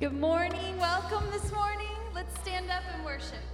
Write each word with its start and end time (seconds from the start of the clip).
Good 0.00 0.18
morning. 0.18 0.78
Welcome 0.78 1.30
this 1.30 1.52
morning. 1.52 1.86
Let's 2.14 2.32
stand 2.40 2.70
up 2.70 2.82
and 2.94 3.04
worship. 3.04 3.44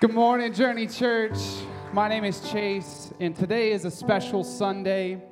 Good 0.00 0.14
morning, 0.14 0.50
Journey 0.54 0.86
Church. 0.86 1.36
My 1.92 2.08
name 2.08 2.24
is 2.24 2.40
Chase, 2.50 3.12
and 3.20 3.36
today 3.36 3.72
is 3.72 3.84
a 3.84 3.90
special 3.90 4.42
Sunday. 4.42 5.22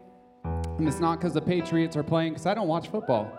And 0.44 0.86
it's 0.86 1.00
not 1.00 1.18
because 1.18 1.32
the 1.32 1.40
Patriots 1.40 1.96
are 1.96 2.02
playing, 2.02 2.34
because 2.34 2.44
I 2.44 2.52
don't 2.52 2.68
watch 2.68 2.88
football. 2.88 3.32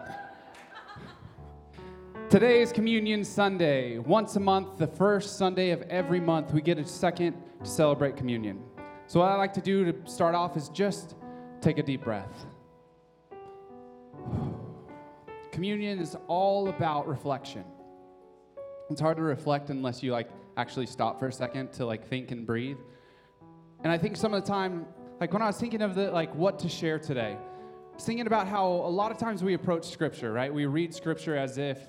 Today 2.31 2.63
is 2.63 2.71
Communion 2.71 3.23
Sunday. 3.23 3.99
Once 3.99 4.37
a 4.37 4.39
month, 4.39 4.79
the 4.79 4.87
first 4.87 5.37
Sunday 5.37 5.69
of 5.69 5.83
every 5.83 6.19
month, 6.19 6.51
we 6.51 6.63
get 6.63 6.79
a 6.79 6.83
second 6.83 7.35
to 7.63 7.69
celebrate 7.69 8.17
communion. 8.17 8.63
So, 9.05 9.19
what 9.19 9.29
I 9.29 9.35
like 9.35 9.53
to 9.53 9.61
do 9.61 9.91
to 9.91 10.09
start 10.09 10.33
off 10.33 10.57
is 10.57 10.69
just 10.69 11.13
take 11.61 11.77
a 11.77 11.83
deep 11.83 12.03
breath. 12.03 12.47
Communion 15.51 15.99
is 15.99 16.17
all 16.27 16.69
about 16.69 17.07
reflection. 17.07 17.65
It's 18.89 18.99
hard 18.99 19.17
to 19.17 19.23
reflect 19.23 19.69
unless 19.69 20.01
you 20.01 20.11
like 20.11 20.27
actually 20.59 20.85
stop 20.85 21.19
for 21.19 21.27
a 21.27 21.31
second 21.31 21.71
to 21.73 21.85
like 21.85 22.07
think 22.07 22.31
and 22.31 22.45
breathe. 22.45 22.77
And 23.83 23.91
I 23.91 23.97
think 23.97 24.17
some 24.17 24.33
of 24.33 24.44
the 24.44 24.47
time, 24.47 24.85
like 25.21 25.31
when 25.31 25.41
I 25.41 25.47
was 25.47 25.57
thinking 25.57 25.81
of 25.81 25.95
the 25.95 26.11
like 26.11 26.33
what 26.35 26.59
to 26.59 26.69
share 26.69 27.00
today, 27.00 27.38
I 27.38 27.95
was 27.95 28.03
thinking 28.03 28.27
about 28.27 28.47
how 28.47 28.65
a 28.67 28.94
lot 29.01 29.11
of 29.11 29.17
times 29.17 29.44
we 29.44 29.53
approach 29.53 29.85
scripture, 29.85 30.33
right? 30.33 30.53
We 30.53 30.65
read 30.65 30.94
scripture 30.94 31.35
as 31.35 31.57
if 31.57 31.79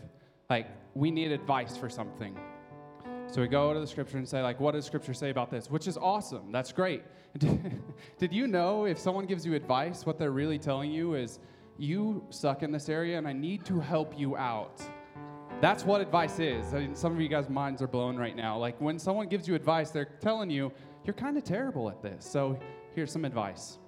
like 0.48 0.68
we 0.94 1.10
need 1.10 1.32
advice 1.32 1.76
for 1.76 1.88
something. 1.88 2.38
So 3.26 3.40
we 3.40 3.48
go 3.48 3.72
to 3.72 3.78
the 3.78 3.86
scripture 3.86 4.18
and 4.18 4.28
say, 4.28 4.42
like, 4.42 4.58
what 4.58 4.72
does 4.72 4.84
scripture 4.84 5.14
say 5.14 5.30
about 5.30 5.52
this? 5.52 5.70
Which 5.70 5.86
is 5.86 5.96
awesome. 5.96 6.50
That's 6.50 6.72
great. 6.72 7.04
Did 7.38 8.32
you 8.32 8.48
know 8.48 8.86
if 8.86 8.98
someone 8.98 9.24
gives 9.26 9.46
you 9.46 9.54
advice, 9.54 10.04
what 10.04 10.18
they're 10.18 10.32
really 10.32 10.58
telling 10.58 10.90
you 10.90 11.14
is, 11.14 11.38
you 11.80 12.22
suck 12.28 12.62
in 12.62 12.70
this 12.70 12.88
area 12.88 13.16
and 13.16 13.26
I 13.26 13.32
need 13.32 13.64
to 13.64 13.80
help 13.80 14.18
you 14.18 14.36
out. 14.36 14.82
That's 15.60 15.84
what 15.84 16.00
advice 16.00 16.38
is. 16.38 16.72
I 16.72 16.78
mean, 16.78 16.94
some 16.94 17.12
of 17.12 17.20
you 17.20 17.28
guys' 17.28 17.50
minds 17.50 17.82
are 17.82 17.86
blown 17.86 18.16
right 18.16 18.34
now. 18.34 18.56
Like 18.56 18.80
when 18.80 18.98
someone 18.98 19.28
gives 19.28 19.46
you 19.46 19.54
advice, 19.54 19.90
they're 19.90 20.06
telling 20.06 20.48
you, 20.48 20.72
you're 21.04 21.12
kind 21.14 21.36
of 21.36 21.44
terrible 21.44 21.90
at 21.90 22.02
this. 22.02 22.24
So 22.24 22.58
here's 22.94 23.12
some 23.12 23.26
advice. 23.26 23.78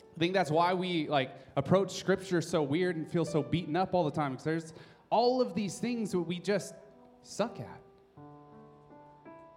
I 0.00 0.18
think 0.18 0.32
that's 0.32 0.50
why 0.50 0.74
we 0.74 1.08
like 1.08 1.32
approach 1.56 1.90
scripture 1.92 2.40
so 2.40 2.62
weird 2.62 2.94
and 2.94 3.06
feel 3.06 3.24
so 3.24 3.42
beaten 3.42 3.74
up 3.74 3.94
all 3.94 4.04
the 4.04 4.12
time 4.12 4.32
because 4.32 4.44
there's 4.44 4.74
all 5.10 5.40
of 5.40 5.54
these 5.54 5.78
things 5.78 6.12
that 6.12 6.20
we 6.20 6.38
just 6.38 6.74
suck 7.22 7.58
at. 7.58 7.80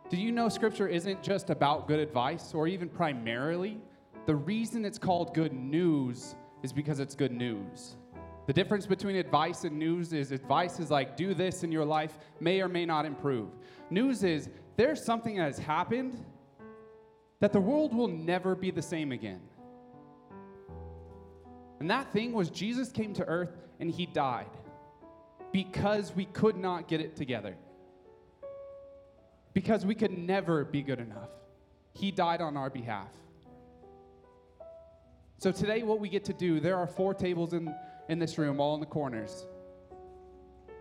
Do 0.10 0.18
you 0.18 0.32
know 0.32 0.50
scripture 0.50 0.88
isn't 0.88 1.22
just 1.22 1.52
about 1.52 1.88
good 1.88 2.00
advice 2.00 2.56
or 2.56 2.68
even 2.68 2.90
primarily? 2.90 3.80
The 4.26 4.36
reason 4.36 4.84
it's 4.84 4.98
called 4.98 5.36
good 5.36 5.54
news 5.54 6.36
is 6.64 6.74
because 6.74 7.00
it's 7.00 7.14
good 7.14 7.32
news. 7.32 7.98
The 8.50 8.54
difference 8.54 8.88
between 8.88 9.16
advice 9.16 9.64
and 9.64 9.78
news 9.78 10.12
is 10.12 10.32
advice 10.32 10.80
is 10.80 10.90
like, 10.90 11.16
do 11.16 11.36
this 11.36 11.64
in 11.64 11.72
your 11.72 11.86
life, 11.86 12.18
may 12.40 12.62
or 12.62 12.68
may 12.68 12.84
not 12.84 13.06
improve. 13.06 13.50
News 13.92 14.24
is, 14.24 14.50
there's 14.76 15.06
something 15.06 15.36
that 15.36 15.44
has 15.44 15.60
happened 15.60 16.18
that 17.42 17.54
the 17.54 17.60
world 17.60 17.96
will 17.96 18.08
never 18.08 18.56
be 18.56 18.72
the 18.72 18.82
same 18.82 19.12
again. 19.12 19.42
And 21.80 21.92
that 21.92 22.12
thing 22.12 22.34
was 22.34 22.50
Jesus 22.50 22.92
came 22.92 23.14
to 23.14 23.26
earth 23.26 23.56
and 23.80 23.92
he 23.92 24.08
died 24.08 24.50
because 25.52 26.16
we 26.16 26.26
could 26.26 26.58
not 26.58 26.88
get 26.88 27.02
it 27.02 27.16
together. 27.16 27.56
Because 29.54 29.86
we 29.86 29.94
could 29.94 30.18
never 30.18 30.66
be 30.66 30.82
good 30.82 31.00
enough. 31.00 31.30
He 31.94 32.10
died 32.10 32.42
on 32.42 32.58
our 32.58 32.72
behalf. 32.72 33.12
So 35.38 35.52
today, 35.52 35.84
what 35.84 36.00
we 36.00 36.10
get 36.10 36.26
to 36.26 36.34
do, 36.34 36.60
there 36.60 36.78
are 36.78 36.88
four 36.88 37.14
tables 37.14 37.54
in, 37.54 37.74
in 38.10 38.20
this 38.20 38.38
room, 38.38 38.60
all 38.60 38.74
in 38.74 38.80
the 38.80 38.86
corners. 38.86 39.46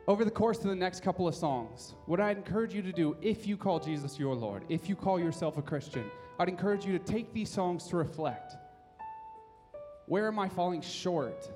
Over 0.09 0.25
the 0.25 0.31
course 0.31 0.59
of 0.59 0.65
the 0.65 0.75
next 0.75 1.03
couple 1.03 1.29
of 1.29 1.35
songs, 1.35 1.95
what 2.07 2.19
I'd 2.19 2.39
encourage 2.39 2.75
you 2.75 2.81
to 2.81 2.93
do, 2.93 3.17
if 3.21 3.47
you 3.47 3.59
call 3.59 3.79
Jesus 3.79 4.19
your 4.19 4.35
Lord, 4.35 4.65
if 4.71 4.89
you 4.89 4.97
call 4.97 5.21
yourself 5.21 5.59
a 5.59 5.63
Christian, 5.63 6.05
I'd 6.39 6.49
encourage 6.49 6.87
you 6.87 6.99
to 6.99 7.05
take 7.05 7.35
these 7.35 7.51
songs 7.51 7.87
to 7.89 7.97
reflect. 7.97 8.57
Where 10.07 10.27
am 10.27 10.39
I 10.39 10.49
falling 10.49 10.81
short? 10.81 11.51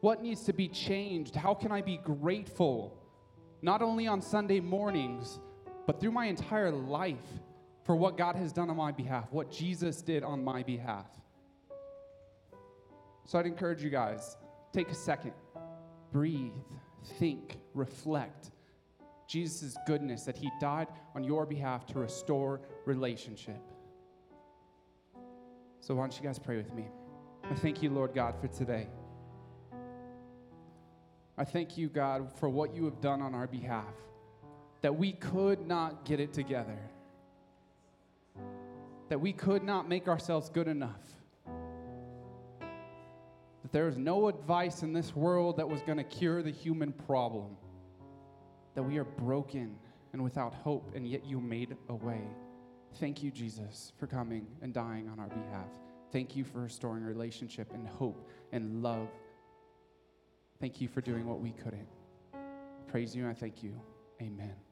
What 0.00 0.22
needs 0.22 0.44
to 0.44 0.54
be 0.54 0.68
changed? 0.68 1.36
How 1.36 1.52
can 1.52 1.70
I 1.70 1.82
be 1.82 1.98
grateful, 1.98 2.96
not 3.60 3.82
only 3.82 4.06
on 4.06 4.22
Sunday 4.22 4.60
mornings, 4.60 5.38
but 5.86 6.00
through 6.00 6.12
my 6.12 6.26
entire 6.26 6.70
life 6.70 7.16
for 7.84 7.96
what 7.96 8.16
God 8.16 8.36
has 8.36 8.52
done 8.52 8.70
on 8.70 8.76
my 8.76 8.92
behalf, 8.92 9.26
what 9.30 9.50
Jesus 9.50 10.00
did 10.00 10.22
on 10.22 10.42
my 10.42 10.62
behalf? 10.62 11.06
So 13.28 13.38
I'd 13.38 13.44
encourage 13.44 13.84
you 13.84 13.90
guys 13.90 14.38
take 14.72 14.88
a 14.88 14.94
second, 14.94 15.34
breathe, 16.12 16.50
think, 17.18 17.58
reflect. 17.74 18.52
Jesus' 19.28 19.76
goodness 19.86 20.22
that 20.22 20.34
he 20.34 20.50
died 20.58 20.88
on 21.14 21.22
your 21.22 21.44
behalf 21.44 21.84
to 21.88 21.98
restore 21.98 22.62
relationship. 22.86 23.60
So 25.80 25.94
why 25.94 26.04
don't 26.04 26.16
you 26.16 26.22
guys 26.22 26.38
pray 26.38 26.56
with 26.56 26.72
me? 26.72 26.86
I 27.50 27.54
thank 27.54 27.82
you, 27.82 27.90
Lord 27.90 28.14
God, 28.14 28.34
for 28.40 28.48
today. 28.48 28.88
I 31.36 31.44
thank 31.44 31.76
you, 31.76 31.90
God, 31.90 32.32
for 32.38 32.48
what 32.48 32.74
you 32.74 32.86
have 32.86 33.02
done 33.02 33.20
on 33.20 33.34
our 33.34 33.46
behalf, 33.46 33.94
that 34.80 34.96
we 34.96 35.12
could 35.12 35.66
not 35.66 36.06
get 36.06 36.18
it 36.18 36.32
together, 36.32 36.78
that 39.10 39.20
we 39.20 39.34
could 39.34 39.62
not 39.62 39.86
make 39.86 40.08
ourselves 40.08 40.48
good 40.48 40.66
enough 40.66 41.17
that 43.68 43.76
there 43.76 43.86
is 43.86 43.98
no 43.98 44.28
advice 44.28 44.82
in 44.82 44.94
this 44.94 45.14
world 45.14 45.58
that 45.58 45.68
was 45.68 45.82
going 45.82 45.98
to 45.98 46.04
cure 46.04 46.42
the 46.42 46.50
human 46.50 46.90
problem, 46.90 47.54
that 48.74 48.82
we 48.82 48.96
are 48.96 49.04
broken 49.04 49.76
and 50.14 50.24
without 50.24 50.54
hope, 50.54 50.90
and 50.94 51.06
yet 51.06 51.26
you 51.26 51.38
made 51.38 51.76
a 51.90 51.94
way. 51.94 52.22
Thank 52.94 53.22
you, 53.22 53.30
Jesus, 53.30 53.92
for 53.98 54.06
coming 54.06 54.46
and 54.62 54.72
dying 54.72 55.06
on 55.10 55.20
our 55.20 55.28
behalf. 55.28 55.68
Thank 56.12 56.34
you 56.34 56.44
for 56.44 56.60
restoring 56.60 57.04
relationship 57.04 57.70
and 57.74 57.86
hope 57.86 58.26
and 58.52 58.82
love. 58.82 59.08
Thank 60.60 60.80
you 60.80 60.88
for 60.88 61.02
doing 61.02 61.26
what 61.26 61.40
we 61.40 61.52
couldn't. 61.52 61.88
Praise 62.86 63.14
you 63.14 63.24
and 63.24 63.30
I 63.30 63.34
thank 63.34 63.62
you. 63.62 63.78
Amen. 64.22 64.67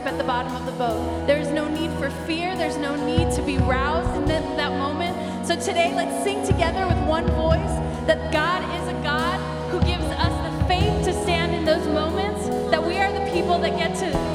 Asleep 0.00 0.12
at 0.12 0.18
the 0.18 0.24
bottom 0.24 0.54
of 0.54 0.66
the 0.66 0.72
boat. 0.72 1.26
There's 1.26 1.48
no 1.50 1.68
need 1.68 1.90
for 1.98 2.10
fear, 2.26 2.56
there's 2.56 2.76
no 2.76 2.96
need 3.04 3.32
to 3.32 3.42
be 3.42 3.58
roused 3.58 4.14
in 4.16 4.24
that, 4.26 4.56
that 4.56 4.72
moment. 4.72 5.46
So 5.46 5.56
today, 5.56 5.94
let's 5.94 6.24
sing 6.24 6.44
together 6.46 6.86
with 6.86 6.98
one 7.06 7.26
voice 7.28 7.74
that 8.06 8.32
God 8.32 8.62
is 8.80 8.88
a 8.88 9.02
God 9.02 9.38
who 9.70 9.80
gives 9.80 10.04
us 10.04 10.34
the 10.46 10.64
faith 10.66 11.04
to 11.04 11.12
stand 11.22 11.54
in 11.54 11.64
those 11.64 11.86
moments, 11.88 12.48
that 12.70 12.84
we 12.84 12.98
are 12.98 13.12
the 13.12 13.30
people 13.32 13.58
that 13.58 13.76
get 13.76 13.94
to 13.96 14.29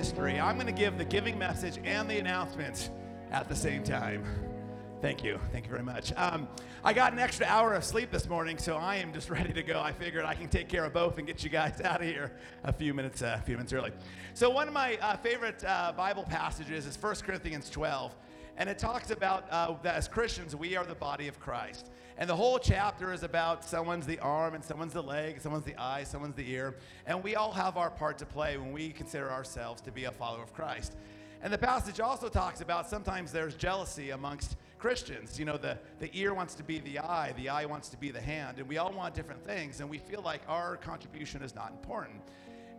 history. 0.00 0.40
I'm 0.40 0.54
going 0.54 0.66
to 0.66 0.72
give 0.72 0.96
the 0.96 1.04
giving 1.04 1.38
message 1.38 1.78
and 1.84 2.08
the 2.08 2.16
announcements 2.16 2.88
at 3.32 3.50
the 3.50 3.54
same 3.54 3.84
time. 3.84 4.24
Thank 5.02 5.22
you. 5.22 5.38
Thank 5.52 5.66
you 5.66 5.70
very 5.70 5.82
much. 5.82 6.10
Um, 6.16 6.48
I 6.82 6.94
got 6.94 7.12
an 7.12 7.18
extra 7.18 7.44
hour 7.44 7.74
of 7.74 7.84
sleep 7.84 8.10
this 8.10 8.26
morning, 8.26 8.56
so 8.56 8.78
I 8.78 8.96
am 8.96 9.12
just 9.12 9.28
ready 9.38 9.52
to 9.52 9.62
go. 9.62 9.78
I 9.78 9.92
figured 9.92 10.24
I 10.24 10.32
can 10.32 10.48
take 10.48 10.70
care 10.70 10.86
of 10.86 10.94
both 10.94 11.18
and 11.18 11.26
get 11.26 11.44
you 11.44 11.50
guys 11.50 11.78
out 11.84 12.00
of 12.00 12.06
here 12.06 12.32
a 12.64 12.72
few 12.72 12.94
minutes, 12.94 13.20
uh, 13.20 13.36
a 13.38 13.42
few 13.42 13.56
minutes 13.56 13.74
early. 13.74 13.92
So 14.32 14.48
one 14.48 14.68
of 14.68 14.72
my 14.72 14.96
uh, 15.02 15.18
favorite 15.18 15.62
uh, 15.64 15.92
Bible 15.94 16.24
passages 16.24 16.86
is 16.86 16.96
1 16.96 17.16
Corinthians 17.16 17.68
12. 17.68 18.16
And 18.56 18.68
it 18.68 18.78
talks 18.78 19.10
about 19.10 19.46
uh, 19.50 19.74
that 19.82 19.94
as 19.94 20.08
Christians, 20.08 20.54
we 20.54 20.76
are 20.76 20.84
the 20.84 20.94
body 20.94 21.28
of 21.28 21.40
Christ. 21.40 21.90
And 22.18 22.28
the 22.28 22.36
whole 22.36 22.58
chapter 22.58 23.12
is 23.12 23.22
about 23.22 23.64
someone's 23.64 24.06
the 24.06 24.18
arm, 24.18 24.54
and 24.54 24.62
someone's 24.62 24.92
the 24.92 25.02
leg, 25.02 25.40
someone's 25.40 25.64
the 25.64 25.80
eye, 25.80 26.04
someone's 26.04 26.34
the 26.34 26.50
ear. 26.50 26.76
And 27.06 27.22
we 27.22 27.36
all 27.36 27.52
have 27.52 27.76
our 27.78 27.90
part 27.90 28.18
to 28.18 28.26
play 28.26 28.58
when 28.58 28.72
we 28.72 28.90
consider 28.90 29.30
ourselves 29.30 29.80
to 29.82 29.90
be 29.90 30.04
a 30.04 30.10
follower 30.10 30.42
of 30.42 30.52
Christ. 30.52 30.96
And 31.42 31.50
the 31.50 31.58
passage 31.58 32.00
also 32.00 32.28
talks 32.28 32.60
about 32.60 32.88
sometimes 32.90 33.32
there's 33.32 33.54
jealousy 33.54 34.10
amongst 34.10 34.56
Christians. 34.78 35.38
You 35.38 35.46
know, 35.46 35.56
the, 35.56 35.78
the 35.98 36.10
ear 36.12 36.34
wants 36.34 36.54
to 36.56 36.62
be 36.62 36.80
the 36.80 36.98
eye, 36.98 37.32
the 37.36 37.48
eye 37.48 37.64
wants 37.64 37.88
to 37.90 37.96
be 37.96 38.10
the 38.10 38.20
hand, 38.20 38.58
and 38.58 38.68
we 38.68 38.76
all 38.76 38.92
want 38.92 39.14
different 39.14 39.42
things, 39.44 39.80
and 39.80 39.88
we 39.88 39.98
feel 39.98 40.20
like 40.22 40.42
our 40.48 40.76
contribution 40.76 41.42
is 41.42 41.54
not 41.54 41.70
important. 41.70 42.20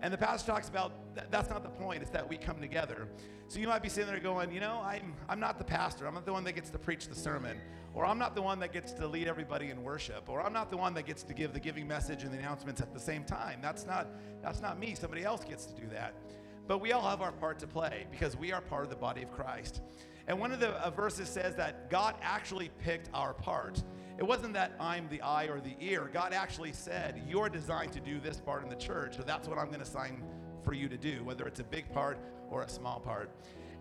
And 0.01 0.11
the 0.11 0.17
pastor 0.17 0.51
talks 0.51 0.67
about 0.67 1.15
th- 1.15 1.27
that's 1.29 1.49
not 1.49 1.63
the 1.63 1.69
point, 1.69 2.01
it's 2.01 2.11
that 2.11 2.27
we 2.27 2.37
come 2.37 2.59
together. 2.59 3.07
So 3.47 3.59
you 3.59 3.67
might 3.67 3.83
be 3.83 3.89
sitting 3.89 4.09
there 4.09 4.19
going, 4.19 4.51
you 4.51 4.59
know, 4.59 4.81
I'm, 4.83 5.13
I'm 5.29 5.39
not 5.39 5.57
the 5.57 5.63
pastor, 5.63 6.07
I'm 6.07 6.13
not 6.13 6.25
the 6.25 6.33
one 6.33 6.43
that 6.45 6.53
gets 6.53 6.69
to 6.71 6.79
preach 6.79 7.07
the 7.07 7.15
sermon, 7.15 7.57
or 7.93 8.05
I'm 8.05 8.17
not 8.17 8.33
the 8.33 8.41
one 8.41 8.59
that 8.59 8.73
gets 8.73 8.93
to 8.93 9.07
lead 9.07 9.27
everybody 9.27 9.69
in 9.69 9.83
worship, 9.83 10.27
or 10.27 10.41
I'm 10.41 10.53
not 10.53 10.71
the 10.71 10.77
one 10.77 10.93
that 10.95 11.05
gets 11.05 11.23
to 11.23 11.33
give 11.33 11.53
the 11.53 11.59
giving 11.59 11.87
message 11.87 12.23
and 12.23 12.33
the 12.33 12.37
announcements 12.37 12.81
at 12.81 12.93
the 12.93 12.99
same 12.99 13.23
time. 13.23 13.59
That's 13.61 13.85
not, 13.85 14.07
that's 14.41 14.61
not 14.61 14.79
me, 14.79 14.95
somebody 14.95 15.23
else 15.23 15.43
gets 15.43 15.65
to 15.65 15.73
do 15.79 15.87
that. 15.89 16.15
But 16.67 16.79
we 16.79 16.93
all 16.93 17.07
have 17.07 17.21
our 17.21 17.33
part 17.33 17.59
to 17.59 17.67
play 17.67 18.07
because 18.09 18.37
we 18.37 18.51
are 18.51 18.61
part 18.61 18.83
of 18.83 18.89
the 18.89 18.95
body 18.95 19.21
of 19.21 19.31
Christ. 19.31 19.81
And 20.27 20.39
one 20.39 20.51
of 20.51 20.59
the 20.59 20.69
uh, 20.69 20.89
verses 20.91 21.27
says 21.27 21.55
that 21.55 21.89
God 21.89 22.15
actually 22.21 22.69
picked 22.79 23.09
our 23.13 23.33
part. 23.33 23.83
It 24.21 24.27
wasn't 24.27 24.53
that 24.53 24.73
I'm 24.79 25.09
the 25.09 25.19
eye 25.23 25.45
or 25.45 25.59
the 25.59 25.73
ear. 25.79 26.07
God 26.13 26.31
actually 26.31 26.73
said, 26.73 27.19
You're 27.27 27.49
designed 27.49 27.91
to 27.93 27.99
do 27.99 28.19
this 28.19 28.39
part 28.39 28.61
in 28.61 28.69
the 28.69 28.75
church, 28.75 29.17
so 29.17 29.23
that's 29.23 29.47
what 29.47 29.57
I'm 29.57 29.69
going 29.69 29.79
to 29.79 29.85
assign 29.85 30.21
for 30.61 30.73
you 30.73 30.87
to 30.89 30.95
do, 30.95 31.23
whether 31.23 31.47
it's 31.47 31.59
a 31.59 31.63
big 31.63 31.91
part 31.91 32.19
or 32.51 32.61
a 32.61 32.69
small 32.69 32.99
part. 32.99 33.31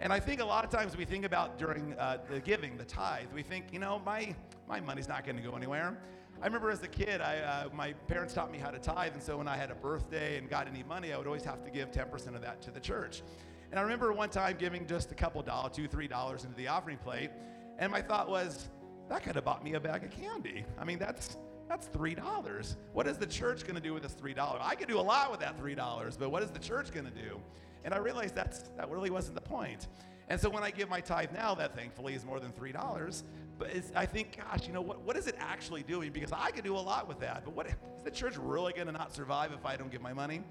And 0.00 0.14
I 0.14 0.18
think 0.18 0.40
a 0.40 0.44
lot 0.46 0.64
of 0.64 0.70
times 0.70 0.96
we 0.96 1.04
think 1.04 1.26
about 1.26 1.58
during 1.58 1.92
uh, 1.92 2.22
the 2.30 2.40
giving, 2.40 2.78
the 2.78 2.86
tithe, 2.86 3.26
we 3.34 3.42
think, 3.42 3.66
you 3.70 3.78
know, 3.78 4.00
my, 4.06 4.34
my 4.66 4.80
money's 4.80 5.08
not 5.08 5.26
going 5.26 5.36
to 5.36 5.42
go 5.42 5.54
anywhere. 5.54 5.98
I 6.40 6.46
remember 6.46 6.70
as 6.70 6.82
a 6.82 6.88
kid, 6.88 7.20
I, 7.20 7.40
uh, 7.40 7.68
my 7.74 7.92
parents 7.92 8.32
taught 8.32 8.50
me 8.50 8.56
how 8.56 8.70
to 8.70 8.78
tithe, 8.78 9.12
and 9.12 9.22
so 9.22 9.36
when 9.36 9.46
I 9.46 9.58
had 9.58 9.70
a 9.70 9.74
birthday 9.74 10.38
and 10.38 10.48
got 10.48 10.66
any 10.66 10.84
money, 10.84 11.12
I 11.12 11.18
would 11.18 11.26
always 11.26 11.44
have 11.44 11.62
to 11.64 11.70
give 11.70 11.90
10% 11.90 12.34
of 12.34 12.40
that 12.40 12.62
to 12.62 12.70
the 12.70 12.80
church. 12.80 13.22
And 13.70 13.78
I 13.78 13.82
remember 13.82 14.10
one 14.14 14.30
time 14.30 14.56
giving 14.58 14.86
just 14.86 15.12
a 15.12 15.14
couple 15.14 15.42
dollars, 15.42 15.72
two, 15.76 15.86
three 15.86 16.08
dollars 16.08 16.44
into 16.44 16.56
the 16.56 16.68
offering 16.68 16.96
plate, 16.96 17.30
and 17.78 17.92
my 17.92 18.00
thought 18.00 18.30
was, 18.30 18.70
that 19.10 19.24
could 19.24 19.34
have 19.34 19.44
bought 19.44 19.64
me 19.64 19.74
a 19.74 19.80
bag 19.80 20.04
of 20.04 20.10
candy. 20.12 20.64
I 20.78 20.84
mean, 20.84 20.98
that's 20.98 21.36
that's 21.68 21.88
three 21.88 22.14
dollars. 22.14 22.76
What 22.92 23.06
is 23.06 23.18
the 23.18 23.26
church 23.26 23.62
going 23.64 23.74
to 23.74 23.80
do 23.80 23.92
with 23.92 24.04
this 24.04 24.12
three 24.12 24.32
dollars? 24.32 24.62
I 24.64 24.74
could 24.76 24.88
do 24.88 24.98
a 24.98 25.02
lot 25.02 25.30
with 25.30 25.40
that 25.40 25.58
three 25.58 25.74
dollars, 25.74 26.16
but 26.16 26.30
what 26.30 26.42
is 26.42 26.50
the 26.50 26.58
church 26.60 26.92
going 26.92 27.06
to 27.06 27.12
do? 27.12 27.40
And 27.84 27.92
I 27.92 27.98
realized 27.98 28.34
that's 28.34 28.62
that 28.76 28.88
really 28.88 29.10
wasn't 29.10 29.34
the 29.34 29.42
point. 29.42 29.88
And 30.28 30.40
so 30.40 30.48
when 30.48 30.62
I 30.62 30.70
give 30.70 30.88
my 30.88 31.00
tithe 31.00 31.32
now, 31.32 31.56
that 31.56 31.74
thankfully 31.74 32.14
is 32.14 32.24
more 32.24 32.38
than 32.38 32.52
three 32.52 32.72
dollars. 32.72 33.24
But 33.58 33.70
I 33.94 34.06
think, 34.06 34.38
gosh, 34.38 34.66
you 34.66 34.72
know 34.72 34.80
what? 34.80 35.02
What 35.02 35.16
is 35.16 35.26
it 35.26 35.34
actually 35.38 35.82
doing? 35.82 36.12
Because 36.12 36.32
I 36.32 36.50
could 36.52 36.64
do 36.64 36.76
a 36.76 36.78
lot 36.78 37.08
with 37.08 37.18
that. 37.20 37.44
But 37.44 37.54
what 37.54 37.66
is 37.66 37.74
the 38.04 38.10
church 38.12 38.36
really 38.38 38.72
going 38.72 38.86
to 38.86 38.92
not 38.92 39.12
survive 39.12 39.52
if 39.52 39.66
I 39.66 39.76
don't 39.76 39.90
give 39.90 40.00
my 40.00 40.14
money? 40.14 40.42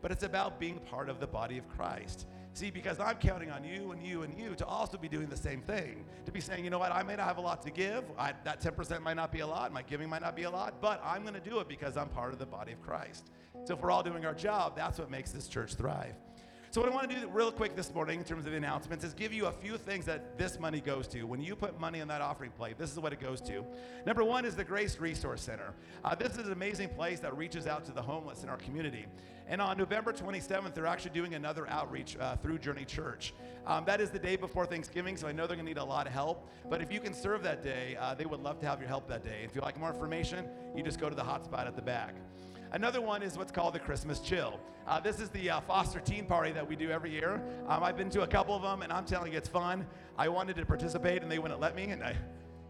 but 0.00 0.12
it's 0.12 0.22
about 0.22 0.58
being 0.58 0.78
part 0.78 1.08
of 1.08 1.20
the 1.20 1.26
body 1.26 1.58
of 1.58 1.68
Christ. 1.68 2.26
See, 2.58 2.70
because 2.72 2.98
I'm 2.98 3.18
counting 3.18 3.52
on 3.52 3.62
you 3.62 3.92
and 3.92 4.02
you 4.02 4.22
and 4.22 4.36
you 4.36 4.56
to 4.56 4.66
also 4.66 4.98
be 4.98 5.08
doing 5.08 5.28
the 5.28 5.36
same 5.36 5.62
thing. 5.62 6.04
To 6.26 6.32
be 6.32 6.40
saying, 6.40 6.64
you 6.64 6.70
know 6.70 6.78
what, 6.80 6.90
I 6.90 7.04
may 7.04 7.14
not 7.14 7.28
have 7.28 7.36
a 7.36 7.40
lot 7.40 7.62
to 7.62 7.70
give. 7.70 8.02
I, 8.18 8.32
that 8.42 8.60
10% 8.60 9.00
might 9.00 9.14
not 9.14 9.30
be 9.30 9.38
a 9.38 9.46
lot. 9.46 9.72
My 9.72 9.82
giving 9.82 10.08
might 10.08 10.22
not 10.22 10.34
be 10.34 10.42
a 10.42 10.50
lot, 10.50 10.80
but 10.80 11.00
I'm 11.04 11.22
going 11.22 11.34
to 11.34 11.40
do 11.40 11.60
it 11.60 11.68
because 11.68 11.96
I'm 11.96 12.08
part 12.08 12.32
of 12.32 12.40
the 12.40 12.46
body 12.46 12.72
of 12.72 12.82
Christ. 12.82 13.30
So 13.64 13.74
if 13.74 13.80
we're 13.80 13.92
all 13.92 14.02
doing 14.02 14.26
our 14.26 14.34
job, 14.34 14.74
that's 14.74 14.98
what 14.98 15.08
makes 15.08 15.30
this 15.30 15.46
church 15.46 15.74
thrive. 15.74 16.16
So, 16.70 16.82
what 16.82 16.90
I 16.90 16.94
want 16.94 17.08
to 17.08 17.16
do 17.16 17.28
real 17.28 17.50
quick 17.50 17.74
this 17.74 17.94
morning 17.94 18.18
in 18.18 18.26
terms 18.26 18.44
of 18.44 18.50
the 18.50 18.58
announcements 18.58 19.02
is 19.02 19.14
give 19.14 19.32
you 19.32 19.46
a 19.46 19.52
few 19.52 19.78
things 19.78 20.04
that 20.04 20.36
this 20.36 20.60
money 20.60 20.82
goes 20.82 21.08
to. 21.08 21.22
When 21.22 21.40
you 21.40 21.56
put 21.56 21.80
money 21.80 22.02
on 22.02 22.08
that 22.08 22.20
offering 22.20 22.50
plate, 22.50 22.76
this 22.76 22.92
is 22.92 22.98
what 22.98 23.10
it 23.14 23.20
goes 23.20 23.40
to. 23.42 23.64
Number 24.04 24.22
one 24.22 24.44
is 24.44 24.54
the 24.54 24.64
Grace 24.64 24.98
Resource 24.98 25.40
Center. 25.40 25.72
Uh, 26.04 26.14
this 26.14 26.32
is 26.32 26.46
an 26.46 26.52
amazing 26.52 26.90
place 26.90 27.20
that 27.20 27.34
reaches 27.38 27.66
out 27.66 27.86
to 27.86 27.92
the 27.92 28.02
homeless 28.02 28.42
in 28.42 28.50
our 28.50 28.58
community. 28.58 29.06
And 29.48 29.62
on 29.62 29.78
November 29.78 30.12
27th, 30.12 30.74
they're 30.74 30.86
actually 30.86 31.12
doing 31.12 31.34
another 31.34 31.66
outreach 31.68 32.18
uh, 32.20 32.36
through 32.36 32.58
Journey 32.58 32.84
Church. 32.84 33.32
Um, 33.66 33.84
that 33.86 33.98
is 33.98 34.10
the 34.10 34.18
day 34.18 34.36
before 34.36 34.66
Thanksgiving, 34.66 35.16
so 35.16 35.26
I 35.26 35.32
know 35.32 35.46
they're 35.46 35.56
going 35.56 35.66
to 35.66 35.72
need 35.72 35.78
a 35.78 35.84
lot 35.84 36.06
of 36.06 36.12
help. 36.12 36.50
But 36.68 36.82
if 36.82 36.92
you 36.92 37.00
can 37.00 37.14
serve 37.14 37.42
that 37.44 37.62
day, 37.62 37.96
uh, 37.98 38.14
they 38.14 38.26
would 38.26 38.40
love 38.40 38.60
to 38.60 38.66
have 38.66 38.78
your 38.78 38.88
help 38.88 39.08
that 39.08 39.24
day. 39.24 39.40
If 39.44 39.54
you'd 39.54 39.64
like 39.64 39.80
more 39.80 39.88
information, 39.88 40.46
you 40.76 40.82
just 40.82 41.00
go 41.00 41.08
to 41.08 41.16
the 41.16 41.22
hotspot 41.22 41.66
at 41.66 41.76
the 41.76 41.82
back. 41.82 42.14
Another 42.72 43.00
one 43.00 43.22
is 43.22 43.38
what's 43.38 43.50
called 43.50 43.72
the 43.72 43.78
Christmas 43.78 44.20
Chill. 44.20 44.60
Uh, 44.86 45.00
this 45.00 45.18
is 45.18 45.30
the 45.30 45.48
uh, 45.48 45.60
foster 45.60 46.00
teen 46.00 46.26
party 46.26 46.52
that 46.52 46.66
we 46.66 46.76
do 46.76 46.90
every 46.90 47.10
year. 47.10 47.42
Um, 47.68 47.82
I've 47.82 47.96
been 47.96 48.10
to 48.10 48.22
a 48.22 48.26
couple 48.26 48.54
of 48.54 48.60
them, 48.60 48.82
and 48.82 48.92
I'm 48.92 49.06
telling 49.06 49.32
you, 49.32 49.38
it's 49.38 49.48
fun. 49.48 49.86
I 50.18 50.28
wanted 50.28 50.56
to 50.56 50.66
participate, 50.66 51.22
and 51.22 51.32
they 51.32 51.38
wouldn't 51.38 51.60
let 51.60 51.74
me, 51.74 51.84
and 51.84 52.04
I 52.04 52.14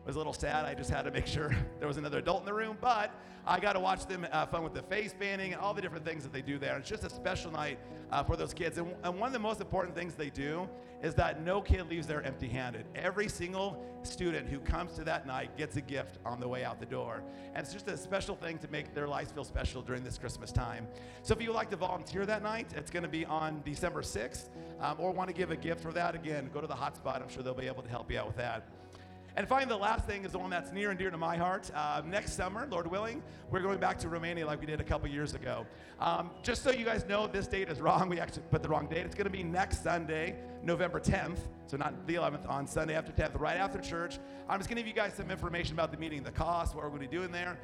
was 0.09 0.17
a 0.17 0.19
little 0.19 0.33
sad. 0.33 0.65
I 0.65 0.73
just 0.73 0.89
had 0.89 1.03
to 1.03 1.11
make 1.11 1.27
sure 1.37 1.55
there 1.79 1.87
was 1.87 1.99
another 1.99 2.19
adult 2.19 2.41
in 2.41 2.47
the 2.47 2.55
room, 2.55 2.79
but 2.81 3.15
I 3.47 3.61
got 3.61 3.75
to 3.75 3.81
watch 3.81 4.07
them 4.07 4.27
have 4.33 4.51
fun 4.51 4.65
with 4.65 4.73
the 4.73 4.83
face 4.83 5.15
painting 5.19 5.53
and 5.53 5.61
all 5.61 5.75
the 5.75 5.83
different 5.83 6.05
things 6.05 6.23
that 6.23 6.33
they 6.33 6.41
do 6.41 6.59
there. 6.59 6.79
It's 6.79 6.89
just 6.89 7.05
a 7.05 7.11
special 7.11 7.53
night 7.53 7.79
uh, 8.11 8.25
for 8.25 8.35
those 8.35 8.55
kids. 8.55 8.79
And, 8.79 8.95
and, 9.05 9.19
one 9.19 9.27
of 9.27 9.33
the 9.35 9.39
most 9.39 9.61
important 9.61 9.95
things 9.95 10.15
they 10.15 10.31
do 10.31 10.67
is 11.03 11.15
that 11.15 11.43
no 11.43 11.61
kid 11.61 11.91
leaves 11.91 12.07
there 12.07 12.23
empty 12.23 12.49
handed. 12.49 12.87
Every 12.95 13.29
single 13.29 13.85
student 14.03 14.49
who 14.49 14.61
comes 14.61 14.95
to 14.95 15.05
that 15.05 15.27
night 15.27 15.57
gets 15.59 15.77
a 15.77 15.83
gift 15.83 16.19
on 16.25 16.41
the 16.41 16.49
way 16.49 16.65
out 16.65 16.81
the 16.81 16.87
door. 16.87 17.23
And 17.55 17.63
it's 17.63 17.75
just 17.75 17.87
a 17.89 17.97
special 17.97 18.35
thing 18.35 18.57
to 18.59 18.69
make 18.69 18.95
their 18.95 19.09
lives 19.09 19.31
feel 19.31 19.45
special 19.45 19.83
during 19.83 20.05
this 20.05 20.17
Christmas 20.17 20.53
time. 20.53 20.89
So 21.23 21.35
if 21.35 21.43
you 21.43 21.49
would 21.49 21.57
like 21.57 21.71
to 21.71 21.77
volunteer 21.77 22.25
that 22.25 22.43
night, 22.43 22.71
it's 22.75 22.91
going 22.91 23.03
to 23.03 23.11
be 23.11 23.27
on 23.27 23.61
December 23.63 24.01
6th, 24.01 24.49
um, 24.81 24.97
or 24.99 25.13
want 25.13 25.29
to 25.29 25.35
give 25.35 25.51
a 25.51 25.57
gift 25.57 25.83
for 25.83 25.93
that, 25.93 26.15
again, 26.15 26.49
go 26.53 26.63
to 26.63 26.67
the 26.67 26.75
hotspot. 26.75 27.21
I'm 27.21 27.29
sure 27.29 27.43
they'll 27.43 27.53
be 27.53 27.67
able 27.67 27.83
to 27.83 27.91
help 27.91 28.11
you 28.11 28.19
out 28.19 28.27
with 28.27 28.37
that. 28.37 28.69
And 29.39 29.47
finally, 29.47 29.69
the 29.69 29.77
last 29.77 30.05
thing 30.05 30.25
is 30.25 30.33
the 30.33 30.39
one 30.41 30.51
that's 30.51 30.73
near 30.73 30.91
and 30.91 30.99
dear 30.99 31.13
to 31.13 31.17
my 31.17 31.37
heart. 31.37 31.71
Uh, 31.73 32.03
next 32.05 32.33
summer, 32.33 32.67
Lord 32.69 32.89
willing, 32.89 33.23
we're 33.53 33.61
going 33.61 33.79
back 33.79 33.97
to 34.01 34.09
Romania 34.09 34.45
like 34.45 34.59
we 34.59 34.67
did 34.67 34.81
a 34.81 34.85
couple 34.85 35.09
years 35.09 35.35
ago. 35.35 35.65
Um, 36.01 36.33
just 36.43 36.65
so 36.65 36.73
you 36.73 36.85
guys 36.85 37.07
know, 37.07 37.29
this 37.29 37.47
date 37.47 37.69
is 37.69 37.81
wrong. 37.81 38.09
We 38.09 38.19
actually 38.19 38.43
put 38.51 38.65
the 38.65 38.69
wrong 38.69 38.89
date. 38.89 39.07
It's 39.07 39.15
going 39.15 39.27
to 39.27 39.31
be 39.31 39.45
next 39.45 39.85
Sunday, 39.85 40.35
November 40.65 40.99
10th. 40.99 41.39
So 41.69 41.77
not 41.77 42.05
the 42.09 42.17
11th, 42.17 42.51
on 42.51 42.67
Sunday 42.67 42.97
after 42.97 43.13
10th, 43.13 43.39
right 43.39 43.59
after 43.59 43.79
church. 43.79 44.19
I'm 44.49 44.59
just 44.59 44.69
going 44.69 44.75
to 44.75 44.83
give 44.83 44.89
you 44.89 45.01
guys 45.01 45.15
some 45.15 45.31
information 45.31 45.73
about 45.73 45.93
the 45.93 45.99
meeting, 45.99 46.25
the 46.25 46.33
cost, 46.33 46.75
what 46.75 46.83
we're 46.83 46.91
going 46.91 47.03
to 47.03 47.09
be 47.09 47.17
doing 47.17 47.31
there 47.31 47.57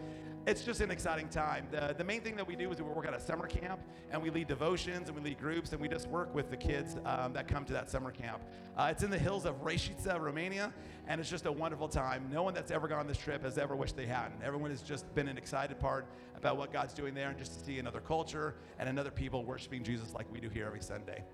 it's 0.47 0.63
just 0.63 0.81
an 0.81 0.91
exciting 0.91 1.29
time. 1.29 1.67
The, 1.71 1.95
the 1.97 2.05
main 2.05 2.21
thing 2.21 2.37
that 2.37 2.47
we 2.47 2.55
do 2.55 2.71
is 2.71 2.79
we 2.79 2.85
work 2.85 3.07
at 3.07 3.15
a 3.15 3.21
summer 3.21 3.47
camp 3.47 3.81
and 4.11 4.23
we 4.23 4.29
lead 4.29 4.47
devotions 4.47 5.09
and 5.09 5.17
we 5.17 5.25
lead 5.25 5.39
groups 5.39 5.73
and 5.73 5.81
we 5.81 5.89
just 5.89 6.07
work 6.09 6.35
with 6.35 6.51
the 6.51 6.57
kids 6.57 6.97
um, 7.07 7.33
that 7.33 7.49
come 7.49 7.65
to 7.65 7.73
that 7.73 7.91
summer 7.91 8.11
camp. 8.11 8.43
Uh, 8.77 8.89
it's 8.91 9.03
in 9.03 9.11
the 9.11 9.19
hills 9.19 9.47
of 9.47 9.63
Reșița, 9.63 10.21
Romania, 10.21 10.73
and 11.07 11.19
it's 11.19 11.31
just 11.31 11.47
a 11.47 11.53
wonderful 11.53 11.89
time. 11.89 12.29
No 12.31 12.43
one 12.43 12.53
that's 12.53 12.71
ever 12.71 12.89
gone 12.89 12.99
on 12.99 13.07
this 13.07 13.17
trip 13.17 13.43
has 13.43 13.57
ever 13.57 13.75
wished 13.75 13.97
they 13.97 14.07
hadn't. 14.07 14.43
Everyone 14.43 14.71
has 14.71 14.83
just 14.83 15.13
been 15.15 15.29
an 15.29 15.39
excited 15.39 15.81
part 15.81 16.07
about 16.37 16.59
what 16.59 16.73
God's 16.73 16.93
doing 16.93 17.15
there 17.15 17.31
and 17.31 17.39
just 17.39 17.59
to 17.59 17.65
see 17.65 17.79
another 17.79 18.01
culture 18.01 18.57
and 18.79 18.89
another 18.89 19.11
people 19.11 19.45
worshiping 19.45 19.83
Jesus 19.83 20.13
like 20.13 20.31
we 20.31 20.41
do 20.41 20.51
here 20.51 20.67
every 20.67 20.83
Sunday. 20.83 21.25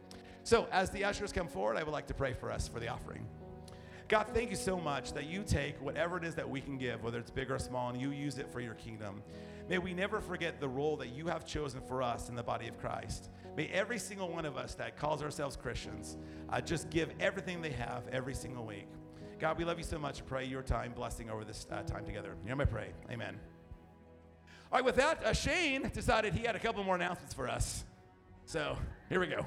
So, 0.45 0.69
as 0.71 0.91
the 0.91 1.05
ushers 1.05 1.33
come 1.33 1.49
forward, 1.49 1.77
I 1.77 1.83
would 1.83 1.93
like 1.93 2.07
to 2.07 2.15
pray 2.15 2.33
for 2.33 2.51
us 2.51 2.69
for 2.69 2.81
the 2.81 2.89
offering. 2.89 3.27
God, 4.11 4.27
thank 4.35 4.51
you 4.51 4.57
so 4.57 4.77
much 4.77 5.13
that 5.13 5.27
you 5.27 5.45
take 5.45 5.81
whatever 5.81 6.17
it 6.17 6.25
is 6.25 6.35
that 6.35 6.51
we 6.51 6.61
can 6.61 6.77
give, 6.77 7.05
whether 7.05 7.21
it's 7.21 7.31
big 7.31 7.49
or 7.49 7.61
small, 7.61 7.91
and 7.91 8.01
you 8.01 8.11
use 8.11 8.39
it 8.39 8.53
for 8.53 8.59
your 8.61 8.75
kingdom. 8.75 9.23
May 9.69 9.79
we 9.79 9.95
never 9.95 10.21
forget 10.21 10.59
the 10.59 10.69
role 10.69 10.97
that 10.97 11.11
you 11.11 11.29
have 11.29 11.47
chosen 11.47 11.81
for 11.81 12.03
us 12.03 12.29
in 12.29 12.35
the 12.35 12.43
body 12.43 12.67
of 12.67 12.77
Christ. 12.77 13.31
May 13.57 13.69
every 13.69 14.01
single 14.01 14.29
one 14.29 14.45
of 14.45 14.57
us 14.57 14.75
that 14.75 14.97
calls 14.97 15.23
ourselves 15.23 15.55
Christians 15.55 16.17
uh, 16.49 16.61
just 16.61 16.91
give 16.91 17.13
everything 17.21 17.63
they 17.63 17.71
have 17.71 18.03
every 18.11 18.35
single 18.35 18.67
week. 18.67 18.89
God, 19.39 19.57
we 19.57 19.65
love 19.65 19.79
you 19.79 19.85
so 19.85 19.97
much. 19.97 20.27
Pray 20.27 20.45
your 20.45 20.63
time 20.63 20.93
blessing 20.93 21.31
over 21.31 21.45
this 21.45 21.69
uh, 21.71 21.83
time 21.83 22.05
together. 22.05 22.35
You 22.45 22.53
know, 22.53 22.61
I 22.61 22.65
pray. 22.65 22.89
Amen. 23.13 23.39
All 24.73 24.79
right, 24.81 24.85
with 24.85 24.97
that, 24.97 25.25
uh, 25.25 25.33
Shane 25.33 25.89
decided 25.95 26.35
he 26.35 26.45
had 26.45 26.57
a 26.57 26.61
couple 26.61 26.83
more 26.83 26.97
announcements 26.97 27.33
for 27.33 27.49
us. 27.49 27.85
So 28.45 28.77
here 29.09 29.21
we 29.21 29.29
go. 29.29 29.47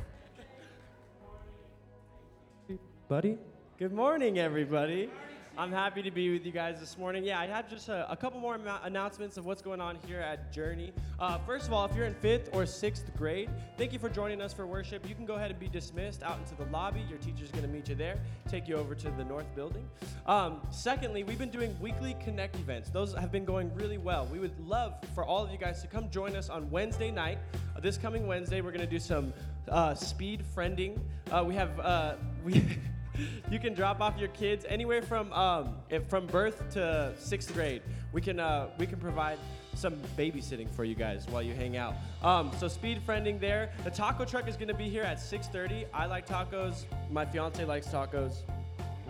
Buddy? 3.10 3.38
Good 3.80 3.92
morning, 3.92 4.38
everybody. 4.38 5.10
I'm 5.58 5.72
happy 5.72 6.04
to 6.04 6.12
be 6.12 6.32
with 6.32 6.46
you 6.46 6.52
guys 6.52 6.80
this 6.80 6.96
morning. 6.96 7.24
Yeah, 7.24 7.40
I 7.40 7.48
had 7.48 7.68
just 7.68 7.90
a, 7.90 8.10
a 8.10 8.16
couple 8.16 8.40
more 8.40 8.56
announcements 8.84 9.36
of 9.36 9.48
what's 9.48 9.64
going 9.64 9.82
on 9.82 9.98
here 10.06 10.20
at 10.20 10.54
Journey. 10.54 10.94
Uh, 11.20 11.40
first 11.40 11.66
of 11.66 11.74
all, 11.74 11.84
if 11.86 11.96
you're 11.96 12.06
in 12.06 12.14
fifth 12.14 12.50
or 12.54 12.68
sixth 12.68 13.10
grade, 13.18 13.50
thank 13.76 13.92
you 13.92 13.98
for 13.98 14.10
joining 14.10 14.42
us 14.44 14.54
for 14.54 14.68
worship. 14.68 15.10
You 15.10 15.16
can 15.16 15.26
go 15.26 15.34
ahead 15.34 15.50
and 15.50 15.60
be 15.60 15.70
dismissed 15.70 16.22
out 16.22 16.38
into 16.38 16.54
the 16.54 16.70
lobby. 16.72 17.02
Your 17.10 17.18
teacher's 17.18 17.50
going 17.50 17.64
to 17.64 17.70
meet 17.70 17.90
you 17.90 17.96
there, 17.96 18.20
take 18.48 18.68
you 18.68 18.76
over 18.76 18.94
to 18.94 19.10
the 19.10 19.26
north 19.26 19.48
building. 19.56 19.90
Um, 20.28 20.62
secondly, 20.70 21.24
we've 21.24 21.40
been 21.40 21.50
doing 21.50 21.76
weekly 21.82 22.16
Connect 22.24 22.56
events. 22.58 22.92
Those 22.92 23.16
have 23.16 23.32
been 23.32 23.46
going 23.46 23.74
really 23.74 23.98
well. 23.98 24.28
We 24.32 24.38
would 24.38 24.58
love 24.68 24.94
for 25.16 25.26
all 25.26 25.44
of 25.44 25.52
you 25.52 25.58
guys 25.58 25.82
to 25.82 25.88
come 25.88 26.12
join 26.12 26.36
us 26.36 26.48
on 26.48 26.70
Wednesday 26.70 27.10
night. 27.10 27.40
Uh, 27.76 27.80
this 27.80 27.98
coming 27.98 28.28
Wednesday, 28.28 28.62
we're 28.62 28.72
going 28.72 28.86
to 28.86 28.88
do 28.88 29.00
some 29.00 29.34
uh, 29.68 29.96
speed 29.96 30.44
friending. 30.56 31.00
Uh, 31.32 31.44
we 31.44 31.56
have 31.56 31.80
uh, 31.80 32.14
we. 32.46 32.64
you 33.52 33.60
can 33.60 33.74
drop 33.74 34.02
off 34.02 34.18
your 34.18 34.30
kids 34.30 34.66
anywhere 34.68 35.02
from 35.02 35.32
um, 35.34 35.76
from 36.08 36.26
birth 36.28 36.70
to 36.72 37.14
sixth 37.18 37.54
grade. 37.54 37.82
We 38.12 38.22
can 38.22 38.40
uh, 38.40 38.70
we 38.78 38.88
can 38.88 39.00
provide 39.00 39.40
some 39.76 39.96
babysitting 40.18 40.70
for 40.70 40.84
you 40.84 40.96
guys 40.96 41.26
while 41.30 41.42
you 41.42 41.54
hang 41.54 41.78
out. 41.78 41.96
Um, 42.22 42.52
so 42.60 42.68
speed 42.68 43.02
friending 43.06 43.40
there. 43.40 43.72
The 43.84 43.92
taco 43.92 44.26
truck 44.26 44.48
is 44.48 44.56
gonna 44.56 44.74
be 44.74 44.90
here 44.90 45.04
at 45.04 45.18
6:30. 45.18 45.86
I 45.94 46.06
like 46.06 46.28
tacos. 46.28 46.86
My 47.12 47.26
fiance 47.26 47.64
likes 47.66 47.88
tacos. 47.88 48.44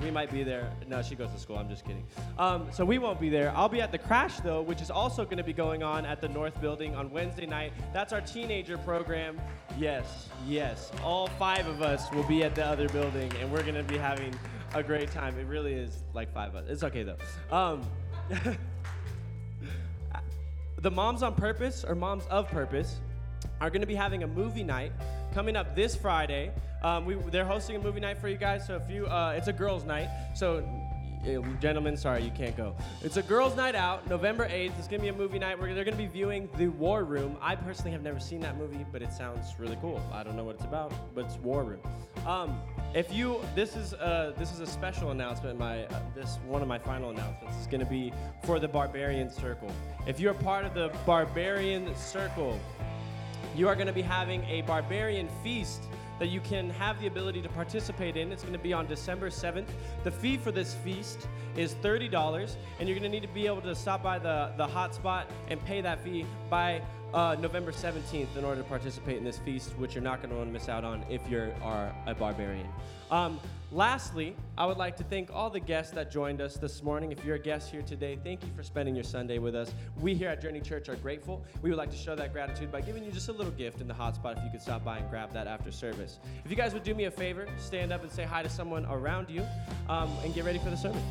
We 0.02 0.12
might 0.12 0.32
be 0.32 0.44
there. 0.44 0.72
No, 0.88 1.02
she 1.02 1.16
goes 1.16 1.32
to 1.32 1.40
school. 1.40 1.58
I'm 1.58 1.70
just 1.70 1.86
kidding. 1.86 2.04
Um, 2.38 2.68
so 2.72 2.84
we 2.84 2.98
won't 2.98 3.20
be 3.20 3.30
there. 3.30 3.54
I'll 3.56 3.70
be 3.70 3.82
at 3.82 3.92
the 3.92 3.98
crash 3.98 4.40
though, 4.40 4.62
which 4.62 4.82
is 4.82 4.90
also 4.90 5.24
going 5.24 5.38
to 5.38 5.44
be 5.44 5.54
going 5.54 5.84
on 5.84 6.06
at 6.06 6.20
the 6.20 6.28
North 6.28 6.60
Building 6.62 6.96
on 6.96 7.12
Wednesday 7.12 7.46
night. 7.46 7.74
That's 7.94 8.12
our 8.12 8.22
teenager 8.22 8.78
program. 8.80 9.40
Yes, 9.78 10.30
yes. 10.48 10.92
All 11.04 11.28
five 11.28 11.68
of 11.68 11.82
us 11.82 12.12
will 12.12 12.28
be 12.28 12.44
at 12.44 12.56
the 12.56 12.66
other 12.66 12.90
building, 12.90 13.32
and 13.40 13.52
we're 13.52 13.62
going 13.62 13.76
to 13.76 13.84
be 13.84 13.98
having 13.98 14.34
a 14.74 14.82
great 14.82 15.12
time. 15.12 15.38
It 15.38 15.46
really 15.46 15.74
is 15.74 16.04
like 16.14 16.34
five 16.34 16.56
of 16.56 16.64
us. 16.64 16.70
It's 16.70 16.84
okay 16.84 17.04
though. 17.04 17.18
Um, 17.52 17.84
the 20.82 20.92
Moms 20.92 21.24
on 21.24 21.36
Purpose 21.36 21.86
or 21.88 21.96
Moms 21.96 22.26
of 22.30 22.50
Purpose 22.50 23.00
are 23.62 23.70
going 23.70 23.82
to 23.82 23.88
be 23.88 23.96
having 23.96 24.24
a 24.24 24.28
movie 24.28 24.64
night 24.64 24.92
coming 25.34 25.56
up 25.56 25.76
this 25.76 25.96
Friday. 25.96 26.52
Um, 26.84 27.06
we, 27.06 27.16
they're 27.16 27.46
hosting 27.46 27.76
a 27.76 27.80
movie 27.80 28.00
night 28.00 28.18
for 28.18 28.28
you 28.28 28.38
guys. 28.38 28.68
So 28.68 28.76
if 28.76 28.90
you, 28.90 29.08
uh, 29.08 29.34
it's 29.36 29.48
a 29.48 29.54
girls' 29.54 29.86
night. 29.86 30.10
So 30.36 30.64
gentlemen, 31.60 31.96
sorry, 31.96 32.24
you 32.24 32.32
can't 32.32 32.56
go. 32.58 32.76
It's 33.02 33.18
a 33.18 33.22
girls' 33.22 33.56
night 33.56 33.76
out, 33.76 34.08
November 34.10 34.48
8th. 34.48 34.78
It's 34.78 34.88
gonna 34.88 35.02
be 35.02 35.08
a 35.08 35.14
movie 35.14 35.40
night 35.40 35.60
where 35.60 35.74
they're 35.74 35.86
gonna 35.86 35.96
be 35.96 36.08
viewing 36.08 36.50
The 36.58 36.68
War 36.68 37.06
Room. 37.06 37.38
I 37.42 37.56
personally 37.56 37.92
have 37.92 38.04
never 38.04 38.20
seen 38.20 38.42
that 38.42 38.58
movie, 38.58 38.86
but 38.92 39.02
it 39.02 39.12
sounds 39.14 39.58
really 39.58 39.78
cool. 39.80 40.02
I 40.12 40.24
don't 40.24 40.36
know 40.36 40.44
what 40.44 40.56
it's 40.56 40.66
about, 40.66 40.92
but 41.16 41.26
it's 41.26 41.38
War 41.38 41.64
Room. 41.64 41.80
Um, 42.28 42.60
if 42.94 43.12
you, 43.14 43.40
this 43.56 43.76
is 43.76 43.94
uh, 43.94 44.34
this 44.38 44.52
is 44.52 44.60
a 44.60 44.68
special 44.68 45.12
announcement. 45.12 45.58
My 45.58 45.86
uh, 45.86 46.00
this 46.14 46.40
one 46.46 46.62
of 46.62 46.68
my 46.68 46.78
final 46.78 47.10
announcements 47.10 47.58
is 47.58 47.68
gonna 47.68 47.86
be 47.86 48.12
for 48.44 48.60
the 48.60 48.68
Barbarian 48.68 49.30
Circle. 49.30 49.72
If 50.06 50.20
you're 50.20 50.34
part 50.34 50.66
of 50.66 50.74
the 50.74 50.92
Barbarian 51.06 51.96
Circle, 51.96 52.60
you 53.56 53.68
are 53.68 53.76
gonna 53.76 53.94
be 53.94 54.02
having 54.02 54.44
a 54.46 54.62
Barbarian 54.64 55.30
feast 55.44 55.84
that 56.20 56.30
you 56.30 56.40
can 56.40 56.70
have 56.70 57.00
the 57.02 57.08
ability 57.08 57.42
to 57.42 57.50
participate 57.50 58.16
in. 58.16 58.32
It's 58.32 58.44
going 58.44 58.54
to 58.54 58.60
be 58.60 58.72
on 58.72 58.86
December 58.86 59.30
7th. 59.30 59.68
The 60.04 60.12
fee 60.12 60.38
for 60.38 60.52
this 60.52 60.74
feast 60.76 61.28
is 61.58 61.74
$30, 61.84 62.56
and 62.80 62.88
you're 62.88 62.98
going 62.98 63.04
to 63.04 63.10
need 63.10 63.28
to 63.28 63.34
be 63.34 63.48
able 63.48 63.62
to 63.62 63.76
stop 63.76 64.04
by 64.04 64.20
the, 64.20 64.54
the 64.58 64.66
hotspot 64.66 65.26
and 65.50 65.64
pay 65.66 65.82
that 65.82 66.04
fee 66.04 66.26
by 66.50 66.82
uh, 67.14 67.36
November 67.40 67.72
17th 67.72 68.36
in 68.38 68.44
order 68.44 68.62
to 68.62 68.68
participate 68.68 69.18
in 69.18 69.24
this 69.24 69.38
feast, 69.40 69.72
which 69.78 69.96
you're 69.96 70.04
not 70.04 70.20
going 70.20 70.30
to 70.30 70.36
want 70.36 70.48
to 70.48 70.54
miss 70.54 70.70
out 70.70 70.84
on 70.84 71.04
if 71.10 71.30
you 71.30 71.52
are 71.62 71.94
a 72.08 72.16
barbarian. 72.16 72.68
Um, 73.12 73.40
lastly, 73.74 74.36
I 74.58 74.66
would 74.66 74.78
like 74.78 74.96
to 74.98 75.04
thank 75.04 75.34
all 75.34 75.50
the 75.50 75.60
guests 75.60 75.92
that 75.94 76.12
joined 76.12 76.42
us 76.42 76.56
this 76.58 76.84
morning. 76.84 77.12
If 77.12 77.26
you're 77.26 77.36
a 77.36 77.40
guest 77.40 77.72
here 77.72 77.82
today, 77.82 78.18
thank 78.24 78.44
you 78.44 78.50
for 78.56 78.64
spending 78.64 78.96
your 78.96 79.04
Sunday 79.04 79.40
with 79.40 79.56
us. 79.56 79.74
We 80.00 80.14
here 80.14 80.30
at 80.30 80.42
Journey 80.42 80.62
Church 80.62 80.90
are 80.90 80.96
grateful. 80.96 81.44
We 81.62 81.70
would 81.70 81.78
like 81.78 81.92
to 81.92 81.98
show 81.98 82.16
that 82.16 82.34
gratitude 82.34 82.72
by 82.72 82.82
giving 82.82 83.04
you 83.04 83.12
just 83.12 83.30
a 83.30 83.32
little 83.34 83.52
gift 83.52 83.82
in 83.82 83.88
the 83.88 83.94
hotspot 83.94 84.38
if 84.38 84.44
you 84.44 84.52
could 84.52 84.62
stop 84.62 84.86
by 84.86 84.98
and 84.98 85.10
grab 85.10 85.34
that 85.34 85.48
after 85.48 85.72
service. 85.72 86.20
If 86.46 86.52
you 86.52 86.58
guys 86.58 86.74
would 86.74 86.84
do 86.84 86.94
me 86.94 87.06
a 87.06 87.12
favor, 87.12 87.48
stand 87.58 87.92
up 87.92 88.04
and 88.04 88.12
say 88.12 88.24
hi 88.24 88.44
to 88.44 88.50
someone 88.50 88.86
around 88.86 89.30
you 89.30 89.44
um, 89.90 90.12
and 90.24 90.34
get 90.34 90.46
ready 90.46 90.60
for 90.60 90.70
the 90.70 90.78
sermon. 90.78 91.02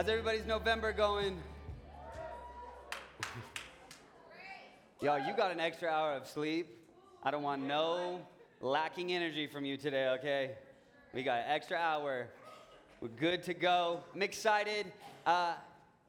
How's 0.00 0.08
everybody's 0.08 0.46
November 0.46 0.94
going? 0.94 1.36
Yo, 5.02 5.16
you 5.16 5.36
got 5.36 5.50
an 5.50 5.60
extra 5.60 5.90
hour 5.90 6.14
of 6.14 6.26
sleep. 6.26 6.68
I 7.22 7.30
don't 7.30 7.42
want 7.42 7.60
no 7.60 8.22
lacking 8.62 9.12
energy 9.12 9.46
from 9.46 9.66
you 9.66 9.76
today, 9.76 10.08
okay? 10.18 10.52
We 11.12 11.22
got 11.22 11.40
an 11.40 11.44
extra 11.48 11.76
hour. 11.76 12.28
We're 13.02 13.08
good 13.08 13.42
to 13.42 13.52
go. 13.52 14.00
I'm 14.14 14.22
excited. 14.22 14.90
Uh, 15.26 15.52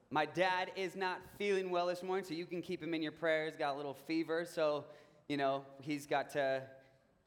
my 0.09 0.25
dad 0.25 0.71
is 0.77 0.95
not 0.95 1.19
feeling 1.37 1.69
well 1.69 1.87
this 1.87 2.01
morning, 2.01 2.23
so 2.23 2.33
you 2.33 2.45
can 2.45 2.61
keep 2.61 2.81
him 2.81 2.93
in 2.93 3.03
your 3.03 3.11
prayers. 3.11 3.57
Got 3.59 3.73
a 3.73 3.75
little 3.75 3.97
fever, 4.07 4.45
so, 4.49 4.85
you 5.27 5.35
know, 5.35 5.65
he's 5.81 6.05
got 6.05 6.29
to 6.31 6.61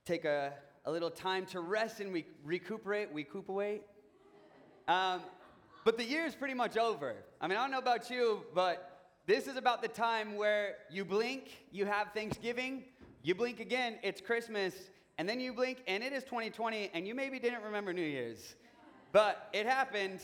take 0.06 0.24
a, 0.24 0.54
a 0.86 0.90
little 0.90 1.10
time 1.10 1.44
to 1.44 1.60
rest 1.60 2.00
and 2.00 2.10
we 2.10 2.24
recuperate, 2.42 3.10
recuperate. 3.12 3.82
Um, 4.88 5.20
but 5.84 5.98
the 5.98 6.04
year 6.04 6.24
is 6.24 6.34
pretty 6.34 6.54
much 6.54 6.76
over. 6.76 7.14
I 7.40 7.46
mean, 7.46 7.58
I 7.58 7.62
don't 7.62 7.70
know 7.70 7.78
about 7.78 8.10
you, 8.10 8.42
but 8.54 9.10
this 9.26 9.46
is 9.46 9.56
about 9.56 9.82
the 9.82 9.88
time 9.88 10.36
where 10.36 10.76
you 10.90 11.04
blink, 11.04 11.64
you 11.70 11.84
have 11.86 12.08
Thanksgiving, 12.12 12.84
you 13.22 13.34
blink 13.34 13.60
again, 13.60 13.98
it's 14.02 14.20
Christmas, 14.20 14.74
and 15.18 15.28
then 15.28 15.40
you 15.40 15.52
blink, 15.52 15.82
and 15.86 16.02
it 16.02 16.12
is 16.12 16.24
2020, 16.24 16.90
and 16.92 17.06
you 17.06 17.14
maybe 17.14 17.38
didn't 17.38 17.62
remember 17.62 17.92
New 17.92 18.02
Year's. 18.02 18.56
But 19.12 19.48
it 19.52 19.66
happened. 19.66 20.20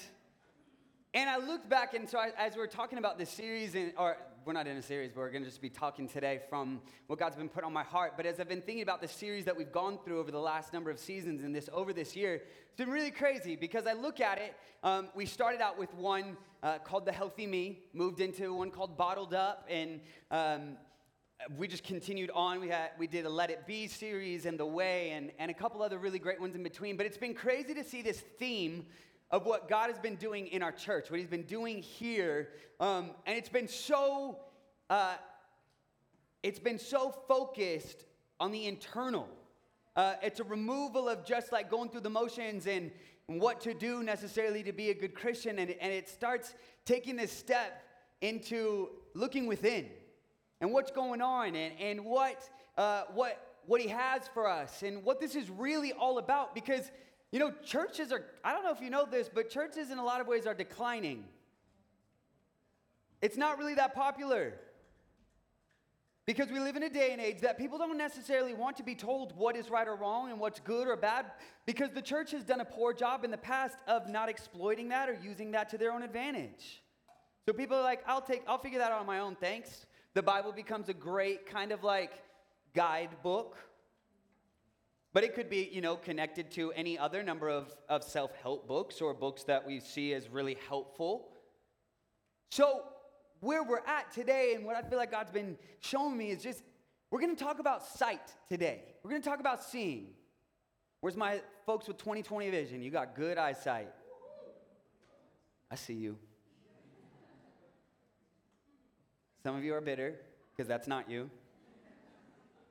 And 1.15 1.31
I 1.31 1.37
looked 1.39 1.69
back, 1.69 1.95
and 1.95 2.09
so 2.09 2.19
I, 2.19 2.31
as 2.37 2.57
we're 2.57 2.67
talking 2.67 2.99
about 2.99 3.19
this 3.19 3.31
series, 3.31 3.75
and, 3.75 3.93
or 3.97 4.17
we're 4.45 4.53
not 4.53 4.67
in 4.67 4.77
a 4.77 4.83
series, 4.83 5.13
but 5.13 5.21
we're 5.21 5.31
going 5.31 5.43
to 5.43 5.49
just 5.49 5.61
be 5.61 5.69
talking 5.69 6.09
today 6.09 6.41
from 6.49 6.81
what 7.09 7.19
God's 7.19 7.37
been 7.37 7.49
put 7.49 7.65
on 7.65 7.73
my 7.73 7.83
heart. 7.83 8.15
But 8.17 8.27
as 8.27 8.41
I've 8.41 8.49
been 8.49 8.63
thinking 8.63 8.83
about 8.83 9.03
the 9.03 9.09
series 9.09 9.45
that 9.45 9.57
we've 9.57 9.73
gone 9.73 9.99
through 10.05 10.19
over 10.19 10.31
the 10.31 10.41
last 10.41 10.73
number 10.73 10.91
of 10.91 10.99
seasons 10.99 11.43
and 11.43 11.55
this 11.55 11.69
over 11.73 11.93
this 11.93 12.17
year, 12.17 12.37
it's 12.37 12.77
been 12.77 12.91
really 12.91 13.11
crazy 13.11 13.57
because 13.57 13.87
I 13.87 13.93
look 13.93 14.21
at 14.21 14.39
it. 14.39 14.55
Um, 14.83 15.09
we 15.15 15.27
started 15.27 15.61
out 15.61 15.79
with 15.79 15.93
one 15.95 16.37
uh, 16.63 16.79
called 16.79 17.05
The 17.05 17.13
Healthy 17.13 17.47
Me, 17.47 17.81
moved 17.93 18.21
into 18.21 18.55
one 18.55 18.71
called 18.71 18.97
Bottled 18.97 19.35
Up, 19.35 19.67
and 19.69 20.01
um, 20.31 20.77
we 21.57 21.69
just 21.69 21.85
continued 21.85 22.31
on. 22.35 22.61
We 22.61 22.69
had 22.69 22.91
we 22.99 23.07
did 23.07 23.27
a 23.27 23.31
Let 23.31 23.51
It 23.51 23.67
Be 23.67 23.89
series 23.89 24.47
and 24.47 24.59
The 24.59 24.67
Way, 24.67 25.11
and, 25.11 25.33
and 25.39 25.51
a 25.51 25.55
couple 25.55 25.83
other 25.83 25.99
really 25.99 26.19
great 26.19 26.41
ones 26.41 26.55
in 26.55 26.63
between. 26.63 26.97
But 26.97 27.07
it's 27.07 27.19
been 27.19 27.35
crazy 27.35 27.75
to 27.75 27.85
see 27.85 28.03
this 28.03 28.21
theme 28.39 28.87
of 29.31 29.47
what 29.47 29.69
God 29.69 29.91
has 29.91 29.99
been 29.99 30.17
doing 30.17 30.49
in 30.49 30.63
our 30.63 30.73
church, 30.73 31.11
what 31.11 31.21
He's 31.21 31.29
been 31.29 31.45
doing 31.45 31.83
here. 31.83 32.49
Um, 32.81 33.11
and 33.27 33.39
it's 33.39 33.49
been 33.49 33.69
so, 33.69 34.39
uh, 34.89 35.15
it's 36.43 36.59
been 36.59 36.79
so 36.79 37.15
focused 37.29 38.05
on 38.39 38.51
the 38.51 38.67
internal. 38.67 39.29
Uh, 39.97 40.15
it's 40.23 40.41
a 40.41 40.45
removal 40.45 41.09
of 41.09 41.25
just 41.25 41.53
like 41.53 41.71
going 41.71 41.91
through 41.91 42.01
the 42.01 42.11
motions 42.11 42.67
and 42.67 42.91
what 43.27 43.61
to 43.61 43.75
do 43.75 44.03
necessarily 44.03 44.63
to 44.63 44.73
be 44.73 44.91
a 44.91 44.95
good 44.95 45.15
Christian. 45.15 45.59
And, 45.59 45.71
and 45.81 45.93
it 45.93 46.09
starts 46.09 46.55
taking 46.85 47.17
this 47.17 47.31
step 47.31 47.85
into 48.21 48.89
looking 49.15 49.47
within 49.47 49.87
and 50.61 50.73
what's 50.73 50.91
going 50.91 51.23
on 51.23 51.55
and, 51.55 51.75
and 51.79 52.05
what, 52.05 52.49
uh, 52.77 53.05
what, 53.15 53.59
what 53.67 53.81
He 53.81 53.89
has 53.89 54.23
for 54.35 54.49
us 54.49 54.83
and 54.83 55.05
what 55.05 55.21
this 55.21 55.37
is 55.37 55.49
really 55.51 55.93
all 55.93 56.19
about. 56.19 56.55
Because 56.55 56.91
you 57.33 57.39
know, 57.39 57.53
churches 57.65 58.11
are, 58.11 58.25
I 58.43 58.53
don't 58.53 58.65
know 58.65 58.73
if 58.73 58.81
you 58.81 58.91
know 58.91 59.07
this, 59.09 59.31
but 59.33 59.51
churches 59.51 59.91
in 59.91 59.99
a 59.99 60.05
lot 60.05 60.21
of 60.21 60.27
ways 60.27 60.47
are 60.47 60.55
declining. 60.55 61.25
It's 63.23 63.37
not 63.37 63.59
really 63.59 63.75
that 63.75 63.95
popular. 63.95 64.55
Because 66.27 66.51
we 66.51 66.61
live 66.61 66.77
in 66.77 66.83
a 66.83 66.91
day 66.91 67.11
and 67.13 67.21
age 67.21 67.41
that 67.41 67.59
people 67.59 67.79
don't 67.79 67.97
necessarily 67.97 68.55
want 68.55 68.77
to 68.77 68.83
be 68.83 68.95
told 68.95 69.37
what 69.37 69.57
is 69.57 69.71
right 69.71 69.87
or 69.87 69.97
wrong 69.97 70.31
and 70.31 70.39
what's 70.39 70.61
good 70.61 70.87
or 70.87 70.97
bad 70.97 71.27
because 71.67 71.91
the 71.91 72.03
church 72.03 72.31
has 72.31 72.45
done 72.45 72.61
a 72.61 72.65
poor 72.65 72.93
job 72.93 73.25
in 73.25 73.31
the 73.31 73.39
past 73.39 73.77
of 73.89 74.09
not 74.09 74.29
exploiting 74.29 74.89
that 74.91 75.09
or 75.09 75.19
using 75.23 75.51
that 75.53 75.69
to 75.71 75.79
their 75.79 75.93
own 75.93 76.03
advantage. 76.03 76.83
So 77.47 77.53
people 77.53 77.77
are 77.77 77.83
like, 77.83 78.03
I'll 78.07 78.21
take, 78.21 78.43
I'll 78.47 78.59
figure 78.59 78.79
that 78.79 78.93
out 78.93 79.01
on 79.01 79.07
my 79.07 79.19
own, 79.19 79.35
thanks. 79.35 79.87
The 80.15 80.23
Bible 80.23 80.53
becomes 80.53 80.89
a 80.89 80.95
great 80.95 81.47
kind 81.47 81.73
of 81.73 81.83
like 81.83 82.13
guidebook 82.75 83.57
but 85.13 85.25
it 85.25 85.35
could 85.35 85.51
be, 85.51 85.69
you 85.73 85.81
know, 85.81 85.97
connected 85.97 86.51
to 86.53 86.73
any 86.73 86.99
other 86.99 87.23
number 87.23 87.49
of, 87.49 87.75
of 87.89 88.05
self 88.05 88.33
help 88.43 88.69
books 88.69 89.01
or 89.01 89.13
books 89.13 89.43
that 89.45 89.67
we 89.67 89.81
see 89.81 90.15
as 90.15 90.29
really 90.29 90.57
helpful. 90.69 91.29
So, 92.51 92.83
where 93.41 93.63
we're 93.63 93.85
at 93.87 94.13
today 94.13 94.53
and 94.55 94.65
what 94.65 94.77
I 94.77 94.83
feel 94.83 94.99
like 94.99 95.11
God's 95.11 95.31
been 95.31 95.57
showing 95.81 96.17
me 96.17 96.31
is 96.31 96.43
just 96.43 96.63
we're 97.11 97.21
going 97.21 97.35
to 97.35 97.43
talk 97.43 97.59
about 97.59 97.85
sight 97.85 98.35
today. 98.49 98.83
We're 99.03 99.11
going 99.11 99.23
to 99.23 99.29
talk 99.29 99.41
about 99.41 99.65
seeing. 99.65 100.09
Where's 101.01 101.17
my 101.17 101.41
folks 101.67 101.89
with 101.89 101.97
2020 101.99 102.51
vision? 102.51 102.83
You 102.83 102.91
got 102.91 103.17
good 103.17 103.39
eyesight. 103.39 103.89
I 105.71 105.75
see 105.75 105.95
you. 105.95 106.17
Some 109.43 109.57
of 109.57 109.65
you 109.65 109.75
are 109.75 109.81
bitter 109.81 110.17
because 110.53 110.69
that's 110.69 110.87
not 110.87 111.11
you. 111.11 111.31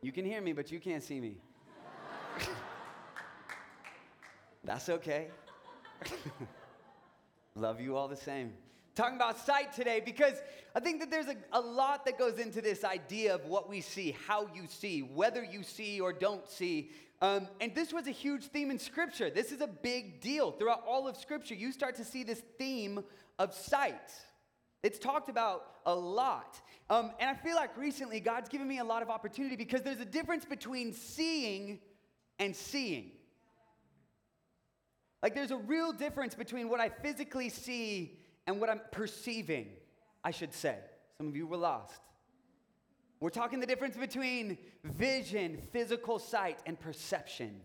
You 0.02 0.12
can 0.12 0.24
hear 0.24 0.42
me, 0.42 0.54
but 0.54 0.72
you 0.72 0.80
can't 0.80 1.04
see 1.04 1.20
me. 1.20 1.38
That's 4.64 4.90
okay. 4.90 5.28
Love 7.56 7.82
you 7.82 7.96
all 7.98 8.08
the 8.08 8.16
same. 8.16 8.54
Talking 8.96 9.16
about 9.16 9.38
sight 9.40 9.74
today 9.74 10.02
because 10.04 10.36
I 10.76 10.80
think 10.80 11.00
that 11.00 11.10
there's 11.10 11.28
a, 11.28 11.36
a 11.54 11.60
lot 11.60 12.06
that 12.06 12.18
goes 12.18 12.38
into 12.38 12.62
this 12.62 12.84
idea 12.84 13.34
of 13.36 13.46
what 13.46 13.70
we 13.70 13.82
see, 13.82 14.16
how 14.28 14.48
you 14.54 14.64
see, 14.68 15.02
whether 15.02 15.44
you 15.44 15.64
see 15.64 16.00
or 16.00 16.12
don't 16.12 16.48
see. 16.50 16.92
Um, 17.22 17.48
and 17.60 17.76
this 17.76 17.92
was 17.92 18.08
a 18.08 18.12
huge 18.12 18.46
theme 18.46 18.72
in 18.72 18.80
Scripture. 18.80 19.30
This 19.30 19.52
is 19.52 19.62
a 19.62 19.68
big 19.68 20.22
deal. 20.22 20.52
Throughout 20.52 20.84
all 20.88 21.08
of 21.08 21.18
Scripture, 21.18 21.56
you 21.56 21.72
start 21.72 21.96
to 21.96 22.06
see 22.06 22.24
this 22.24 22.42
theme 22.58 23.04
of 23.38 23.54
sight. 23.54 24.12
It's 24.84 25.00
talked 25.00 25.28
about 25.30 25.66
a 25.86 25.94
lot. 25.94 26.62
Um, 26.90 27.12
and 27.20 27.30
I 27.30 27.34
feel 27.34 27.56
like 27.56 27.78
recently 27.78 28.20
God's 28.20 28.50
given 28.50 28.68
me 28.68 28.80
a 28.80 28.84
lot 28.84 29.02
of 29.02 29.10
opportunity 29.10 29.56
because 29.56 29.82
there's 29.82 30.00
a 30.00 30.06
difference 30.06 30.46
between 30.46 30.94
seeing 30.94 31.80
and 32.40 32.56
seeing. 32.56 33.12
Like 35.22 35.36
there's 35.36 35.52
a 35.52 35.58
real 35.58 35.92
difference 35.92 36.34
between 36.34 36.70
what 36.70 36.80
I 36.80 36.90
physically 36.90 37.50
see 37.50 38.18
and 38.48 38.60
what 38.60 38.70
I'm 38.70 38.82
perceiving, 38.92 39.68
I 40.24 40.32
should 40.32 40.54
say. 40.54 40.78
Some 41.18 41.28
of 41.28 41.36
you 41.36 41.46
were 41.46 41.58
lost. 41.58 42.00
We're 43.20 43.30
talking 43.30 43.60
the 43.60 43.68
difference 43.68 43.98
between 43.98 44.58
vision, 44.84 45.62
physical 45.74 46.20
sight, 46.20 46.60
and 46.66 46.80
perception 46.80 47.62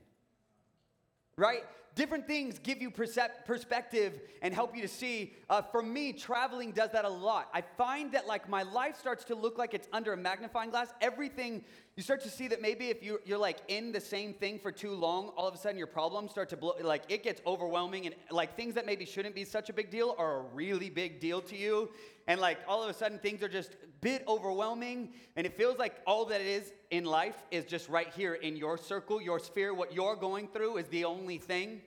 right? 1.37 1.65
Different 1.95 2.27
things 2.27 2.59
give 2.59 2.83
you 2.83 2.91
percep- 2.91 3.45
perspective 3.47 4.21
and 4.43 4.53
help 4.53 4.75
you 4.75 4.83
to 4.83 4.89
see. 4.89 5.35
Uh, 5.49 5.63
for 5.63 5.81
me, 5.81 6.13
traveling 6.13 6.73
does 6.73 6.91
that 6.91 7.05
a 7.05 7.09
lot. 7.09 7.49
I 7.55 7.61
find 7.61 8.11
that 8.13 8.27
like 8.27 8.49
my 8.49 8.65
life 8.65 8.99
starts 8.99 9.23
to 9.27 9.37
look 9.37 9.59
like 9.59 9.75
it's 9.75 9.89
under 9.93 10.13
a 10.13 10.17
magnifying 10.17 10.71
glass. 10.71 10.89
Everything 11.01 11.63
you 11.97 12.03
start 12.03 12.21
to 12.23 12.29
see 12.31 12.49
that 12.49 12.61
maybe 12.61 12.89
if 12.89 13.05
you, 13.05 13.21
you're 13.25 13.39
like 13.39 13.59
in 13.69 13.93
the 13.93 14.01
same 14.01 14.35
thing 14.35 14.59
for 14.59 14.73
too 14.73 14.91
long, 14.91 15.29
all 15.37 15.47
of 15.47 15.55
a 15.55 15.59
sudden 15.59 15.79
your 15.79 15.87
problems 15.87 16.33
start 16.33 16.49
to 16.49 16.57
blow. 16.57 16.75
Like 16.83 17.05
it 17.09 17.23
gets 17.23 17.41
overwhelming, 17.47 18.07
and 18.07 18.17
like 18.33 18.57
things 18.57 18.75
that 18.75 18.87
maybe 18.87 19.05
shouldn't 19.05 19.37
be 19.37 19.45
such 19.45 19.71
a 19.71 19.73
big 19.73 19.91
deal 19.91 20.17
are 20.19 20.39
a 20.39 20.43
really 20.53 20.91
big 20.91 21.21
deal 21.21 21.41
to 21.43 21.57
you. 21.57 21.91
And 22.27 22.41
like 22.41 22.59
all 22.67 22.83
of 22.83 22.91
a 22.91 22.95
sudden 22.95 23.21
things 23.21 23.45
are 23.45 23.49
just 23.49 23.75
a 23.75 23.87
bit 24.01 24.25
overwhelming, 24.27 25.11
and 25.37 25.47
it 25.47 25.57
feels 25.57 25.79
like 25.79 26.01
all 26.05 26.25
that 26.25 26.41
it 26.41 26.49
is 26.49 26.73
in 26.91 27.05
life 27.05 27.37
is 27.53 27.65
just 27.65 27.89
right 27.89 28.13
here 28.13 28.35
in 28.35 28.57
your 28.57 28.77
circle, 28.77 29.23
your 29.23 29.39
sphere. 29.39 29.73
What 29.73 29.95
you're 29.95 30.17
going 30.17 30.49
through 30.49 30.79
is 30.79 30.89
the 30.89 31.05
only 31.05 31.39
thing. 31.39 31.83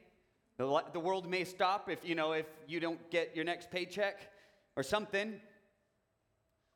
The, 0.57 0.83
the 0.91 0.99
world 0.99 1.29
may 1.29 1.43
stop 1.43 1.89
if 1.89 1.99
you 2.03 2.15
know 2.15 2.31
if 2.31 2.47
you 2.67 2.79
don't 2.79 3.09
get 3.11 3.35
your 3.35 3.45
next 3.45 3.69
paycheck 3.69 4.31
or 4.75 4.83
something. 4.83 5.39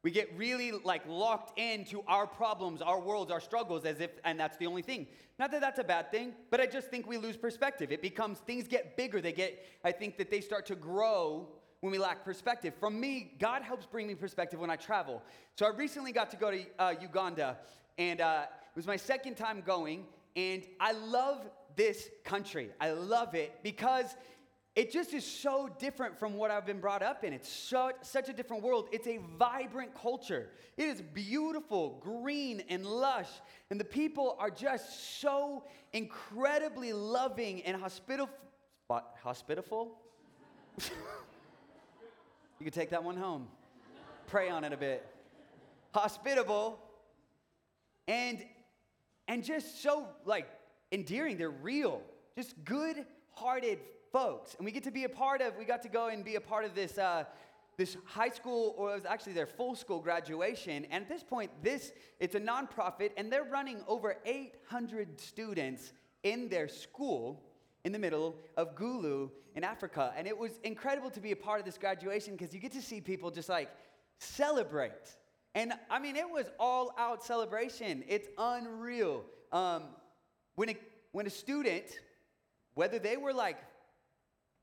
We 0.04 0.12
get 0.12 0.36
really 0.36 0.72
like 0.72 1.04
locked 1.08 1.60
into 1.60 2.04
our 2.08 2.26
problems, 2.26 2.82
our 2.82 3.00
worlds, 3.00 3.32
our 3.32 3.40
struggles 3.40 3.86
as 3.86 4.00
if, 4.00 4.12
and 4.24 4.40
that's 4.40 4.58
the 4.58 4.66
only 4.66 4.82
thing. 4.82 5.08
Not 5.38 5.52
that 5.52 5.62
that's 5.62 5.80
a 5.80 5.84
bad 5.84 6.12
thing, 6.12 6.34
but 6.50 6.60
I 6.60 6.66
just 6.66 6.90
think 6.90 7.08
we 7.08 7.18
lose 7.18 7.38
perspective. 7.38 7.92
It 7.92 8.02
becomes, 8.02 8.40
things 8.40 8.68
get 8.68 8.98
bigger. 8.98 9.22
They 9.22 9.32
get, 9.32 9.64
I 9.84 9.92
think 9.92 10.18
that 10.18 10.32
they 10.32 10.42
start 10.42 10.66
to 10.68 10.76
grow 10.76 11.50
when 11.82 11.92
we 11.92 11.98
lack 11.98 12.24
perspective. 12.24 12.74
From 12.80 13.00
me, 13.00 13.34
God 13.40 13.62
helps 13.62 13.86
bring 13.86 14.08
me 14.08 14.16
perspective 14.16 14.60
when 14.60 14.70
I 14.70 14.76
travel. 14.76 15.22
So 15.56 15.66
I 15.66 15.70
recently 15.70 16.12
got 16.12 16.32
to 16.32 16.38
go 16.38 16.52
to 16.52 16.64
uh, 16.80 16.94
Uganda, 17.00 17.58
and 17.98 18.22
uh, 18.22 18.44
it 18.44 18.76
was 18.76 18.88
my 18.88 18.98
second 18.98 19.36
time 19.36 19.62
going, 19.66 20.06
and 20.36 20.64
I 20.80 20.94
love 20.94 21.48
this 21.82 22.12
country. 22.24 22.70
I 22.80 22.92
love 22.92 23.34
it 23.34 23.52
because 23.64 24.16
it 24.76 24.92
just 24.92 25.16
is 25.16 25.26
so 25.26 25.68
different 25.80 26.20
from 26.20 26.38
what 26.38 26.52
I've 26.52 26.66
been 26.66 26.80
brought 26.80 27.02
up 27.02 27.24
in. 27.24 27.34
It's 27.34 27.50
so, 27.50 27.92
such 28.04 28.30
a 28.30 28.34
different 28.34 28.62
world. 28.62 28.88
It's 28.92 29.08
a 29.08 29.18
vibrant 29.40 30.00
culture. 30.00 30.50
It 30.78 30.84
is 30.84 31.02
beautiful, 31.02 32.00
green, 32.04 32.62
and 32.70 32.86
lush. 32.86 33.30
And 33.72 33.80
the 33.80 33.84
people 33.84 34.38
are 34.40 34.52
just 34.52 35.20
so 35.22 35.64
incredibly 35.92 36.94
loving 36.94 37.64
and 37.64 37.76
hospitable. 37.82 38.32
Hospitable? 39.24 39.98
you 40.78 40.86
can 42.62 42.72
take 42.72 42.92
that 42.92 43.04
one 43.04 43.18
home. 43.18 43.48
Pray 44.28 44.52
on 44.52 44.64
it 44.64 44.72
a 44.72 44.78
bit. 44.78 45.04
Hospitable 45.96 46.78
and 48.08 48.46
and 49.28 49.44
just 49.44 49.82
so 49.82 50.06
like 50.26 50.48
endearing. 50.92 51.38
They're 51.38 51.50
real. 51.50 52.02
just 52.36 52.54
good 52.66 53.06
hearted 53.34 53.80
folks. 54.12 54.56
And 54.56 54.66
we 54.66 54.72
get 54.72 54.84
to 54.84 54.92
be 54.92 55.06
a 55.06 55.10
part 55.10 55.42
of, 55.42 55.56
we 55.58 55.66
got 55.66 55.82
to 55.84 55.89
go 55.89 56.08
and 56.08 56.24
be 56.24 56.36
a 56.36 56.42
part 56.42 56.66
of 56.66 56.76
this. 56.76 56.98
Uh, 56.98 57.26
this 57.78 57.98
high 58.06 58.30
school, 58.30 58.76
or 58.78 58.92
it 58.92 58.96
was 58.96 59.06
actually 59.06 59.34
their 59.34 59.48
full 59.48 59.76
school 59.76 60.00
graduation. 60.00 60.86
And 60.92 61.04
at 61.04 61.10
this 61.10 61.24
point, 61.24 61.50
this 61.64 61.94
it's 62.20 62.36
a 62.36 62.39
nonprofit, 62.39 63.12
and 63.18 63.32
they're 63.32 63.46
running 63.46 63.82
over 63.88 64.18
800 64.24 65.20
students 65.20 65.94
in 66.24 66.50
their 66.50 66.68
school 66.68 67.42
in 67.84 67.92
the 67.92 67.98
middle 67.98 68.38
of 68.58 68.76
Gulu 68.76 69.30
in 69.56 69.64
Africa. 69.64 70.14
And 70.16 70.28
it 70.28 70.38
was 70.38 70.52
incredible 70.64 71.10
to 71.12 71.20
be 71.20 71.32
a 71.32 71.36
part 71.36 71.60
of 71.60 71.66
this 71.66 71.78
graduation 71.78 72.36
because 72.36 72.54
you 72.54 72.60
get 72.60 72.72
to 72.74 72.82
see 72.82 73.02
people 73.02 73.32
just 73.32 73.50
like 73.50 73.70
celebrate. 74.20 75.18
And 75.56 75.74
I 75.89 76.00
mean, 76.00 76.16
it 76.16 76.30
was 76.30 76.46
all 76.60 76.94
out 76.98 77.24
celebration. 77.24 78.04
It's 78.08 78.28
unreal. 78.38 79.26
Um, 79.52 79.84
when, 80.56 80.70
a, 80.70 80.78
when 81.12 81.28
a 81.28 81.30
student, 81.30 81.86
whether 82.74 82.99
they 82.99 83.18
were 83.18 83.34
like, 83.34 83.58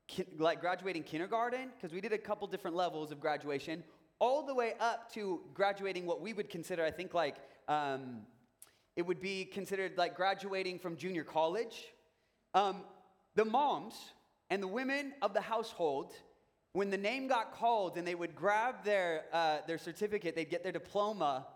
ki- 0.07 0.25
like 0.37 0.61
graduating 0.61 1.03
kindergarten, 1.03 1.69
because 1.75 1.93
we 1.93 2.01
did 2.01 2.13
a 2.13 2.17
couple 2.17 2.47
different 2.47 2.75
levels 2.75 3.11
of 3.11 3.19
graduation, 3.19 3.83
all 4.19 4.45
the 4.45 4.53
way 4.53 4.73
up 4.79 5.11
to 5.13 5.41
graduating 5.53 6.05
what 6.05 6.21
we 6.21 6.33
would 6.33 6.49
consider, 6.49 6.83
I 6.83 6.91
think, 6.91 7.13
like 7.13 7.35
um, 7.67 8.21
it 8.95 9.03
would 9.03 9.21
be 9.21 9.45
considered 9.45 9.97
like 9.97 10.15
graduating 10.15 10.79
from 10.79 10.97
junior 10.97 11.23
college. 11.23 11.85
Um, 12.53 12.83
the 13.35 13.45
moms 13.45 13.95
and 14.49 14.61
the 14.61 14.67
women 14.67 15.13
of 15.21 15.33
the 15.33 15.41
household, 15.41 16.13
when 16.73 16.89
the 16.89 16.97
name 16.97 17.27
got 17.27 17.53
called 17.53 17.97
and 17.97 18.05
they 18.05 18.15
would 18.15 18.35
grab 18.35 18.83
their, 18.83 19.25
uh, 19.31 19.59
their 19.67 19.77
certificate, 19.77 20.35
they'd 20.35 20.49
get 20.49 20.63
their 20.63 20.71
diploma, 20.71 21.47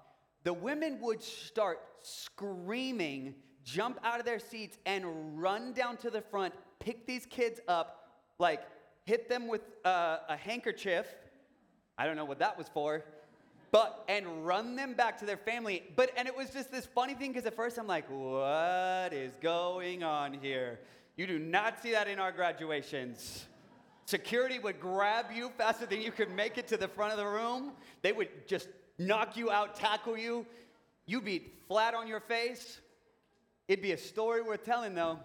the 0.43 0.53
women 0.53 0.99
would 1.01 1.21
start 1.21 1.79
screaming, 2.01 3.36
jump 3.64 3.99
out 4.03 4.20
of 4.20 4.26
their 4.26 4.39
seats, 4.39 4.78
and 4.86 5.41
run 5.41 5.74
down 5.74 5.97
to 5.97 6.09
the 6.09 6.22
front, 6.22 6.53
pick 6.80 7.05
these 7.05 7.26
kids 7.26 7.59
up, 7.68 8.09
like 8.39 8.61
hit 9.05 9.30
them 9.30 9.47
with 9.47 9.61
uh, 9.86 10.18
a 10.30 10.36
handkerchief. 10.36 11.05
I 11.97 12.05
don't 12.05 12.16
know 12.16 12.26
what 12.26 12.39
that 12.39 12.57
was 12.57 12.68
for 12.70 13.03
but 13.74 14.05
and 14.07 14.45
run 14.45 14.76
them 14.76 14.93
back 14.93 15.18
to 15.18 15.26
their 15.26 15.36
family. 15.36 15.84
But 15.95 16.11
and 16.16 16.28
it 16.28 16.38
was 16.38 16.51
just 16.51 16.72
this 16.72 16.86
funny 16.86 17.16
thing 17.16 17.32
because 17.32 17.47
at 17.47 17.55
first 17.55 17.80
I'm 17.80 17.88
like, 17.88 18.05
what 18.07 19.11
is 19.11 19.34
going 19.41 20.03
on 20.03 20.34
here? 20.34 20.80
You 21.18 21.26
do 21.26 21.39
not 21.39 21.82
see 21.82 21.91
that 21.91 22.07
in 22.07 22.20
our 22.20 22.32
graduations. 22.32 23.47
Security 24.05 24.59
would 24.59 24.80
grab 24.80 25.26
you 25.34 25.51
faster 25.57 25.88
than 25.88 26.01
you 26.01 26.11
could 26.11 26.30
make 26.30 26.59
it 26.59 26.68
to 26.68 26.78
the 26.78 26.88
front 26.88 27.14
of 27.14 27.18
the 27.18 27.26
room. 27.26 27.72
They 28.03 28.11
would 28.11 28.47
just 28.47 28.68
knock 28.99 29.36
you 29.36 29.49
out, 29.49 29.76
tackle 29.76 30.20
you. 30.20 30.45
You'd 31.07 31.26
be 31.26 31.51
flat 31.68 31.95
on 31.95 32.07
your 32.07 32.20
face. 32.20 32.80
It'd 33.68 33.84
be 33.84 33.91
a 33.91 33.97
story 33.97 34.41
worth 34.41 34.64
telling, 34.64 34.95
though. 34.95 35.20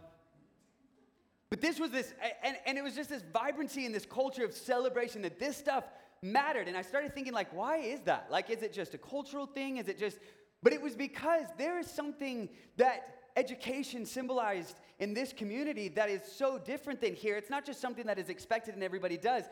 But 1.51 1.61
this 1.61 1.81
was 1.81 1.91
this, 1.91 2.13
and, 2.43 2.57
and 2.67 2.77
it 2.77 2.83
was 2.83 2.95
just 2.95 3.09
this 3.09 3.23
vibrancy 3.33 3.87
and 3.87 3.95
this 3.95 4.05
culture 4.05 4.45
of 4.45 4.53
celebration 4.53 5.23
that 5.23 5.39
this 5.39 5.57
stuff 5.57 5.85
mattered. 6.23 6.69
And 6.69 6.77
I 6.77 6.83
started 6.83 7.15
thinking, 7.15 7.33
like, 7.33 7.53
why 7.55 7.79
is 7.79 8.01
that? 8.03 8.29
Like, 8.31 8.51
is 8.51 8.63
it 8.63 8.73
just 8.73 8.95
a 8.95 8.99
cultural 8.99 9.47
thing? 9.47 9.79
Is 9.79 9.89
it 9.89 9.99
just, 9.99 10.19
but 10.63 10.73
it 10.73 10.83
was 10.83 10.95
because 10.95 11.47
there 11.57 11.79
is 11.79 11.91
something 11.91 12.51
that 12.77 13.19
education 13.37 14.05
symbolized 14.05 14.77
in 14.99 15.15
this 15.15 15.33
community 15.33 15.89
that 15.89 16.11
is 16.11 16.21
so 16.31 16.59
different 16.59 17.01
than 17.01 17.15
here. 17.15 17.37
It's 17.37 17.51
not 17.51 17.65
just 17.65 17.81
something 17.81 18.07
that 18.07 18.19
is 18.19 18.29
expected 18.29 18.75
and 18.75 18.83
everybody 18.83 19.17
does. 19.17 19.45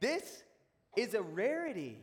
This 0.00 0.42
is 0.96 1.14
a 1.14 1.22
rarity. 1.22 1.98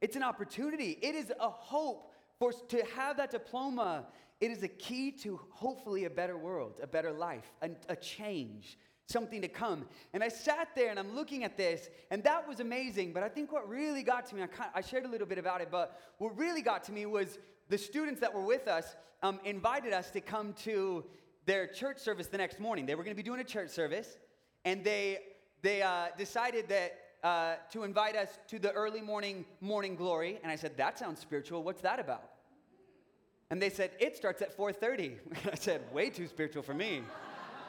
It's 0.00 0.16
an 0.16 0.22
opportunity. 0.22 0.98
It 1.02 1.14
is 1.14 1.30
a 1.38 1.48
hope 1.48 2.12
for 2.38 2.52
to 2.52 2.82
have 2.96 3.18
that 3.18 3.30
diploma. 3.30 4.06
It 4.42 4.50
is 4.50 4.64
a 4.64 4.68
key 4.68 5.12
to 5.22 5.38
hopefully 5.50 6.04
a 6.04 6.10
better 6.10 6.36
world, 6.36 6.80
a 6.82 6.86
better 6.88 7.12
life, 7.12 7.52
a, 7.62 7.70
a 7.88 7.94
change 7.94 8.76
something 9.06 9.40
to 9.40 9.46
come. 9.46 9.84
And 10.14 10.24
I 10.24 10.28
sat 10.28 10.70
there 10.74 10.90
and 10.90 10.98
I'm 10.98 11.14
looking 11.14 11.44
at 11.44 11.56
this, 11.56 11.90
and 12.10 12.24
that 12.24 12.48
was 12.48 12.58
amazing. 12.58 13.12
But 13.12 13.22
I 13.22 13.28
think 13.28 13.52
what 13.52 13.68
really 13.68 14.02
got 14.02 14.26
to 14.26 14.34
me, 14.34 14.42
I, 14.42 14.48
kind 14.48 14.70
of, 14.74 14.76
I 14.76 14.80
shared 14.80 15.04
a 15.04 15.08
little 15.08 15.28
bit 15.28 15.38
about 15.38 15.60
it, 15.60 15.68
but 15.70 16.00
what 16.18 16.36
really 16.36 16.60
got 16.60 16.82
to 16.84 16.92
me 16.92 17.06
was 17.06 17.38
the 17.68 17.78
students 17.78 18.20
that 18.20 18.34
were 18.34 18.42
with 18.42 18.66
us 18.66 18.96
um, 19.22 19.38
invited 19.44 19.92
us 19.92 20.10
to 20.10 20.20
come 20.20 20.54
to 20.64 21.04
their 21.46 21.68
church 21.68 21.98
service 21.98 22.26
the 22.26 22.38
next 22.38 22.58
morning. 22.58 22.84
They 22.84 22.96
were 22.96 23.04
going 23.04 23.14
to 23.14 23.22
be 23.22 23.28
doing 23.28 23.40
a 23.40 23.44
church 23.44 23.70
service, 23.70 24.16
and 24.64 24.82
they, 24.82 25.18
they 25.62 25.82
uh, 25.82 26.06
decided 26.18 26.68
that. 26.68 26.98
Uh, 27.22 27.54
to 27.70 27.84
invite 27.84 28.16
us 28.16 28.40
to 28.48 28.58
the 28.58 28.72
early 28.72 29.00
morning 29.00 29.44
morning 29.60 29.94
glory 29.94 30.40
and 30.42 30.50
i 30.50 30.56
said 30.56 30.76
that 30.76 30.98
sounds 30.98 31.20
spiritual 31.20 31.62
what's 31.62 31.80
that 31.80 32.00
about 32.00 32.31
and 33.52 33.62
they 33.62 33.70
said 33.70 33.92
it 34.00 34.16
starts 34.16 34.42
at 34.42 34.56
4.30 34.56 35.14
i 35.52 35.54
said 35.54 35.80
way 35.92 36.10
too 36.10 36.26
spiritual 36.26 36.64
for 36.64 36.74
me 36.74 37.02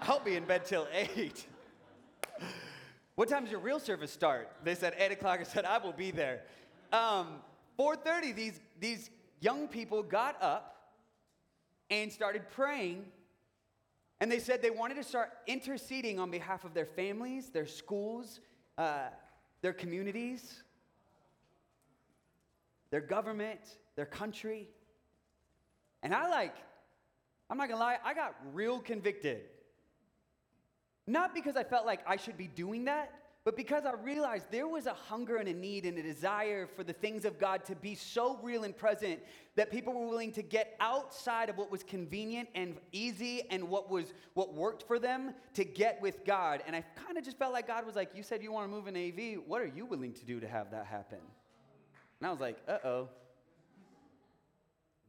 I'll 0.05 0.19
be 0.19 0.35
in 0.35 0.43
bed 0.43 0.65
till 0.65 0.85
8. 0.91 1.47
what 3.15 3.29
time 3.29 3.43
does 3.43 3.51
your 3.51 3.61
real 3.61 3.79
service 3.79 4.11
start? 4.11 4.51
They 4.61 4.75
said 4.75 4.93
8 4.97 5.13
o'clock. 5.13 5.39
I 5.39 5.43
said, 5.43 5.63
I 5.63 5.77
will 5.77 5.93
be 5.93 6.11
there. 6.11 6.41
Um, 6.91 7.37
4.30, 7.79 8.35
these, 8.35 8.59
these 8.81 9.09
young 9.39 9.69
people 9.69 10.03
got 10.03 10.41
up 10.41 10.91
and 11.89 12.11
started 12.11 12.49
praying. 12.49 13.05
And 14.19 14.29
they 14.29 14.39
said 14.39 14.61
they 14.61 14.71
wanted 14.71 14.95
to 14.95 15.03
start 15.03 15.31
interceding 15.47 16.19
on 16.19 16.29
behalf 16.29 16.65
of 16.65 16.73
their 16.73 16.85
families, 16.85 17.49
their 17.49 17.65
schools, 17.65 18.41
uh, 18.77 19.07
their 19.61 19.73
communities, 19.73 20.63
their 22.89 23.01
government, 23.01 23.77
their 23.95 24.05
country. 24.05 24.67
And 26.03 26.13
I 26.13 26.29
like, 26.29 26.55
I'm 27.49 27.57
not 27.57 27.69
gonna 27.69 27.79
lie, 27.79 27.97
I 28.05 28.13
got 28.13 28.35
real 28.53 28.79
convicted 28.79 29.41
not 31.05 31.33
because 31.33 31.57
I 31.57 31.63
felt 31.63 31.85
like 31.85 31.99
I 32.07 32.15
should 32.15 32.37
be 32.37 32.47
doing 32.47 32.85
that, 32.85 33.11
but 33.43 33.57
because 33.57 33.83
I 33.85 33.91
realized 33.91 34.45
there 34.51 34.69
was 34.69 34.85
a 34.85 34.93
hunger 34.93 35.35
and 35.35 35.49
a 35.49 35.53
need 35.53 35.85
and 35.85 35.97
a 35.97 36.01
desire 36.01 36.65
for 36.65 36.81
the 36.81 36.93
things 36.93 37.25
of 37.25 37.37
God 37.37 37.65
to 37.65 37.75
be 37.75 37.93
so 37.93 38.39
real 38.41 38.63
and 38.63 38.75
present 38.75 39.19
that 39.55 39.69
people 39.69 39.93
were 39.93 40.07
willing 40.07 40.31
to 40.31 40.41
get 40.41 40.77
outside 40.79 41.49
of 41.49 41.57
what 41.57 41.69
was 41.69 41.83
convenient 41.83 42.47
and 42.55 42.77
easy 42.93 43.41
and 43.49 43.67
what 43.67 43.91
was 43.91 44.13
what 44.33 44.53
worked 44.53 44.83
for 44.83 44.97
them 44.97 45.33
to 45.55 45.65
get 45.65 46.01
with 46.01 46.23
God. 46.23 46.63
And 46.65 46.73
I 46.73 46.85
kind 47.05 47.17
of 47.17 47.25
just 47.25 47.37
felt 47.37 47.51
like 47.51 47.67
God 47.67 47.85
was 47.85 47.97
like, 47.97 48.15
"You 48.15 48.23
said 48.23 48.41
you 48.41 48.53
want 48.53 48.65
to 48.65 48.73
move 48.73 48.87
in 48.87 48.95
AV. 48.95 49.43
What 49.45 49.61
are 49.61 49.67
you 49.67 49.85
willing 49.85 50.13
to 50.13 50.25
do 50.25 50.39
to 50.39 50.47
have 50.47 50.71
that 50.71 50.85
happen?" 50.85 51.19
And 52.21 52.27
I 52.27 52.31
was 52.31 52.39
like, 52.39 52.57
"Uh-oh. 52.65 53.09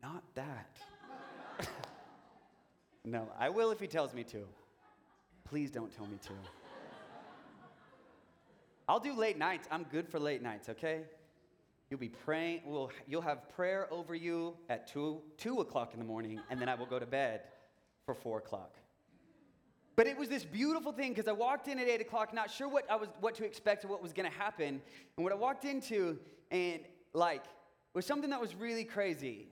Not 0.05 0.23
that." 0.35 1.67
no, 3.05 3.27
I 3.39 3.49
will 3.49 3.71
if 3.71 3.81
he 3.81 3.87
tells 3.87 4.13
me 4.13 4.23
to. 4.25 4.45
Please 5.45 5.71
don't 5.71 5.95
tell 5.95 6.07
me 6.07 6.19
to. 6.27 6.33
I'll 8.87 9.01
do 9.01 9.15
late 9.15 9.39
nights. 9.39 9.67
I'm 9.71 9.85
good 9.85 10.09
for 10.09 10.19
late 10.19 10.43
nights, 10.43 10.69
okay? 10.69 11.05
You'll 11.89 12.01
be 12.01 12.09
praying, 12.09 12.63
we'll, 12.67 12.91
you'll 13.07 13.23
have 13.23 13.49
prayer 13.55 13.87
over 13.91 14.15
you 14.15 14.57
at 14.69 14.87
2, 14.89 15.21
2 15.39 15.61
o'clock 15.61 15.93
in 15.95 16.01
the 16.01 16.05
morning, 16.05 16.41
and 16.51 16.61
then 16.61 16.69
I 16.69 16.75
will 16.75 16.87
go 16.87 16.99
to 16.99 17.07
bed 17.07 17.43
for 18.05 18.15
4 18.15 18.39
o'clock. 18.39 18.77
But 19.97 20.07
it 20.07 20.19
was 20.19 20.29
this 20.29 20.45
beautiful 20.45 20.93
thing 20.93 21.13
because 21.13 21.29
I 21.29 21.33
walked 21.33 21.69
in 21.69 21.79
at 21.79 21.89
8 21.89 22.01
o'clock, 22.01 22.35
not 22.35 22.51
sure 22.51 22.69
what, 22.69 22.91
I 22.91 22.97
was, 22.97 23.09
what 23.21 23.35
to 23.37 23.45
expect 23.45 23.85
or 23.85 23.89
what 23.89 24.03
was 24.03 24.13
going 24.13 24.31
to 24.31 24.37
happen. 24.37 24.83
And 25.17 25.25
what 25.25 25.33
I 25.33 25.37
walked 25.37 25.65
into, 25.65 26.19
and 26.51 26.81
like, 27.13 27.45
was 27.95 28.05
something 28.05 28.31
that 28.31 28.41
was 28.41 28.55
really 28.55 28.85
crazy. 28.85 29.47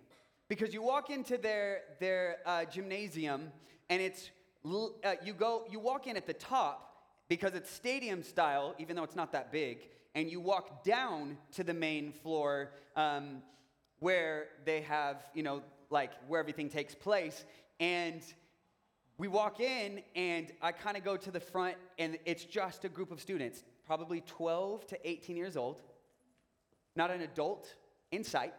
Because 0.53 0.75
you 0.75 0.83
walk 0.83 1.09
into 1.09 1.39
their, 1.39 1.81
their 1.99 2.37
uh, 2.45 2.67
gymnasium, 2.67 3.51
and 3.89 4.03
it's 4.03 4.31
uh, 4.67 5.15
you 5.25 5.33
go, 5.33 5.65
you 5.71 5.81
walk 5.81 6.07
in 6.07 6.15
at 6.15 6.27
the 6.27 6.35
top 6.35 7.07
because 7.27 7.55
it's 7.55 7.71
stadium 7.71 8.23
style, 8.23 8.75
even 8.79 8.95
though 8.95 9.03
it's 9.03 9.17
not 9.17 9.33
that 9.33 9.51
big, 9.51 9.89
and 10.15 10.31
you 10.31 10.41
walk 10.41 10.85
down 10.85 11.39
to 11.53 11.65
the 11.65 11.73
main 11.73 12.13
floor 12.13 12.73
um, 12.97 13.41
where 14.01 14.49
they 14.67 14.83
have, 14.83 15.25
you 15.33 15.43
know, 15.43 15.63
like 15.89 16.11
where 16.29 16.39
everything 16.39 16.69
takes 16.69 16.95
place. 16.95 17.47
And 17.81 18.21
we 19.17 19.29
walk 19.29 19.59
in, 19.59 20.03
and 20.15 20.53
I 20.61 20.73
kind 20.73 20.99
of 20.99 21.03
go 21.03 21.17
to 21.17 21.31
the 21.31 21.41
front, 21.41 21.77
and 21.99 22.19
it's 22.27 22.45
just 22.45 22.85
a 22.85 22.91
group 22.91 23.11
of 23.11 23.23
students, 23.23 23.65
probably 23.87 24.21
12 24.27 24.87
to 24.89 25.09
18 25.09 25.35
years 25.35 25.57
old, 25.57 25.81
not 26.95 27.11
an 27.11 27.23
adult 27.23 27.75
in 28.11 28.23
sight, 28.23 28.53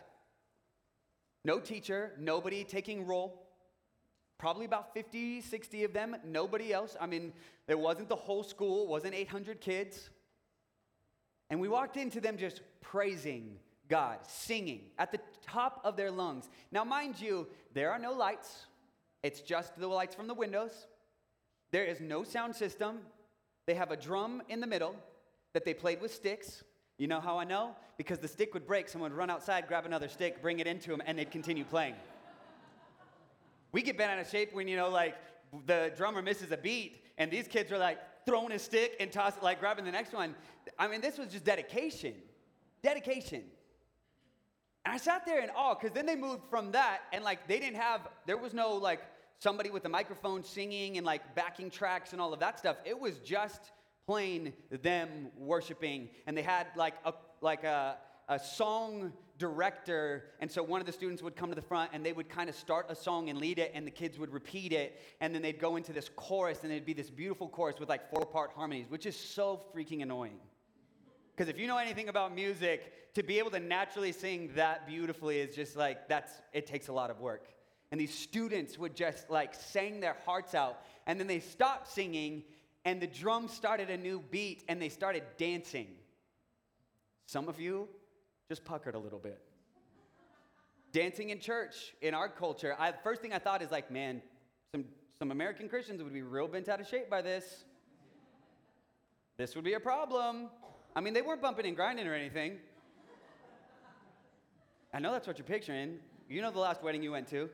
no 1.45 1.59
teacher, 1.59 2.13
nobody 2.19 2.63
taking 2.63 3.05
roll 3.05 3.43
probably 4.43 4.65
about 4.65 4.93
50, 4.93 5.39
60 5.39 5.85
of 5.85 5.93
them, 5.93 6.17
nobody 6.25 6.73
else. 6.73 6.97
I 6.99 7.05
mean, 7.05 7.31
it 7.69 7.79
wasn't 7.79 8.09
the 8.09 8.17
whole 8.17 8.43
school, 8.43 8.83
it 8.83 8.89
wasn't 8.89 9.13
800 9.13 9.61
kids. 9.61 10.09
And 11.49 11.61
we 11.61 11.69
walked 11.69 11.95
into 11.95 12.19
them 12.19 12.35
just 12.35 12.59
praising 12.81 13.57
God, 13.87 14.19
singing 14.27 14.81
at 14.97 15.13
the 15.13 15.19
top 15.41 15.79
of 15.85 15.95
their 15.95 16.11
lungs. 16.11 16.49
Now, 16.73 16.83
mind 16.83 17.21
you, 17.21 17.47
there 17.73 17.89
are 17.91 17.99
no 17.99 18.11
lights, 18.11 18.65
it's 19.23 19.39
just 19.39 19.79
the 19.79 19.87
lights 19.87 20.13
from 20.13 20.27
the 20.27 20.33
windows. 20.33 20.87
There 21.71 21.85
is 21.85 22.01
no 22.01 22.25
sound 22.25 22.53
system. 22.53 22.99
They 23.65 23.75
have 23.75 23.91
a 23.91 23.95
drum 23.97 24.41
in 24.49 24.59
the 24.59 24.67
middle 24.67 24.93
that 25.53 25.63
they 25.63 25.73
played 25.73 26.01
with 26.01 26.13
sticks. 26.13 26.65
You 26.97 27.07
know 27.07 27.19
how 27.19 27.37
I 27.39 27.43
know? 27.43 27.75
Because 27.97 28.19
the 28.19 28.27
stick 28.27 28.53
would 28.53 28.67
break, 28.67 28.87
someone 28.87 29.11
would 29.11 29.17
run 29.17 29.29
outside, 29.29 29.67
grab 29.67 29.85
another 29.85 30.07
stick, 30.07 30.41
bring 30.41 30.59
it 30.59 30.67
into 30.67 30.89
them, 30.89 31.01
and 31.05 31.17
they'd 31.17 31.31
continue 31.31 31.63
playing. 31.63 31.95
We 33.71 33.81
get 33.81 33.97
bent 33.97 34.11
out 34.11 34.19
of 34.19 34.29
shape 34.29 34.53
when, 34.53 34.67
you 34.67 34.77
know, 34.77 34.89
like 34.89 35.15
the 35.65 35.91
drummer 35.97 36.21
misses 36.21 36.51
a 36.51 36.57
beat, 36.57 37.03
and 37.17 37.31
these 37.31 37.47
kids 37.47 37.71
are 37.71 37.77
like 37.77 37.97
throwing 38.25 38.51
a 38.51 38.59
stick 38.59 38.95
and 38.99 39.11
tossing, 39.11 39.41
like 39.41 39.59
grabbing 39.59 39.85
the 39.85 39.91
next 39.91 40.13
one. 40.13 40.35
I 40.77 40.87
mean, 40.87 41.01
this 41.01 41.17
was 41.17 41.29
just 41.29 41.43
dedication. 41.43 42.13
Dedication. 42.83 43.43
And 44.85 44.93
I 44.93 44.97
sat 44.97 45.25
there 45.25 45.41
in 45.41 45.49
awe 45.51 45.75
because 45.75 45.93
then 45.93 46.05
they 46.05 46.15
moved 46.15 46.43
from 46.49 46.71
that, 46.73 47.01
and 47.11 47.23
like 47.23 47.47
they 47.47 47.59
didn't 47.59 47.77
have, 47.77 48.07
there 48.25 48.37
was 48.37 48.53
no 48.53 48.75
like 48.75 49.01
somebody 49.39 49.69
with 49.69 49.85
a 49.85 49.89
microphone 49.89 50.43
singing 50.43 50.97
and 50.97 51.05
like 51.05 51.35
backing 51.35 51.69
tracks 51.69 52.13
and 52.13 52.21
all 52.21 52.33
of 52.33 52.39
that 52.39 52.59
stuff. 52.59 52.77
It 52.85 52.99
was 52.99 53.17
just 53.19 53.71
plain 54.05 54.53
them 54.69 55.27
worshiping, 55.37 56.09
and 56.27 56.37
they 56.37 56.41
had 56.41 56.67
like 56.75 56.95
a 57.05 57.13
like 57.41 57.63
a 57.63 57.97
a 58.29 58.39
song 58.39 59.13
director. 59.37 60.25
And 60.39 60.49
so 60.49 60.63
one 60.63 60.79
of 60.79 60.87
the 60.87 60.93
students 60.93 61.21
would 61.21 61.35
come 61.35 61.49
to 61.49 61.55
the 61.55 61.61
front 61.61 61.91
and 61.93 62.05
they 62.05 62.13
would 62.13 62.29
kind 62.29 62.49
of 62.49 62.55
start 62.55 62.85
a 62.89 62.95
song 62.95 63.29
and 63.29 63.39
lead 63.39 63.59
it, 63.59 63.71
and 63.73 63.85
the 63.85 63.91
kids 63.91 64.17
would 64.17 64.31
repeat 64.31 64.71
it. 64.71 65.01
And 65.21 65.33
then 65.33 65.41
they'd 65.41 65.59
go 65.59 65.75
into 65.75 65.91
this 65.91 66.09
chorus, 66.15 66.63
and 66.63 66.71
it'd 66.71 66.85
be 66.85 66.93
this 66.93 67.09
beautiful 67.09 67.49
chorus 67.49 67.79
with 67.79 67.89
like 67.89 68.09
four 68.09 68.25
part 68.25 68.51
harmonies, 68.55 68.85
which 68.89 69.05
is 69.05 69.15
so 69.15 69.61
freaking 69.75 70.01
annoying. 70.01 70.39
Because 71.35 71.49
if 71.49 71.59
you 71.59 71.67
know 71.67 71.77
anything 71.77 72.09
about 72.09 72.33
music, 72.33 73.13
to 73.15 73.23
be 73.23 73.39
able 73.39 73.51
to 73.51 73.59
naturally 73.59 74.11
sing 74.11 74.51
that 74.55 74.87
beautifully 74.87 75.39
is 75.39 75.55
just 75.55 75.75
like, 75.75 76.07
that's, 76.07 76.31
it 76.51 76.65
takes 76.65 76.87
a 76.87 76.93
lot 76.93 77.09
of 77.09 77.19
work. 77.19 77.47
And 77.91 77.99
these 77.99 78.13
students 78.13 78.77
would 78.77 78.95
just 78.95 79.29
like 79.29 79.53
sing 79.53 79.99
their 79.99 80.15
hearts 80.25 80.55
out, 80.55 80.79
and 81.05 81.19
then 81.19 81.27
they 81.27 81.39
stopped 81.39 81.91
singing, 81.91 82.43
and 82.85 83.01
the 83.01 83.07
drums 83.07 83.53
started 83.53 83.89
a 83.89 83.97
new 83.97 84.23
beat, 84.31 84.63
and 84.67 84.81
they 84.81 84.89
started 84.89 85.23
dancing. 85.37 85.87
Some 87.25 87.47
of 87.47 87.59
you 87.59 87.87
just 88.49 88.65
puckered 88.65 88.95
a 88.95 88.99
little 88.99 89.19
bit. 89.19 89.41
Dancing 90.91 91.29
in 91.29 91.39
church 91.39 91.95
in 92.01 92.13
our 92.13 92.29
culture, 92.29 92.75
I, 92.77 92.91
first 93.03 93.21
thing 93.21 93.33
I 93.33 93.39
thought 93.39 93.61
is 93.61 93.71
like, 93.71 93.89
man, 93.89 94.21
some, 94.71 94.85
some 95.17 95.31
American 95.31 95.69
Christians 95.69 96.03
would 96.03 96.13
be 96.13 96.21
real 96.21 96.47
bent 96.47 96.69
out 96.69 96.79
of 96.79 96.87
shape 96.87 97.09
by 97.09 97.21
this. 97.21 97.63
This 99.37 99.55
would 99.55 99.63
be 99.63 99.73
a 99.73 99.79
problem. 99.79 100.49
I 100.95 101.01
mean, 101.01 101.13
they 101.13 101.23
weren't 101.23 101.41
bumping 101.41 101.65
and 101.65 101.75
grinding 101.75 102.07
or 102.07 102.13
anything. 102.13 102.57
I 104.93 104.99
know 104.99 105.11
that's 105.11 105.25
what 105.25 105.39
you're 105.39 105.47
picturing. 105.47 105.97
You 106.29 106.41
know 106.41 106.51
the 106.51 106.59
last 106.59 106.83
wedding 106.83 107.01
you 107.01 107.11
went 107.11 107.27
to. 107.29 107.49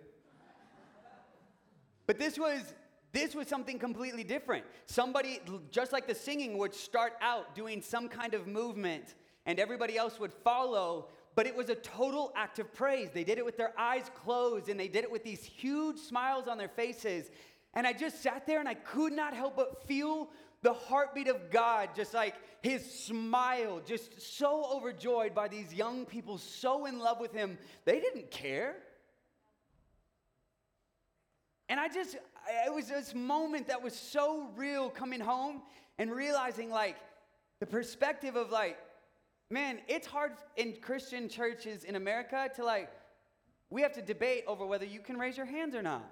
But 2.06 2.20
this 2.20 2.38
was 2.38 2.74
this 3.12 3.34
was 3.34 3.48
something 3.48 3.80
completely 3.80 4.24
different. 4.24 4.66
Somebody 4.86 5.40
just 5.72 5.92
like 5.92 6.08
the 6.08 6.16
singing 6.16 6.58
would 6.58 6.74
start 6.74 7.14
out 7.22 7.56
doing 7.56 7.82
some 7.82 8.08
kind 8.08 8.34
of 8.34 8.48
movement 8.48 9.16
and 9.46 9.60
everybody 9.60 9.98
else 9.98 10.20
would 10.20 10.34
follow. 10.34 11.08
But 11.36 11.48
it 11.48 11.56
was 11.56 11.70
a 11.70 11.76
total 11.76 12.32
act 12.36 12.60
of 12.60 12.74
praise. 12.74 13.10
They 13.14 13.24
did 13.24 13.38
it 13.38 13.46
with 13.46 13.58
their 13.58 13.74
eyes 13.80 14.10
closed 14.24 14.70
and 14.70 14.80
they 14.80 14.88
did 14.88 15.04
it 15.04 15.12
with 15.12 15.24
these 15.24 15.44
huge 15.44 15.98
smiles 15.98 16.48
on 16.48 16.58
their 16.58 16.68
faces. 16.68 17.30
And 17.74 17.88
I 17.88 17.94
just 17.94 18.22
sat 18.22 18.46
there 18.46 18.60
and 18.60 18.68
I 18.68 18.74
could 18.74 19.14
not 19.14 19.34
help 19.34 19.56
but 19.56 19.88
feel 19.88 20.30
the 20.62 20.74
heartbeat 20.74 21.28
of 21.30 21.50
God, 21.50 21.90
just 21.96 22.14
like 22.14 22.36
his 22.62 22.84
smile, 23.06 23.82
just 23.86 24.38
so 24.38 24.66
overjoyed 24.72 25.34
by 25.34 25.48
these 25.48 25.74
young 25.74 26.06
people, 26.06 26.38
so 26.38 26.86
in 26.86 27.00
love 27.00 27.20
with 27.20 27.32
him. 27.32 27.58
They 27.86 28.00
didn't 28.00 28.30
care. 28.30 28.76
And 31.70 31.80
I 31.80 31.88
just, 31.88 32.18
it 32.66 32.74
was 32.74 32.88
this 32.88 33.14
moment 33.14 33.68
that 33.68 33.82
was 33.82 33.96
so 33.96 34.50
real 34.56 34.90
coming 34.90 35.20
home 35.20 35.62
and 35.98 36.12
realizing 36.12 36.70
like 36.70 36.96
the 37.60 37.66
perspective 37.66 38.36
of 38.36 38.52
like, 38.52 38.78
man, 39.50 39.80
it's 39.88 40.08
hard 40.08 40.34
in 40.56 40.76
Christian 40.82 41.28
churches 41.30 41.84
in 41.84 41.96
America 41.96 42.50
to 42.56 42.64
like, 42.64 42.90
we 43.70 43.82
have 43.82 43.94
to 43.94 44.02
debate 44.02 44.44
over 44.48 44.66
whether 44.66 44.86
you 44.86 45.00
can 45.00 45.18
raise 45.18 45.38
your 45.38 45.46
hands 45.46 45.76
or 45.76 45.82
not. 45.82 46.10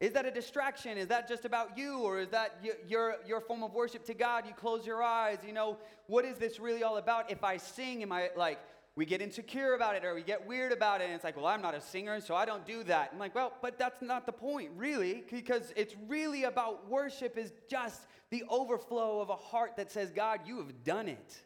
Is 0.00 0.12
that 0.14 0.26
a 0.26 0.32
distraction? 0.32 0.98
Is 0.98 1.06
that 1.08 1.28
just 1.28 1.44
about 1.44 1.78
you? 1.78 2.00
Or 2.00 2.18
is 2.18 2.30
that 2.30 2.58
your, 2.88 3.18
your 3.24 3.40
form 3.40 3.62
of 3.62 3.72
worship 3.72 4.04
to 4.06 4.14
God? 4.14 4.44
You 4.46 4.52
close 4.52 4.84
your 4.84 5.00
eyes. 5.00 5.38
You 5.46 5.52
know, 5.52 5.78
what 6.08 6.24
is 6.24 6.38
this 6.38 6.58
really 6.58 6.82
all 6.82 6.96
about? 6.96 7.30
If 7.30 7.44
I 7.44 7.56
sing, 7.56 8.02
am 8.02 8.10
I 8.10 8.30
like, 8.36 8.58
we 8.94 9.06
get 9.06 9.22
insecure 9.22 9.74
about 9.74 9.96
it 9.96 10.04
or 10.04 10.14
we 10.14 10.22
get 10.22 10.46
weird 10.46 10.70
about 10.70 11.00
it. 11.00 11.04
And 11.04 11.14
it's 11.14 11.24
like, 11.24 11.36
well, 11.36 11.46
I'm 11.46 11.62
not 11.62 11.74
a 11.74 11.80
singer, 11.80 12.20
so 12.20 12.34
I 12.34 12.44
don't 12.44 12.66
do 12.66 12.84
that. 12.84 13.10
I'm 13.12 13.18
like, 13.18 13.34
well, 13.34 13.52
but 13.62 13.78
that's 13.78 14.02
not 14.02 14.26
the 14.26 14.32
point, 14.32 14.70
really, 14.76 15.24
because 15.30 15.72
it's 15.76 15.94
really 16.08 16.44
about 16.44 16.88
worship 16.90 17.38
is 17.38 17.52
just 17.70 18.06
the 18.30 18.44
overflow 18.48 19.20
of 19.20 19.30
a 19.30 19.36
heart 19.36 19.76
that 19.76 19.90
says, 19.90 20.10
God, 20.10 20.40
you 20.46 20.58
have 20.58 20.84
done 20.84 21.08
it, 21.08 21.42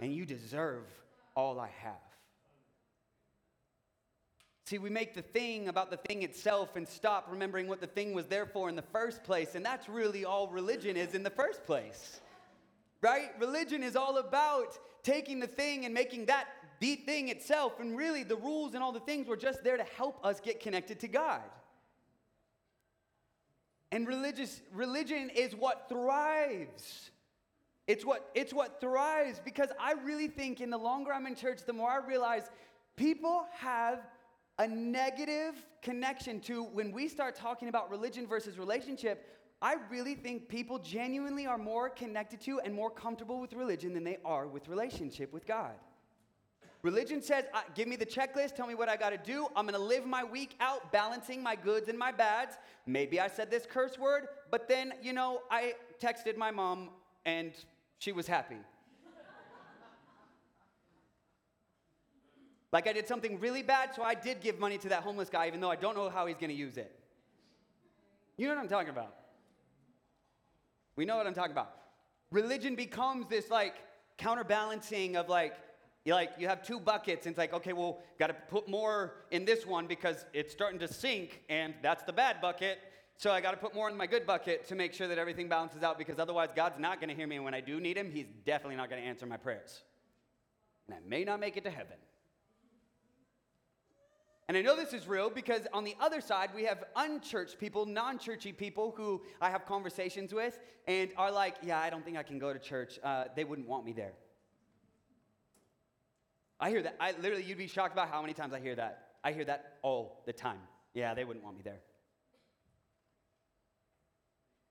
and 0.00 0.14
you 0.14 0.26
deserve 0.26 0.84
all 1.34 1.58
I 1.58 1.70
have. 1.82 1.94
See, 4.66 4.78
we 4.78 4.90
make 4.90 5.14
the 5.14 5.22
thing 5.22 5.68
about 5.68 5.90
the 5.90 5.96
thing 5.96 6.22
itself 6.22 6.76
and 6.76 6.86
stop 6.86 7.26
remembering 7.30 7.68
what 7.68 7.80
the 7.80 7.86
thing 7.86 8.14
was 8.14 8.26
there 8.26 8.46
for 8.46 8.68
in 8.68 8.76
the 8.76 8.82
first 8.82 9.24
place. 9.24 9.54
And 9.54 9.64
that's 9.64 9.88
really 9.88 10.24
all 10.24 10.48
religion 10.48 10.96
is 10.96 11.14
in 11.14 11.22
the 11.22 11.30
first 11.30 11.66
place. 11.66 12.20
Right? 13.02 13.32
Religion 13.40 13.82
is 13.82 13.96
all 13.96 14.18
about 14.18 14.78
taking 15.02 15.40
the 15.40 15.46
thing 15.46 15.84
and 15.84 15.92
making 15.92 16.26
that 16.26 16.46
the 16.82 16.96
thing 16.96 17.28
itself. 17.28 17.78
And 17.78 17.96
really, 17.96 18.24
the 18.24 18.36
rules 18.36 18.74
and 18.74 18.82
all 18.82 18.92
the 18.92 19.00
things 19.00 19.28
were 19.28 19.36
just 19.36 19.62
there 19.62 19.76
to 19.76 19.86
help 19.96 20.18
us 20.24 20.40
get 20.40 20.58
connected 20.58 20.98
to 21.00 21.08
God. 21.08 21.40
And 23.92 24.06
religious 24.06 24.60
religion 24.74 25.30
is 25.30 25.54
what 25.54 25.88
thrives. 25.88 27.10
It's 27.86 28.04
what 28.04 28.30
it's 28.34 28.52
what 28.52 28.80
thrives 28.80 29.40
because 29.44 29.68
I 29.80 29.92
really 29.92 30.28
think 30.28 30.60
in 30.60 30.70
the 30.70 30.78
longer 30.78 31.12
I'm 31.12 31.26
in 31.26 31.36
church, 31.36 31.60
the 31.66 31.72
more 31.72 31.90
I 31.90 32.04
realize 32.04 32.50
people 32.96 33.46
have 33.52 34.00
a 34.58 34.66
negative 34.66 35.54
connection 35.82 36.40
to 36.40 36.64
when 36.64 36.90
we 36.90 37.08
start 37.08 37.36
talking 37.36 37.68
about 37.68 37.90
religion 37.90 38.26
versus 38.26 38.58
relationship. 38.58 39.28
I 39.60 39.76
really 39.88 40.16
think 40.16 40.48
people 40.48 40.80
genuinely 40.80 41.46
are 41.46 41.58
more 41.58 41.88
connected 41.88 42.40
to 42.42 42.58
and 42.60 42.74
more 42.74 42.90
comfortable 42.90 43.40
with 43.40 43.52
religion 43.52 43.94
than 43.94 44.02
they 44.02 44.18
are 44.24 44.48
with 44.48 44.66
relationship 44.66 45.32
with 45.32 45.46
God. 45.46 45.74
Religion 46.82 47.22
says, 47.22 47.44
uh, 47.54 47.60
give 47.76 47.86
me 47.86 47.94
the 47.94 48.04
checklist, 48.04 48.56
tell 48.56 48.66
me 48.66 48.74
what 48.74 48.88
I 48.88 48.96
got 48.96 49.10
to 49.10 49.16
do. 49.16 49.46
I'm 49.54 49.66
going 49.66 49.78
to 49.78 49.86
live 49.86 50.04
my 50.04 50.24
week 50.24 50.56
out 50.60 50.90
balancing 50.90 51.40
my 51.40 51.54
goods 51.54 51.88
and 51.88 51.96
my 51.96 52.10
bads. 52.10 52.56
Maybe 52.86 53.20
I 53.20 53.28
said 53.28 53.52
this 53.52 53.66
curse 53.70 53.96
word, 53.98 54.26
but 54.50 54.68
then, 54.68 54.94
you 55.00 55.12
know, 55.12 55.42
I 55.48 55.74
texted 56.02 56.36
my 56.36 56.50
mom 56.50 56.90
and 57.24 57.52
she 57.98 58.10
was 58.10 58.26
happy. 58.26 58.56
like 62.72 62.88
I 62.88 62.92
did 62.92 63.06
something 63.06 63.38
really 63.38 63.62
bad, 63.62 63.94
so 63.94 64.02
I 64.02 64.14
did 64.14 64.40
give 64.40 64.58
money 64.58 64.76
to 64.78 64.88
that 64.88 65.04
homeless 65.04 65.30
guy, 65.30 65.46
even 65.46 65.60
though 65.60 65.70
I 65.70 65.76
don't 65.76 65.96
know 65.96 66.10
how 66.10 66.26
he's 66.26 66.36
going 66.36 66.50
to 66.50 66.56
use 66.56 66.76
it. 66.76 66.98
You 68.36 68.48
know 68.48 68.56
what 68.56 68.60
I'm 68.60 68.68
talking 68.68 68.90
about? 68.90 69.14
We 70.96 71.04
know 71.04 71.16
what 71.16 71.28
I'm 71.28 71.34
talking 71.34 71.52
about. 71.52 71.76
Religion 72.32 72.74
becomes 72.74 73.28
this 73.28 73.50
like 73.50 73.74
counterbalancing 74.18 75.14
of 75.14 75.28
like, 75.28 75.54
you 76.04 76.14
like 76.14 76.32
you 76.38 76.48
have 76.48 76.64
two 76.66 76.80
buckets 76.80 77.26
and 77.26 77.32
it's 77.32 77.38
like 77.38 77.52
okay 77.52 77.72
well 77.72 78.00
got 78.18 78.28
to 78.28 78.34
put 78.34 78.68
more 78.68 79.14
in 79.30 79.44
this 79.44 79.66
one 79.66 79.86
because 79.86 80.24
it's 80.32 80.52
starting 80.52 80.78
to 80.78 80.88
sink 80.88 81.42
and 81.48 81.74
that's 81.82 82.02
the 82.02 82.12
bad 82.12 82.40
bucket 82.40 82.78
so 83.16 83.30
i 83.30 83.40
got 83.40 83.52
to 83.52 83.56
put 83.56 83.74
more 83.74 83.88
in 83.88 83.96
my 83.96 84.06
good 84.06 84.26
bucket 84.26 84.66
to 84.66 84.74
make 84.74 84.92
sure 84.92 85.08
that 85.08 85.18
everything 85.18 85.48
balances 85.48 85.82
out 85.82 85.98
because 85.98 86.18
otherwise 86.18 86.48
god's 86.54 86.78
not 86.78 87.00
going 87.00 87.08
to 87.08 87.14
hear 87.14 87.26
me 87.26 87.36
and 87.36 87.44
when 87.44 87.54
i 87.54 87.60
do 87.60 87.80
need 87.80 87.96
him 87.96 88.10
he's 88.10 88.26
definitely 88.44 88.76
not 88.76 88.90
going 88.90 89.00
to 89.00 89.08
answer 89.08 89.26
my 89.26 89.36
prayers 89.36 89.82
and 90.86 90.96
i 90.96 90.98
may 91.08 91.24
not 91.24 91.38
make 91.40 91.56
it 91.56 91.64
to 91.64 91.70
heaven 91.70 91.96
and 94.48 94.58
I 94.58 94.60
know 94.60 94.76
this 94.76 94.92
is 94.92 95.08
real 95.08 95.30
because 95.30 95.66
on 95.72 95.82
the 95.82 95.94
other 95.98 96.20
side, 96.20 96.50
we 96.54 96.64
have 96.64 96.84
unchurched 96.96 97.58
people, 97.58 97.86
non 97.86 98.18
churchy 98.18 98.52
people 98.52 98.92
who 98.94 99.22
I 99.40 99.48
have 99.48 99.64
conversations 99.64 100.34
with 100.34 100.58
and 100.86 101.10
are 101.16 101.30
like, 101.30 101.56
yeah, 101.62 101.78
I 101.78 101.88
don't 101.88 102.04
think 102.04 102.18
I 102.18 102.22
can 102.22 102.38
go 102.38 102.52
to 102.52 102.58
church. 102.58 102.98
Uh, 103.02 103.24
they 103.34 103.44
wouldn't 103.44 103.66
want 103.66 103.86
me 103.86 103.92
there. 103.92 104.12
I 106.62 106.70
hear 106.70 106.82
that. 106.82 106.94
I 107.00 107.12
literally, 107.20 107.42
you'd 107.42 107.58
be 107.58 107.66
shocked 107.66 107.92
about 107.92 108.08
how 108.08 108.22
many 108.22 108.34
times 108.34 108.54
I 108.54 108.60
hear 108.60 108.76
that. 108.76 109.08
I 109.24 109.32
hear 109.32 109.44
that 109.46 109.78
all 109.82 110.22
the 110.26 110.32
time. 110.32 110.60
Yeah, 110.94 111.12
they 111.12 111.24
wouldn't 111.24 111.44
want 111.44 111.56
me 111.56 111.62
there. 111.64 111.80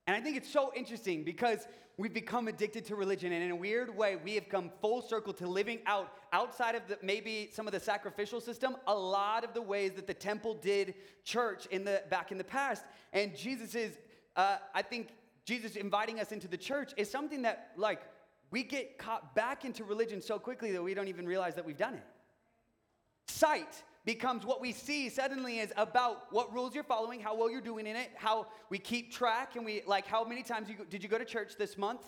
And 0.07 0.15
I 0.15 0.21
think 0.21 0.37
it's 0.37 0.49
so 0.49 0.71
interesting 0.73 1.25
because 1.25 1.67
we've 1.97 2.13
become 2.13 2.47
addicted 2.47 2.85
to 2.85 2.95
religion, 2.95 3.33
and 3.33 3.43
in 3.43 3.51
a 3.51 3.55
weird 3.55 3.95
way, 3.95 4.15
we 4.15 4.35
have 4.35 4.47
come 4.47 4.71
full 4.79 5.01
circle 5.01 5.33
to 5.33 5.47
living 5.47 5.79
out 5.85 6.13
outside 6.31 6.75
of 6.75 6.87
the, 6.87 6.97
maybe 7.03 7.49
some 7.51 7.67
of 7.67 7.73
the 7.73 7.79
sacrificial 7.79 8.39
system, 8.39 8.77
a 8.87 8.95
lot 8.95 9.43
of 9.43 9.53
the 9.53 9.61
ways 9.61 9.91
that 9.97 10.07
the 10.07 10.13
temple 10.13 10.53
did 10.53 10.93
church 11.25 11.65
in 11.67 11.83
the 11.83 12.03
back 12.09 12.31
in 12.31 12.37
the 12.37 12.43
past. 12.43 12.85
And 13.11 13.35
Jesus 13.35 13.75
is, 13.75 13.97
uh, 14.37 14.59
I 14.73 14.81
think, 14.81 15.09
Jesus 15.43 15.75
inviting 15.75 16.21
us 16.21 16.31
into 16.31 16.47
the 16.47 16.57
church 16.57 16.93
is 16.95 17.11
something 17.11 17.41
that, 17.41 17.71
like, 17.75 18.01
we 18.51 18.63
get 18.63 18.97
caught 18.97 19.33
back 19.33 19.65
into 19.65 19.83
religion 19.83 20.21
so 20.21 20.37
quickly 20.37 20.71
that 20.73 20.83
we 20.83 20.93
don't 20.93 21.07
even 21.07 21.25
realize 21.25 21.55
that 21.55 21.65
we've 21.65 21.77
done 21.77 21.95
it. 21.95 22.03
Sight 23.27 23.83
becomes 24.05 24.45
what 24.45 24.59
we 24.59 24.71
see 24.73 25.09
suddenly 25.09 25.59
is 25.59 25.71
about 25.77 26.31
what 26.31 26.53
rules 26.53 26.75
you're 26.75 26.83
following, 26.83 27.19
how 27.19 27.35
well 27.35 27.49
you're 27.49 27.61
doing 27.61 27.87
in 27.87 27.95
it, 27.95 28.09
how 28.15 28.47
we 28.69 28.77
keep 28.77 29.13
track, 29.13 29.55
and 29.55 29.65
we 29.65 29.81
like 29.87 30.05
how 30.05 30.23
many 30.23 30.43
times 30.43 30.69
you 30.69 30.75
did 30.89 31.01
you 31.01 31.09
go 31.09 31.17
to 31.17 31.25
church 31.25 31.53
this 31.57 31.77
month? 31.77 32.01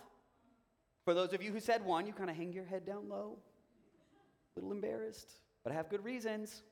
For 1.05 1.13
those 1.13 1.33
of 1.33 1.41
you 1.41 1.51
who 1.51 1.59
said 1.59 1.85
one, 1.85 2.05
you 2.07 2.13
kind 2.13 2.29
of 2.29 2.35
hang 2.35 2.53
your 2.53 2.65
head 2.65 2.85
down 2.85 3.09
low, 3.09 3.37
a 4.55 4.59
little 4.59 4.71
embarrassed, 4.71 5.31
but 5.63 5.71
I 5.71 5.75
have 5.75 5.89
good 5.89 6.03
reasons. 6.03 6.63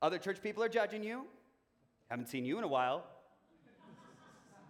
Other 0.00 0.18
church 0.18 0.42
people 0.42 0.62
are 0.64 0.68
judging 0.68 1.02
you. 1.02 1.26
Haven't 2.10 2.26
seen 2.26 2.44
you 2.44 2.58
in 2.58 2.64
a 2.64 2.68
while. 2.68 3.04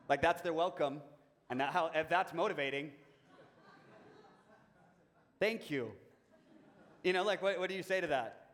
like 0.08 0.20
that's 0.20 0.42
their 0.42 0.52
welcome. 0.52 1.00
And 1.48 1.60
that 1.60 1.72
how, 1.72 1.90
if 1.94 2.08
that's 2.08 2.34
motivating, 2.34 2.90
thank 5.42 5.72
you. 5.72 5.90
You 7.02 7.12
know, 7.12 7.24
like 7.24 7.42
what, 7.42 7.58
what 7.58 7.68
do 7.68 7.74
you 7.74 7.82
say 7.82 8.00
to 8.00 8.06
that? 8.06 8.46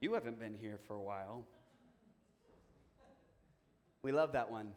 You 0.00 0.14
haven't 0.14 0.38
been 0.38 0.54
here 0.54 0.78
for 0.86 0.94
a 0.94 1.02
while. 1.02 1.44
We 4.04 4.12
love 4.12 4.30
that 4.34 4.48
one. 4.48 4.68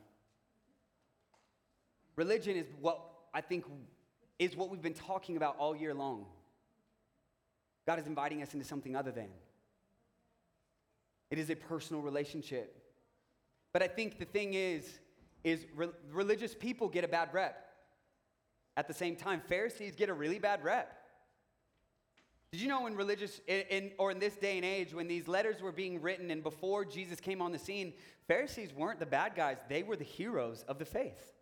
Religion 2.16 2.56
is 2.56 2.66
what 2.82 3.00
I 3.36 3.42
think 3.42 3.66
is 4.40 4.56
what 4.56 4.72
we've 4.72 4.82
been 4.82 4.96
talking 4.96 5.38
about 5.38 5.58
all 5.60 5.76
year 5.76 5.94
long. 5.94 6.26
God 7.86 8.00
is 8.00 8.08
inviting 8.08 8.42
us 8.42 8.56
into 8.56 8.66
something 8.66 8.96
other 8.96 9.12
than. 9.12 9.30
It 11.30 11.38
is 11.38 11.52
a 11.52 11.56
personal 11.56 12.02
relationship. 12.02 12.84
But 13.74 13.84
I 13.84 13.88
think 13.88 14.18
the 14.18 14.26
thing 14.26 14.56
is, 14.56 14.90
is 15.44 15.68
re- 15.76 15.90
religious 16.12 16.56
people 16.56 16.90
get 16.90 17.04
a 17.04 17.08
bad 17.08 17.30
rep. 17.32 17.73
At 18.76 18.88
the 18.88 18.94
same 18.94 19.16
time, 19.16 19.42
Pharisees 19.48 19.96
get 19.96 20.10
a 20.10 20.14
really 20.14 20.40
bad 20.40 20.64
rep. 20.64 20.98
Did 22.52 22.62
you 22.62 22.68
know 22.68 22.86
in 22.86 22.96
religious, 22.96 23.42
in, 23.48 23.62
in, 23.70 23.92
or 23.98 24.12
in 24.12 24.20
this 24.20 24.36
day 24.36 24.58
and 24.58 24.66
age, 24.66 24.94
when 24.94 25.08
these 25.08 25.28
letters 25.28 25.62
were 25.62 25.72
being 25.72 26.02
written 26.02 26.30
and 26.30 26.44
before 26.44 26.86
Jesus 26.86 27.20
came 27.20 27.42
on 27.42 27.52
the 27.52 27.58
scene, 27.58 27.94
Pharisees 28.28 28.74
weren't 28.74 29.00
the 29.00 29.06
bad 29.06 29.36
guys, 29.36 29.58
they 29.70 29.84
were 29.84 29.96
the 29.96 30.04
heroes 30.04 30.64
of 30.68 30.78
the 30.78 30.86
faith. 30.86 31.34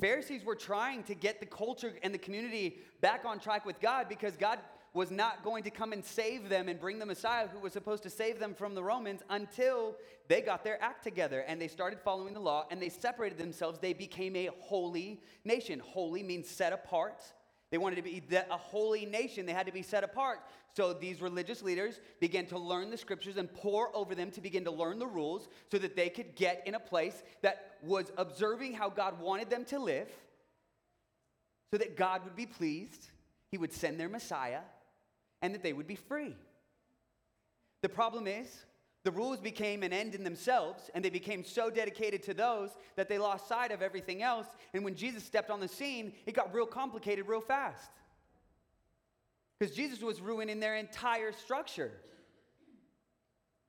Pharisees 0.00 0.44
were 0.44 0.54
trying 0.54 1.02
to 1.04 1.14
get 1.14 1.40
the 1.40 1.46
culture 1.46 1.92
and 2.02 2.14
the 2.14 2.18
community 2.18 2.78
back 3.00 3.24
on 3.24 3.38
track 3.38 3.66
with 3.66 3.80
God 3.80 4.08
because 4.08 4.36
God 4.36 4.58
was 4.94 5.10
not 5.10 5.42
going 5.42 5.62
to 5.62 5.70
come 5.70 5.92
and 5.92 6.04
save 6.04 6.48
them 6.48 6.68
and 6.68 6.78
bring 6.78 6.98
the 6.98 7.06
Messiah 7.06 7.48
who 7.48 7.58
was 7.58 7.72
supposed 7.72 8.02
to 8.02 8.10
save 8.10 8.38
them 8.38 8.54
from 8.54 8.74
the 8.74 8.82
Romans 8.82 9.22
until 9.30 9.96
they 10.28 10.42
got 10.42 10.64
their 10.64 10.82
act 10.82 11.02
together 11.02 11.44
and 11.46 11.60
they 11.60 11.68
started 11.68 11.98
following 12.00 12.34
the 12.34 12.40
law 12.40 12.66
and 12.70 12.80
they 12.80 12.90
separated 12.90 13.38
themselves. 13.38 13.78
They 13.78 13.94
became 13.94 14.36
a 14.36 14.50
holy 14.60 15.20
nation. 15.44 15.80
Holy 15.80 16.22
means 16.22 16.48
set 16.48 16.72
apart. 16.72 17.22
They 17.70 17.78
wanted 17.78 17.96
to 17.96 18.02
be 18.02 18.22
a 18.30 18.56
holy 18.56 19.06
nation. 19.06 19.46
They 19.46 19.54
had 19.54 19.64
to 19.64 19.72
be 19.72 19.80
set 19.82 20.04
apart. 20.04 20.40
So 20.76 20.92
these 20.92 21.22
religious 21.22 21.62
leaders 21.62 22.00
began 22.20 22.44
to 22.46 22.58
learn 22.58 22.90
the 22.90 22.98
scriptures 22.98 23.38
and 23.38 23.52
pore 23.52 23.94
over 23.96 24.14
them 24.14 24.30
to 24.32 24.42
begin 24.42 24.64
to 24.64 24.70
learn 24.70 24.98
the 24.98 25.06
rules 25.06 25.48
so 25.70 25.78
that 25.78 25.96
they 25.96 26.10
could 26.10 26.36
get 26.36 26.62
in 26.66 26.74
a 26.74 26.80
place 26.80 27.22
that 27.40 27.78
was 27.82 28.12
observing 28.18 28.74
how 28.74 28.90
God 28.90 29.20
wanted 29.20 29.48
them 29.48 29.64
to 29.66 29.78
live, 29.78 30.08
so 31.70 31.78
that 31.78 31.96
God 31.96 32.24
would 32.24 32.36
be 32.36 32.44
pleased. 32.44 33.08
He 33.50 33.56
would 33.56 33.72
send 33.72 33.98
their 33.98 34.08
Messiah 34.08 34.60
and 35.42 35.54
that 35.54 35.62
they 35.62 35.72
would 35.72 35.86
be 35.86 35.96
free. 35.96 36.36
The 37.82 37.88
problem 37.88 38.26
is, 38.26 38.64
the 39.04 39.10
rules 39.10 39.40
became 39.40 39.82
an 39.82 39.92
end 39.92 40.14
in 40.14 40.22
themselves, 40.22 40.88
and 40.94 41.04
they 41.04 41.10
became 41.10 41.44
so 41.44 41.68
dedicated 41.68 42.22
to 42.24 42.34
those 42.34 42.70
that 42.94 43.08
they 43.08 43.18
lost 43.18 43.48
sight 43.48 43.72
of 43.72 43.82
everything 43.82 44.22
else. 44.22 44.46
And 44.72 44.84
when 44.84 44.94
Jesus 44.94 45.24
stepped 45.24 45.50
on 45.50 45.58
the 45.58 45.66
scene, 45.66 46.12
it 46.24 46.34
got 46.34 46.54
real 46.54 46.66
complicated 46.66 47.26
real 47.26 47.40
fast. 47.40 47.90
Because 49.58 49.74
Jesus 49.74 50.00
was 50.00 50.20
ruining 50.20 50.60
their 50.60 50.76
entire 50.76 51.32
structure. 51.32 51.90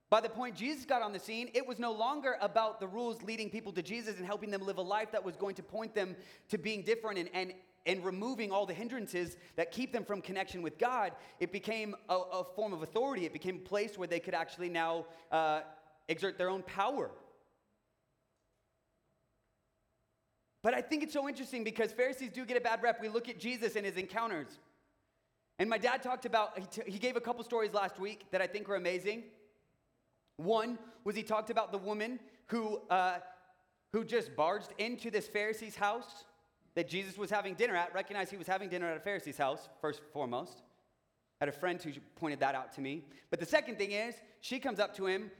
By 0.08 0.20
the 0.20 0.28
point 0.28 0.54
Jesus 0.54 0.84
got 0.84 1.02
on 1.02 1.12
the 1.12 1.18
scene, 1.18 1.50
it 1.54 1.66
was 1.66 1.80
no 1.80 1.90
longer 1.90 2.36
about 2.40 2.78
the 2.78 2.86
rules 2.86 3.20
leading 3.22 3.50
people 3.50 3.72
to 3.72 3.82
Jesus 3.82 4.16
and 4.18 4.24
helping 4.24 4.50
them 4.50 4.64
live 4.64 4.78
a 4.78 4.82
life 4.82 5.10
that 5.10 5.24
was 5.24 5.34
going 5.34 5.56
to 5.56 5.62
point 5.64 5.94
them 5.96 6.14
to 6.50 6.58
being 6.58 6.82
different 6.82 7.18
and, 7.18 7.28
and, 7.34 7.54
and 7.86 8.04
removing 8.04 8.50
all 8.50 8.66
the 8.66 8.74
hindrances 8.74 9.36
that 9.56 9.70
keep 9.70 9.92
them 9.92 10.04
from 10.04 10.20
connection 10.20 10.62
with 10.62 10.78
God, 10.78 11.12
it 11.38 11.52
became 11.52 11.94
a, 12.08 12.14
a 12.14 12.44
form 12.44 12.72
of 12.72 12.82
authority. 12.82 13.26
It 13.26 13.32
became 13.32 13.56
a 13.56 13.68
place 13.68 13.98
where 13.98 14.08
they 14.08 14.20
could 14.20 14.34
actually 14.34 14.70
now 14.70 15.06
uh, 15.30 15.60
exert 16.08 16.38
their 16.38 16.48
own 16.48 16.62
power. 16.62 17.10
But 20.62 20.72
I 20.72 20.80
think 20.80 21.02
it's 21.02 21.12
so 21.12 21.28
interesting 21.28 21.62
because 21.62 21.92
Pharisees 21.92 22.30
do 22.30 22.46
get 22.46 22.56
a 22.56 22.60
bad 22.60 22.82
rep. 22.82 23.00
We 23.02 23.08
look 23.08 23.28
at 23.28 23.38
Jesus 23.38 23.76
and 23.76 23.84
his 23.84 23.96
encounters. 23.96 24.58
And 25.58 25.68
my 25.68 25.76
dad 25.76 26.02
talked 26.02 26.24
about, 26.24 26.58
he, 26.58 26.64
t- 26.64 26.90
he 26.90 26.98
gave 26.98 27.16
a 27.16 27.20
couple 27.20 27.44
stories 27.44 27.74
last 27.74 28.00
week 28.00 28.24
that 28.30 28.40
I 28.40 28.46
think 28.46 28.68
are 28.70 28.74
amazing. 28.74 29.24
One 30.36 30.78
was 31.04 31.14
he 31.14 31.22
talked 31.22 31.50
about 31.50 31.70
the 31.70 31.78
woman 31.78 32.18
who, 32.46 32.80
uh, 32.88 33.18
who 33.92 34.04
just 34.04 34.34
barged 34.34 34.70
into 34.78 35.10
this 35.10 35.28
Pharisee's 35.28 35.76
house 35.76 36.24
that 36.74 36.88
Jesus 36.88 37.16
was 37.16 37.30
having 37.30 37.54
dinner 37.54 37.76
at, 37.76 37.94
recognized 37.94 38.30
he 38.30 38.36
was 38.36 38.46
having 38.46 38.68
dinner 38.68 38.90
at 38.90 38.96
a 38.96 39.00
Pharisee's 39.00 39.38
house, 39.38 39.68
first 39.80 40.00
and 40.00 40.08
foremost. 40.12 40.62
I 41.40 41.46
had 41.46 41.48
a 41.48 41.58
friend 41.58 41.80
who 41.80 41.92
pointed 42.16 42.40
that 42.40 42.54
out 42.54 42.72
to 42.74 42.80
me. 42.80 43.04
But 43.30 43.40
the 43.40 43.46
second 43.46 43.76
thing 43.76 43.92
is, 43.92 44.14
she 44.40 44.58
comes 44.58 44.78
up 44.80 44.94
to 44.96 45.06
him 45.06 45.30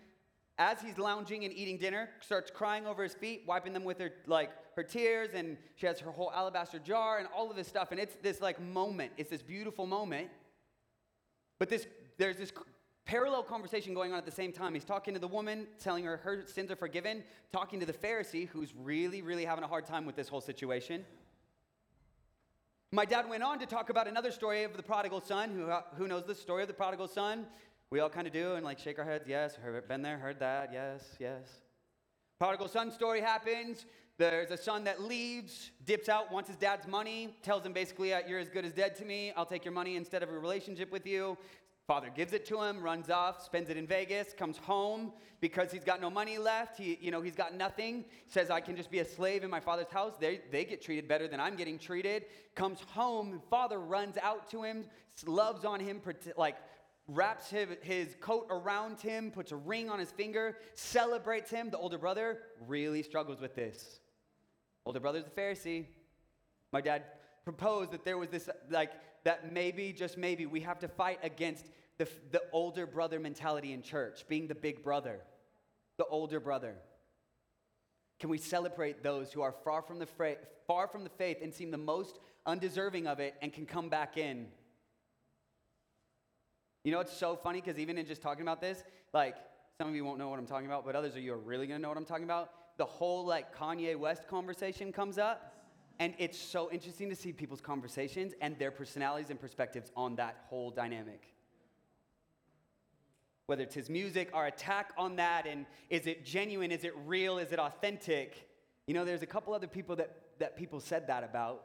as 0.59 0.81
he's 0.81 0.99
lounging 0.99 1.45
and 1.45 1.53
eating 1.53 1.79
dinner, 1.79 2.09
starts 2.21 2.51
crying 2.51 2.87
over 2.87 3.03
his 3.03 3.15
feet, 3.15 3.43
wiping 3.47 3.73
them 3.73 3.85
with 3.85 3.99
her 3.99 4.13
like 4.27 4.51
her 4.77 4.83
tears, 4.83 5.31
and 5.35 5.57
she 5.77 5.87
has 5.87 5.99
her 6.01 6.11
whole 6.11 6.33
alabaster 6.33 6.79
jar 6.79 7.19
and 7.19 7.29
all 7.35 7.51
of 7.51 7.57
this 7.57 7.67
stuff. 7.67 7.91
And 7.91 7.99
it's 7.99 8.15
this 8.23 8.41
like 8.41 8.61
moment, 8.61 9.13
it's 9.17 9.31
this 9.31 9.43
beautiful 9.43 9.87
moment. 9.87 10.29
But 11.59 11.69
this 11.69 11.87
there's 12.19 12.37
this 12.37 12.53
parallel 13.05 13.43
conversation 13.43 13.95
going 13.95 14.13
on 14.13 14.19
at 14.19 14.25
the 14.25 14.33
same 14.33 14.53
time. 14.53 14.75
He's 14.75 14.85
talking 14.85 15.15
to 15.15 15.21
the 15.21 15.29
woman, 15.29 15.67
telling 15.79 16.05
her 16.05 16.19
her 16.19 16.45
sins 16.47 16.71
are 16.71 16.77
forgiven, 16.77 17.23
talking 17.53 17.81
to 17.81 17.87
the 17.87 17.93
Pharisee, 17.93 18.49
who's 18.49 18.73
really, 18.75 19.23
really 19.23 19.45
having 19.45 19.65
a 19.65 19.69
hard 19.69 19.87
time 19.87 20.07
with 20.07 20.17
this 20.17 20.29
whole 20.29 20.41
situation. 20.41 21.05
My 22.95 23.05
dad 23.05 23.29
went 23.29 23.43
on 23.43 23.59
to 23.59 23.67
talk 23.67 23.91
about 23.91 24.07
another 24.07 24.31
story 24.31 24.63
of 24.63 24.77
the 24.77 24.83
prodigal 24.83 25.21
son. 25.21 25.51
Who, 25.51 25.69
uh, 25.69 25.83
who 25.97 26.07
knows 26.07 26.27
the 26.27 26.35
story 26.35 26.63
of 26.63 26.69
the 26.69 26.75
prodigal 26.75 27.09
son? 27.09 27.45
We 27.91 27.99
all 27.99 28.09
kind 28.09 28.25
of 28.25 28.33
do 28.33 28.55
and 28.55 28.65
like 28.65 28.79
shake 28.79 29.01
our 29.01 29.05
heads. 29.05 29.25
Yes, 29.27 29.59
been 29.89 30.01
there, 30.01 30.17
heard 30.17 30.39
that. 30.39 30.71
Yes, 30.73 31.03
yes. 31.19 31.59
Prodigal 32.39 32.69
son 32.69 32.93
story 32.93 33.21
happens. 33.21 33.85
There's 34.17 34.53
a 34.53 34.57
son 34.57 34.85
that 34.85 35.03
leaves, 35.03 35.73
dips 35.85 36.09
out, 36.09 36.31
wants 36.31 36.49
his 36.49 36.57
dad's 36.57 36.87
money, 36.87 37.37
tells 37.43 37.67
him 37.67 37.73
basically, 37.73 38.15
uh, 38.15 38.21
You're 38.29 38.39
as 38.39 38.49
good 38.49 38.65
as 38.65 38.73
dead 38.73 38.95
to 38.99 39.05
me. 39.05 39.33
I'll 39.37 39.45
take 39.45 39.65
your 39.65 39.75
money 39.75 39.97
instead 39.97 40.23
of 40.23 40.29
a 40.29 40.39
relationship 40.39 40.93
with 40.93 41.05
you. 41.05 41.37
Father 41.87 42.11
gives 42.15 42.33
it 42.33 42.47
to 42.47 42.63
him, 42.63 42.83
runs 42.83 43.11
off, 43.11 43.45
spends 43.45 43.69
it 43.69 43.77
in 43.77 43.87
Vegas, 43.87 44.33
comes 44.33 44.57
home 44.57 45.13
because 45.41 45.71
he's 45.71 45.85
got 45.85 46.01
no 46.01 46.09
money 46.09 46.39
left. 46.39 46.79
He, 46.79 46.99
you 47.01 47.11
know, 47.11 47.21
he's 47.21 47.35
got 47.35 47.55
nothing. 47.55 48.07
Says, 48.27 48.49
I 48.49 48.61
can 48.61 48.75
just 48.75 48.91
be 48.91 49.01
a 49.01 49.05
slave 49.05 49.45
in 49.45 49.51
my 49.51 49.61
father's 49.61 49.91
house. 49.91 50.15
They, 50.19 50.41
they 50.51 50.65
get 50.65 50.81
treated 50.81 51.07
better 51.07 51.29
than 51.29 51.41
I'm 51.41 51.57
getting 51.57 51.79
treated. 51.79 52.25
Comes 52.55 52.81
home, 52.81 53.43
father 53.51 53.79
runs 53.79 54.17
out 54.17 54.51
to 54.53 54.63
him, 54.63 54.87
loves 55.27 55.67
on 55.67 55.79
him, 55.79 56.01
like 56.39 56.57
wraps 57.07 57.51
his, 57.51 57.69
his 57.83 58.17
coat 58.19 58.47
around 58.49 58.99
him, 59.01 59.31
puts 59.31 59.53
a 59.53 59.57
ring 59.57 59.91
on 59.91 59.99
his 59.99 60.11
finger, 60.11 60.57
celebrates 60.75 61.51
him. 61.51 61.69
The 61.69 61.77
older 61.77 61.99
brother 61.99 62.39
really 62.67 63.03
struggles 63.03 63.43
with 63.43 63.55
this. 63.55 64.01
Older 64.87 65.01
brother's 65.01 65.27
a 65.27 65.31
Pharisee. 65.31 65.85
My 66.73 66.81
dad 66.81 67.03
proposed 67.45 67.91
that 67.93 68.07
there 68.07 68.17
was 68.17 68.31
this, 68.31 68.49
like, 68.71 68.93
that 69.25 69.53
maybe, 69.53 69.93
just 69.93 70.17
maybe, 70.17 70.47
we 70.47 70.61
have 70.61 70.79
to 70.81 70.89
fight 70.89 71.19
against 71.23 71.67
the, 71.99 72.09
the 72.31 72.43
older 72.53 72.87
brother 72.87 73.19
mentality 73.19 73.73
in 73.73 73.83
church, 73.83 74.25
being 74.29 74.47
the 74.47 74.55
big 74.55 74.83
brother, 74.83 75.21
the 75.97 76.05
older 76.07 76.41
brother. 76.41 76.77
Can 78.21 78.31
we 78.31 78.39
celebrate 78.39 79.03
those 79.03 79.33
who 79.33 79.43
are 79.43 79.55
far 79.65 79.83
from 79.83 79.99
the, 79.99 80.07
fra- 80.07 80.37
far 80.67 80.87
from 80.89 81.05
the 81.05 81.11
faith 81.11 81.39
and 81.43 81.53
seem 81.53 81.71
the 81.71 81.79
most 81.79 82.19
undeserving 82.47 83.07
of 83.07 83.21
it 83.21 83.35
and 83.43 83.53
can 83.53 83.67
come 83.67 83.89
back 83.89 84.17
in? 84.17 84.47
You 86.85 86.93
know, 86.93 87.01
it's 87.01 87.17
so 87.17 87.35
funny 87.37 87.61
because 87.61 87.79
even 87.79 87.97
in 87.97 88.07
just 88.07 88.23
talking 88.23 88.43
about 88.43 88.61
this, 88.61 88.85
like, 89.13 89.37
some 89.79 89.89
of 89.89 89.95
you 89.95 90.05
won't 90.05 90.19
know 90.19 90.29
what 90.29 90.39
I'm 90.39 90.47
talking 90.47 90.67
about, 90.67 90.85
but 90.85 90.95
others 90.95 91.17
of 91.17 91.23
you 91.23 91.33
are 91.33 91.39
really 91.39 91.67
gonna 91.67 91.81
know 91.81 91.89
what 91.89 91.97
I'm 91.97 92.05
talking 92.05 92.25
about. 92.25 92.51
The 92.77 92.85
whole 92.85 93.25
like 93.25 93.57
Kanye 93.57 93.97
West 93.97 94.29
conversation 94.29 94.93
comes 94.93 95.19
up. 95.19 95.54
And 96.01 96.15
it's 96.19 96.39
so 96.39 96.71
interesting 96.71 97.09
to 97.11 97.17
see 97.17 97.33
people's 97.33 97.61
conversations 97.61 98.33
and 98.41 98.59
their 98.59 98.71
personalities 98.71 99.31
and 99.31 99.41
perspectives 99.41 99.93
on 99.97 100.17
that 100.17 100.45
whole 100.49 100.71
dynamic. 100.71 101.35
Whether 103.47 103.63
it's 103.63 103.75
his 103.75 103.91
music, 103.91 104.31
our 104.33 104.47
attack 104.47 104.93
on 104.97 105.17
that, 105.17 105.47
and 105.47 105.67
is 105.91 106.07
it 106.07 106.25
genuine? 106.25 106.73
Is 106.73 106.85
it 106.85 106.95
real? 107.05 107.39
Is 107.39 107.53
it 107.53 107.59
authentic? 107.59 108.49
You 108.87 108.95
know, 108.95 109.05
there's 109.05 109.23
a 109.23 109.27
couple 109.27 109.55
other 109.55 109.67
people 109.67 109.97
that, 109.97 110.17
that 110.39 110.57
people 110.57 110.81
said 110.81 111.07
that 111.09 111.23
about. 111.25 111.65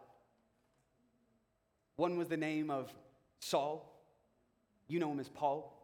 One 1.96 2.18
was 2.18 2.28
the 2.28 2.38
name 2.38 2.70
of 2.70 2.94
Saul. 3.40 3.86
You 4.88 5.00
know 5.00 5.12
him 5.12 5.20
as 5.20 5.30
Paul. 5.30 5.76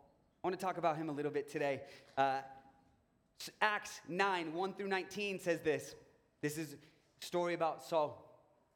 I 0.43 0.48
want 0.48 0.60
to 0.60 0.64
talk 0.64 0.78
about 0.78 0.98
him 0.98 1.10
a 1.10 1.12
little 1.12 1.32
bit 1.32 1.50
today. 1.50 1.82
Uh, 2.18 2.39
Acts 3.62 4.02
9, 4.08 4.54
1 4.54 4.74
through 4.74 4.88
19 4.88 5.39
says 5.39 5.62
this. 5.62 5.96
This 6.41 6.58
is 6.58 6.74
a 6.74 7.26
story 7.26 7.54
about 7.54 7.84
Saul. 7.84 8.24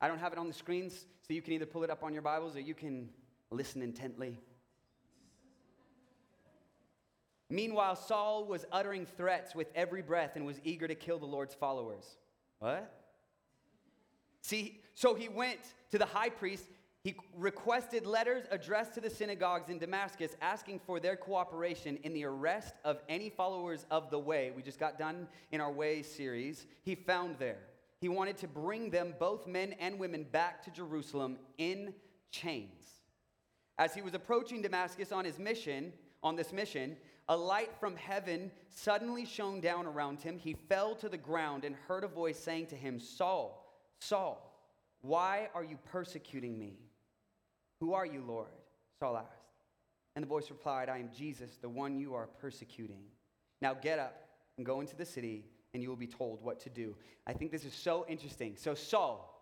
I 0.02 0.08
don't 0.08 0.20
have 0.20 0.32
it 0.32 0.40
on 0.40 0.48
the 0.48 0.54
screens, 0.54 1.06
so 1.28 1.34
you 1.34 1.42
can 1.42 1.54
either 1.54 1.66
pull 1.66 1.84
it 1.84 1.90
up 1.90 2.04
on 2.04 2.14
your 2.14 2.22
Bibles 2.22 2.56
or 2.56 2.62
you 2.62 2.74
can 2.74 3.10
listen 3.52 3.82
intently. 3.82 4.38
Meanwhile, 7.50 7.96
Saul 7.96 8.46
was 8.46 8.66
uttering 8.72 9.06
threats 9.06 9.56
with 9.56 9.68
every 9.74 10.02
breath 10.02 10.36
and 10.36 10.46
was 10.46 10.62
eager 10.64 10.88
to 10.88 10.96
kill 10.96 11.18
the 11.18 11.26
Lord's 11.26 11.56
followers. 11.56 12.06
What? 12.60 12.94
See, 14.42 14.82
so 14.94 15.16
he 15.16 15.30
went 15.30 15.60
to 15.92 15.98
the 15.98 16.06
high 16.06 16.30
priest. 16.30 16.66
He 17.04 17.16
requested 17.36 18.06
letters 18.06 18.46
addressed 18.52 18.94
to 18.96 19.02
the 19.02 19.10
synagogues 19.10 19.70
in 19.70 19.80
Damascus 19.80 20.36
asking 20.42 20.80
for 20.86 21.00
their 21.00 21.16
cooperation 21.16 21.98
in 22.04 22.14
the 22.14 22.26
arrest 22.26 22.76
of 22.86 23.02
any 23.10 23.30
followers 23.30 23.86
of 23.90 24.12
the 24.12 24.20
way. 24.20 24.52
We 24.56 24.62
just 24.62 24.80
got 24.80 25.00
done 25.00 25.28
in 25.52 25.60
our 25.60 25.72
Way 25.72 26.04
series. 26.04 26.68
He 26.84 26.96
found 26.96 27.38
there. 27.40 27.69
He 28.02 28.10
wanted 28.10 28.38
to 28.38 28.48
bring 28.48 28.90
them, 28.90 29.14
both 29.20 29.46
men 29.46 29.74
and 29.80 30.00
women, 30.00 30.26
back 30.32 30.64
to 30.64 30.72
Jerusalem 30.72 31.38
in 31.58 31.94
chains. 32.32 32.86
As 33.78 33.94
he 33.94 34.02
was 34.02 34.14
approaching 34.14 34.62
Damascus 34.62 35.12
on 35.12 35.26
his 35.26 35.40
mission, 35.40 35.92
on 36.24 36.36
this 36.36 36.54
mission, 36.54 36.98
a 37.28 37.36
light 37.36 37.72
from 37.80 37.96
heaven 37.96 38.52
suddenly 38.70 39.26
shone 39.26 39.62
down 39.62 39.86
around 39.86 40.22
him. 40.22 40.40
He 40.40 40.54
fell 40.54 40.96
to 40.96 41.10
the 41.10 41.18
ground 41.18 41.64
and 41.64 41.76
heard 41.88 42.04
a 42.04 42.08
voice 42.08 42.40
saying 42.40 42.68
to 42.68 42.76
him, 42.76 43.00
Saul, 43.00 43.66
Saul, 44.00 44.46
why 45.02 45.50
are 45.54 45.64
you 45.64 45.78
persecuting 45.92 46.58
me? 46.58 46.80
Who 47.80 47.94
are 47.94 48.06
you, 48.06 48.24
Lord? 48.26 48.50
Saul 49.00 49.18
asked. 49.18 49.36
And 50.16 50.24
the 50.24 50.28
voice 50.28 50.50
replied, 50.50 50.90
I 50.90 50.98
am 50.98 51.10
Jesus, 51.16 51.58
the 51.62 51.70
one 51.70 51.98
you 51.98 52.14
are 52.14 52.28
persecuting. 52.42 53.04
Now 53.62 53.74
get 53.74 54.00
up 54.00 54.28
and 54.58 54.66
go 54.66 54.82
into 54.82 54.96
the 54.96 55.06
city, 55.06 55.46
and 55.74 55.84
you 55.84 55.90
will 55.90 55.96
be 55.96 56.08
told 56.08 56.44
what 56.44 56.60
to 56.62 56.70
do. 56.70 56.96
I 57.28 57.34
think 57.34 57.52
this 57.52 57.66
is 57.66 57.74
so 57.74 58.06
interesting. 58.08 58.56
So, 58.58 58.74
Saul, 58.74 59.40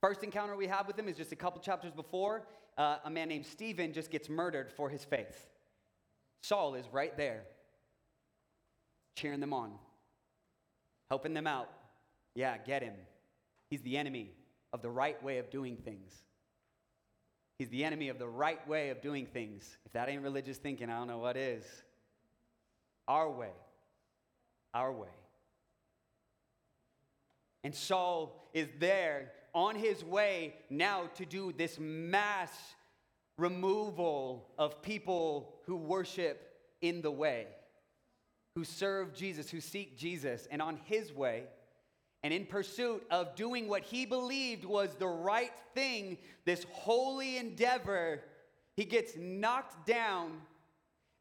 first 0.00 0.22
encounter 0.22 0.56
we 0.56 0.66
have 0.66 0.86
with 0.86 0.98
him 0.98 1.08
is 1.08 1.16
just 1.16 1.32
a 1.32 1.36
couple 1.36 1.60
chapters 1.60 1.92
before. 1.92 2.46
Uh, 2.76 2.98
a 3.04 3.10
man 3.10 3.28
named 3.28 3.46
Stephen 3.46 3.92
just 3.92 4.10
gets 4.10 4.28
murdered 4.28 4.70
for 4.70 4.88
his 4.88 5.04
faith. 5.04 5.48
Saul 6.42 6.74
is 6.74 6.86
right 6.92 7.16
there, 7.16 7.42
cheering 9.16 9.40
them 9.40 9.52
on, 9.52 9.72
helping 11.08 11.34
them 11.34 11.46
out. 11.46 11.68
Yeah, 12.36 12.56
get 12.58 12.82
him. 12.82 12.94
He's 13.68 13.82
the 13.82 13.96
enemy 13.96 14.30
of 14.72 14.82
the 14.82 14.90
right 14.90 15.20
way 15.24 15.38
of 15.38 15.50
doing 15.50 15.76
things. 15.76 16.12
He's 17.58 17.68
the 17.70 17.84
enemy 17.84 18.08
of 18.08 18.20
the 18.20 18.28
right 18.28 18.66
way 18.68 18.90
of 18.90 19.02
doing 19.02 19.26
things. 19.26 19.76
If 19.84 19.92
that 19.92 20.08
ain't 20.08 20.22
religious 20.22 20.58
thinking, 20.58 20.88
I 20.88 20.98
don't 20.98 21.08
know 21.08 21.18
what 21.18 21.36
is. 21.36 21.64
Our 23.08 23.28
way. 23.28 23.50
Our 24.74 24.92
way. 24.92 25.08
And 27.64 27.74
Saul 27.74 28.48
is 28.54 28.68
there 28.78 29.32
on 29.54 29.74
his 29.74 30.04
way 30.04 30.54
now 30.70 31.10
to 31.16 31.26
do 31.26 31.52
this 31.52 31.78
mass 31.78 32.50
removal 33.36 34.48
of 34.58 34.82
people 34.82 35.54
who 35.66 35.76
worship 35.76 36.42
in 36.80 37.02
the 37.02 37.10
way, 37.10 37.46
who 38.54 38.64
serve 38.64 39.14
Jesus, 39.14 39.50
who 39.50 39.60
seek 39.60 39.98
Jesus. 39.98 40.46
And 40.50 40.60
on 40.60 40.78
his 40.84 41.12
way, 41.12 41.44
and 42.22 42.34
in 42.34 42.46
pursuit 42.46 43.04
of 43.10 43.36
doing 43.36 43.68
what 43.68 43.84
he 43.84 44.04
believed 44.04 44.64
was 44.64 44.94
the 44.96 45.06
right 45.06 45.52
thing, 45.74 46.18
this 46.44 46.66
holy 46.72 47.36
endeavor, 47.36 48.22
he 48.76 48.84
gets 48.84 49.16
knocked 49.16 49.86
down. 49.86 50.32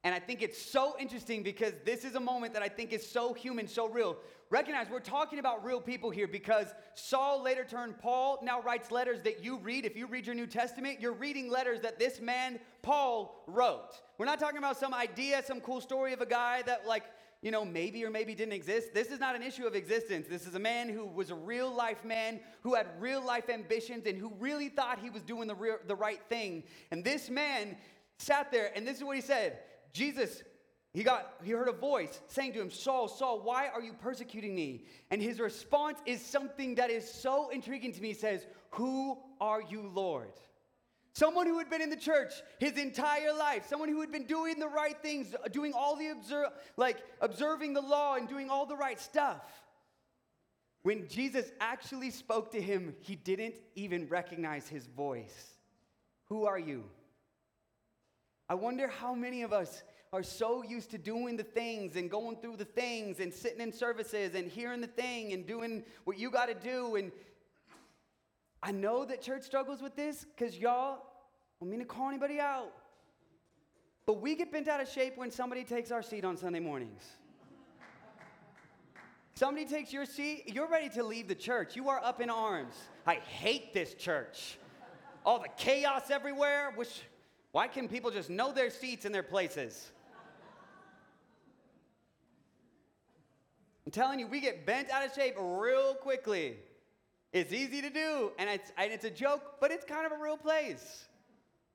And 0.07 0.15
I 0.15 0.19
think 0.19 0.41
it's 0.41 0.61
so 0.61 0.95
interesting 0.97 1.43
because 1.43 1.73
this 1.83 2.05
is 2.05 2.15
a 2.15 2.19
moment 2.21 2.53
that 2.53 2.63
I 2.63 2.69
think 2.69 2.93
is 2.93 3.05
so 3.05 3.33
human, 3.33 3.67
so 3.67 3.89
real. 3.89 4.15
Recognize 4.49 4.87
we're 4.89 5.01
talking 5.01 5.37
about 5.37 5.65
real 5.65 5.81
people 5.81 6.09
here 6.09 6.29
because 6.29 6.67
Saul 6.93 7.43
later 7.43 7.65
turned 7.65 7.99
Paul, 7.99 8.39
now 8.41 8.61
writes 8.61 8.89
letters 8.89 9.19
that 9.23 9.43
you 9.43 9.57
read. 9.57 9.85
If 9.85 9.97
you 9.97 10.07
read 10.07 10.25
your 10.25 10.33
New 10.33 10.47
Testament, 10.47 11.01
you're 11.01 11.11
reading 11.11 11.51
letters 11.51 11.81
that 11.81 11.99
this 11.99 12.21
man, 12.21 12.57
Paul, 12.83 13.43
wrote. 13.47 14.01
We're 14.17 14.27
not 14.27 14.39
talking 14.39 14.59
about 14.59 14.77
some 14.77 14.93
idea, 14.93 15.43
some 15.45 15.59
cool 15.59 15.81
story 15.81 16.13
of 16.13 16.21
a 16.21 16.25
guy 16.25 16.61
that, 16.61 16.87
like, 16.87 17.03
you 17.41 17.51
know, 17.51 17.65
maybe 17.65 18.05
or 18.05 18.09
maybe 18.09 18.33
didn't 18.33 18.53
exist. 18.53 18.93
This 18.93 19.09
is 19.09 19.19
not 19.19 19.35
an 19.35 19.43
issue 19.43 19.67
of 19.67 19.75
existence. 19.75 20.27
This 20.29 20.47
is 20.47 20.55
a 20.55 20.59
man 20.59 20.87
who 20.87 21.05
was 21.05 21.31
a 21.31 21.35
real 21.35 21.69
life 21.69 22.05
man, 22.05 22.39
who 22.61 22.75
had 22.75 22.87
real 22.97 23.21
life 23.21 23.49
ambitions, 23.49 24.05
and 24.05 24.17
who 24.17 24.31
really 24.39 24.69
thought 24.69 24.99
he 24.99 25.09
was 25.09 25.21
doing 25.21 25.49
the, 25.49 25.55
real, 25.55 25.79
the 25.85 25.95
right 25.95 26.21
thing. 26.29 26.63
And 26.91 27.03
this 27.03 27.29
man 27.29 27.75
sat 28.19 28.53
there, 28.53 28.71
and 28.73 28.87
this 28.87 28.95
is 28.95 29.03
what 29.03 29.17
he 29.17 29.21
said 29.21 29.59
Jesus, 29.93 30.43
he 30.93 31.03
got 31.03 31.33
he 31.43 31.51
heard 31.51 31.67
a 31.67 31.73
voice 31.73 32.19
saying 32.27 32.53
to 32.53 32.61
him 32.61 32.71
saul 32.71 33.07
saul 33.07 33.41
why 33.43 33.67
are 33.67 33.81
you 33.81 33.93
persecuting 33.93 34.55
me 34.55 34.85
and 35.11 35.21
his 35.21 35.39
response 35.39 35.99
is 36.07 36.25
something 36.25 36.73
that 36.75 36.89
is 36.89 37.07
so 37.07 37.49
intriguing 37.49 37.93
to 37.93 38.01
me 38.01 38.07
he 38.07 38.13
says 38.15 38.47
who 38.71 39.15
are 39.39 39.61
you 39.61 39.91
lord 39.93 40.31
Someone 41.17 41.47
who 41.47 41.57
had 41.57 41.67
been 41.67 41.81
in 41.81 41.89
the 41.89 41.95
church 41.95 42.31
his 42.59 42.73
entire 42.73 43.33
life, 43.33 43.65
someone 43.67 43.89
who 43.89 44.01
had 44.01 44.11
been 44.11 44.27
doing 44.27 44.59
the 44.59 44.67
right 44.67 44.95
things, 45.01 45.33
doing 45.51 45.73
all 45.73 45.95
the 45.95 46.09
observe, 46.09 46.49
like 46.75 46.97
observing 47.21 47.73
the 47.73 47.81
law 47.81 48.13
and 48.13 48.29
doing 48.29 48.51
all 48.51 48.67
the 48.67 48.75
right 48.75 48.99
stuff. 48.99 49.41
When 50.83 51.07
Jesus 51.07 51.51
actually 51.59 52.11
spoke 52.11 52.51
to 52.51 52.61
him, 52.61 52.95
he 52.99 53.15
didn't 53.15 53.55
even 53.73 54.07
recognize 54.07 54.67
his 54.67 54.85
voice. 54.85 55.55
Who 56.25 56.45
are 56.45 56.59
you? 56.59 56.83
I 58.49 58.55
wonder 58.55 58.87
how 58.87 59.13
many 59.13 59.41
of 59.43 59.51
us 59.53 59.83
are 60.13 60.23
so 60.23 60.63
used 60.63 60.91
to 60.91 60.97
doing 60.97 61.35
the 61.35 61.43
things 61.43 61.95
and 61.95 62.09
going 62.09 62.37
through 62.37 62.57
the 62.57 62.65
things 62.65 63.19
and 63.19 63.33
sitting 63.33 63.59
in 63.59 63.73
services 63.73 64.35
and 64.35 64.49
hearing 64.49 64.81
the 64.81 64.87
thing 64.87 65.33
and 65.33 65.45
doing 65.45 65.83
what 66.05 66.17
you 66.17 66.31
got 66.31 66.47
to 66.47 66.55
do 66.55 66.95
and 66.95 67.11
I 68.63 68.71
know 68.71 69.05
that 69.05 69.21
church 69.21 69.43
struggles 69.43 69.81
with 69.81 69.95
this 69.95 70.25
because 70.25 70.57
y'all, 70.57 70.99
don't 71.59 71.69
mean 71.69 71.79
to 71.79 71.85
call 71.85 72.09
anybody 72.09 72.39
out, 72.39 72.71
but 74.05 74.21
we 74.21 74.35
get 74.35 74.51
bent 74.51 74.67
out 74.67 74.81
of 74.81 74.89
shape 74.89 75.17
when 75.17 75.31
somebody 75.31 75.63
takes 75.63 75.91
our 75.91 76.01
seat 76.01 76.25
on 76.25 76.37
Sunday 76.37 76.59
mornings. 76.59 77.03
Somebody 79.35 79.65
takes 79.65 79.93
your 79.93 80.05
seat, 80.05 80.51
you're 80.53 80.67
ready 80.67 80.89
to 80.89 81.03
leave 81.03 81.27
the 81.27 81.35
church. 81.35 81.75
You 81.75 81.89
are 81.89 82.03
up 82.03 82.21
in 82.21 82.29
arms. 82.29 82.73
I 83.05 83.15
hate 83.15 83.73
this 83.73 83.93
church. 83.93 84.57
All 85.23 85.39
the 85.39 85.49
chaos 85.57 86.09
everywhere. 86.09 86.71
Which, 86.75 87.03
why 87.51 87.67
can 87.67 87.87
people 87.87 88.11
just 88.11 88.29
know 88.29 88.51
their 88.51 88.69
seats 88.69 89.05
and 89.05 89.13
their 89.13 89.23
places? 89.23 89.91
I'm 93.85 93.91
telling 93.91 94.19
you, 94.19 94.27
we 94.27 94.41
get 94.41 94.65
bent 94.65 94.89
out 94.89 95.05
of 95.05 95.13
shape 95.13 95.35
real 95.39 95.93
quickly. 95.95 96.57
It's 97.31 97.53
easy 97.53 97.81
to 97.81 97.89
do, 97.89 98.31
and 98.37 98.49
it's, 98.49 98.71
and 98.77 98.91
it's 98.91 99.05
a 99.05 99.09
joke, 99.09 99.59
but 99.61 99.71
it's 99.71 99.85
kind 99.85 100.05
of 100.05 100.11
a 100.11 100.21
real 100.21 100.35
place, 100.35 101.05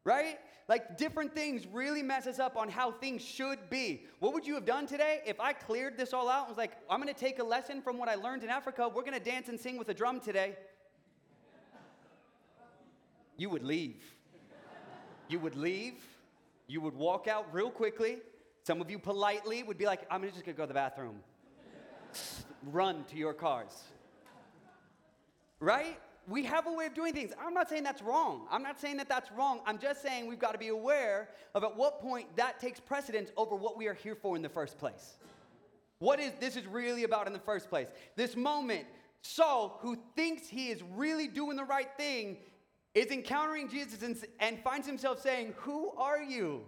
right? 0.04 0.38
Like 0.68 0.98
different 0.98 1.34
things 1.34 1.66
really 1.66 2.02
mess 2.02 2.26
us 2.26 2.38
up 2.38 2.56
on 2.56 2.68
how 2.68 2.92
things 2.92 3.22
should 3.22 3.58
be. 3.70 4.04
What 4.20 4.34
would 4.34 4.46
you 4.46 4.54
have 4.54 4.64
done 4.64 4.86
today 4.86 5.20
if 5.26 5.40
I 5.40 5.52
cleared 5.52 5.96
this 5.96 6.12
all 6.12 6.28
out 6.28 6.46
and 6.46 6.48
was 6.48 6.58
like, 6.58 6.72
I'm 6.90 7.00
gonna 7.00 7.14
take 7.14 7.38
a 7.38 7.44
lesson 7.44 7.80
from 7.80 7.98
what 7.98 8.08
I 8.08 8.14
learned 8.14 8.44
in 8.44 8.50
Africa, 8.50 8.88
we're 8.88 9.04
gonna 9.04 9.18
dance 9.20 9.48
and 9.48 9.58
sing 9.58 9.78
with 9.78 9.88
a 9.88 9.94
drum 9.94 10.20
today? 10.20 10.56
You 13.36 13.50
would 13.50 13.64
leave. 13.64 14.02
You 15.28 15.38
would 15.40 15.56
leave. 15.56 15.94
You 16.66 16.80
would 16.80 16.94
walk 16.94 17.28
out 17.28 17.46
real 17.52 17.70
quickly. 17.70 18.18
Some 18.64 18.80
of 18.80 18.90
you 18.90 18.98
politely 18.98 19.62
would 19.62 19.78
be 19.78 19.86
like, 19.86 20.06
I'm 20.10 20.22
just 20.22 20.44
gonna 20.44 20.56
go 20.56 20.64
to 20.64 20.68
the 20.68 20.74
bathroom. 20.74 21.20
Run 22.64 23.04
to 23.10 23.16
your 23.16 23.32
cars 23.32 23.82
right? 25.62 25.98
We 26.28 26.44
have 26.44 26.66
a 26.66 26.72
way 26.72 26.86
of 26.86 26.94
doing 26.94 27.14
things. 27.14 27.32
I'm 27.40 27.54
not 27.54 27.68
saying 27.68 27.84
that's 27.84 28.02
wrong. 28.02 28.46
I'm 28.50 28.62
not 28.62 28.80
saying 28.80 28.96
that 28.98 29.08
that's 29.08 29.30
wrong. 29.32 29.60
I'm 29.64 29.78
just 29.78 30.02
saying 30.02 30.26
we've 30.26 30.38
got 30.38 30.52
to 30.52 30.58
be 30.58 30.68
aware 30.68 31.30
of 31.54 31.64
at 31.64 31.76
what 31.76 32.00
point 32.00 32.36
that 32.36 32.60
takes 32.60 32.78
precedence 32.78 33.30
over 33.36 33.56
what 33.56 33.76
we 33.78 33.86
are 33.86 33.94
here 33.94 34.14
for 34.14 34.36
in 34.36 34.42
the 34.42 34.48
first 34.48 34.78
place. 34.78 35.16
What 35.98 36.20
is 36.20 36.32
this 36.40 36.56
is 36.56 36.66
really 36.66 37.04
about 37.04 37.26
in 37.28 37.32
the 37.32 37.38
first 37.38 37.68
place? 37.68 37.88
This 38.16 38.36
moment, 38.36 38.86
Saul, 39.22 39.78
who 39.82 39.96
thinks 40.16 40.48
he 40.48 40.70
is 40.70 40.82
really 40.94 41.28
doing 41.28 41.56
the 41.56 41.64
right 41.64 41.90
thing, 41.96 42.38
is 42.94 43.06
encountering 43.06 43.68
Jesus 43.68 44.02
and, 44.02 44.16
and 44.40 44.58
finds 44.62 44.86
himself 44.86 45.20
saying, 45.20 45.54
Who 45.58 45.90
are 45.96 46.22
you? 46.22 46.62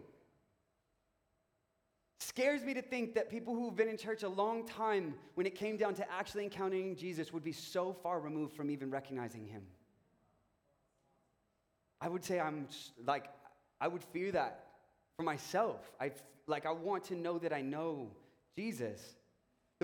Scares 2.20 2.62
me 2.62 2.72
to 2.74 2.82
think 2.82 3.14
that 3.14 3.28
people 3.30 3.54
who've 3.54 3.76
been 3.76 3.88
in 3.88 3.98
church 3.98 4.22
a 4.22 4.28
long 4.28 4.66
time, 4.66 5.14
when 5.34 5.46
it 5.46 5.54
came 5.54 5.76
down 5.76 5.94
to 5.94 6.10
actually 6.10 6.44
encountering 6.44 6.96
Jesus, 6.96 7.32
would 7.32 7.44
be 7.44 7.52
so 7.52 7.92
far 7.92 8.18
removed 8.20 8.56
from 8.56 8.70
even 8.70 8.90
recognizing 8.90 9.46
him. 9.46 9.62
I 12.00 12.08
would 12.08 12.24
say 12.24 12.40
I'm 12.40 12.68
like, 13.06 13.26
I 13.80 13.88
would 13.88 14.02
fear 14.02 14.32
that 14.32 14.66
for 15.16 15.22
myself. 15.22 15.92
I 16.00 16.12
like 16.46 16.66
I 16.66 16.72
want 16.72 17.04
to 17.04 17.14
know 17.14 17.38
that 17.38 17.52
I 17.52 17.60
know 17.60 18.10
Jesus. 18.56 19.16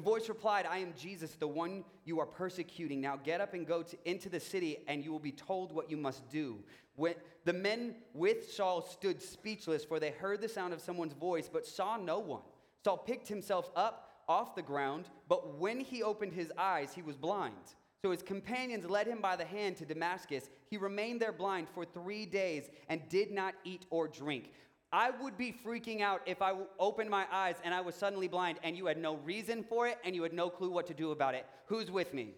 The 0.00 0.04
voice 0.04 0.30
replied, 0.30 0.64
I 0.64 0.78
am 0.78 0.94
Jesus, 0.96 1.34
the 1.34 1.46
one 1.46 1.84
you 2.06 2.20
are 2.20 2.26
persecuting. 2.26 3.02
Now 3.02 3.18
get 3.22 3.42
up 3.42 3.52
and 3.52 3.66
go 3.66 3.82
to, 3.82 3.98
into 4.06 4.30
the 4.30 4.40
city, 4.40 4.78
and 4.88 5.04
you 5.04 5.12
will 5.12 5.18
be 5.18 5.30
told 5.30 5.72
what 5.72 5.90
you 5.90 5.98
must 5.98 6.26
do. 6.30 6.64
When 6.96 7.16
the 7.44 7.52
men 7.52 7.96
with 8.14 8.50
Saul 8.50 8.80
stood 8.80 9.20
speechless, 9.20 9.84
for 9.84 10.00
they 10.00 10.12
heard 10.12 10.40
the 10.40 10.48
sound 10.48 10.72
of 10.72 10.80
someone's 10.80 11.12
voice, 11.12 11.50
but 11.52 11.66
saw 11.66 11.98
no 11.98 12.18
one. 12.18 12.40
Saul 12.82 12.96
picked 12.96 13.28
himself 13.28 13.68
up 13.76 14.22
off 14.26 14.54
the 14.54 14.62
ground, 14.62 15.04
but 15.28 15.58
when 15.58 15.80
he 15.80 16.02
opened 16.02 16.32
his 16.32 16.50
eyes, 16.56 16.94
he 16.94 17.02
was 17.02 17.18
blind. 17.18 17.52
So 18.00 18.10
his 18.10 18.22
companions 18.22 18.88
led 18.88 19.06
him 19.06 19.20
by 19.20 19.36
the 19.36 19.44
hand 19.44 19.76
to 19.76 19.84
Damascus. 19.84 20.48
He 20.70 20.78
remained 20.78 21.20
there 21.20 21.30
blind 21.30 21.68
for 21.68 21.84
three 21.84 22.24
days 22.24 22.70
and 22.88 23.06
did 23.10 23.32
not 23.32 23.52
eat 23.64 23.84
or 23.90 24.08
drink. 24.08 24.50
I 24.92 25.10
would 25.10 25.38
be 25.38 25.54
freaking 25.64 26.00
out 26.00 26.20
if 26.26 26.42
I 26.42 26.52
opened 26.78 27.10
my 27.10 27.24
eyes 27.30 27.56
and 27.62 27.72
I 27.72 27.80
was 27.80 27.94
suddenly 27.94 28.26
blind 28.26 28.58
and 28.64 28.76
you 28.76 28.86
had 28.86 28.98
no 28.98 29.16
reason 29.18 29.62
for 29.62 29.86
it 29.86 29.98
and 30.04 30.16
you 30.16 30.22
had 30.22 30.32
no 30.32 30.50
clue 30.50 30.70
what 30.70 30.86
to 30.88 30.94
do 30.94 31.12
about 31.12 31.34
it. 31.34 31.46
Who's 31.66 31.90
with 31.90 32.12
me? 32.12 32.34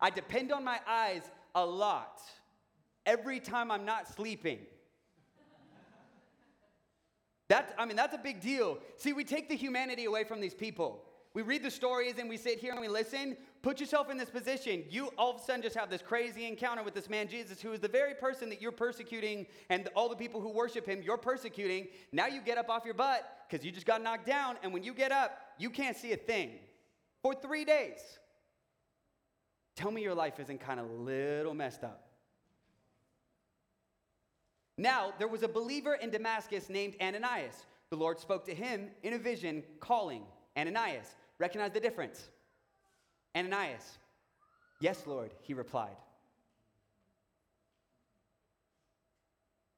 I 0.00 0.10
depend 0.10 0.52
on 0.52 0.64
my 0.64 0.80
eyes 0.86 1.22
a 1.54 1.64
lot. 1.64 2.20
every 3.06 3.40
time 3.40 3.70
I'm 3.70 3.84
not 3.84 4.08
sleeping. 4.08 4.58
That, 7.48 7.74
I 7.78 7.84
mean, 7.84 7.96
that's 7.96 8.14
a 8.14 8.18
big 8.18 8.40
deal. 8.40 8.78
See, 8.96 9.12
we 9.12 9.24
take 9.24 9.48
the 9.48 9.56
humanity 9.56 10.06
away 10.06 10.24
from 10.24 10.40
these 10.40 10.54
people. 10.54 11.04
We 11.34 11.42
read 11.42 11.62
the 11.62 11.70
stories 11.70 12.14
and 12.18 12.28
we 12.28 12.36
sit 12.36 12.58
here 12.58 12.72
and 12.72 12.80
we 12.80 12.88
listen. 12.88 13.36
Put 13.64 13.80
yourself 13.80 14.10
in 14.10 14.18
this 14.18 14.28
position. 14.28 14.84
You 14.90 15.08
all 15.16 15.30
of 15.30 15.40
a 15.40 15.42
sudden 15.42 15.62
just 15.62 15.74
have 15.74 15.88
this 15.88 16.02
crazy 16.02 16.46
encounter 16.46 16.82
with 16.82 16.92
this 16.92 17.08
man 17.08 17.28
Jesus, 17.28 17.62
who 17.62 17.72
is 17.72 17.80
the 17.80 17.88
very 17.88 18.12
person 18.12 18.50
that 18.50 18.60
you're 18.60 18.70
persecuting, 18.70 19.46
and 19.70 19.88
all 19.96 20.10
the 20.10 20.16
people 20.16 20.38
who 20.38 20.50
worship 20.50 20.84
him, 20.84 21.00
you're 21.02 21.16
persecuting. 21.16 21.88
Now 22.12 22.26
you 22.26 22.42
get 22.42 22.58
up 22.58 22.68
off 22.68 22.84
your 22.84 22.92
butt 22.92 23.26
because 23.48 23.64
you 23.64 23.72
just 23.72 23.86
got 23.86 24.02
knocked 24.02 24.26
down, 24.26 24.56
and 24.62 24.70
when 24.70 24.82
you 24.84 24.92
get 24.92 25.12
up, 25.12 25.38
you 25.56 25.70
can't 25.70 25.96
see 25.96 26.12
a 26.12 26.16
thing 26.18 26.50
for 27.22 27.32
three 27.32 27.64
days. 27.64 28.00
Tell 29.76 29.90
me 29.90 30.02
your 30.02 30.14
life 30.14 30.38
isn't 30.40 30.60
kind 30.60 30.78
of 30.78 30.90
a 30.90 30.92
little 30.92 31.54
messed 31.54 31.84
up. 31.84 32.06
Now, 34.76 35.14
there 35.18 35.28
was 35.28 35.42
a 35.42 35.48
believer 35.48 35.94
in 35.94 36.10
Damascus 36.10 36.68
named 36.68 36.96
Ananias. 37.00 37.64
The 37.88 37.96
Lord 37.96 38.20
spoke 38.20 38.44
to 38.44 38.54
him 38.54 38.90
in 39.02 39.14
a 39.14 39.18
vision, 39.18 39.62
calling, 39.80 40.24
Ananias. 40.54 41.06
Recognize 41.38 41.72
the 41.72 41.80
difference. 41.80 42.28
Ananias. 43.36 43.98
Yes, 44.80 45.06
Lord, 45.06 45.32
he 45.42 45.54
replied. 45.54 45.96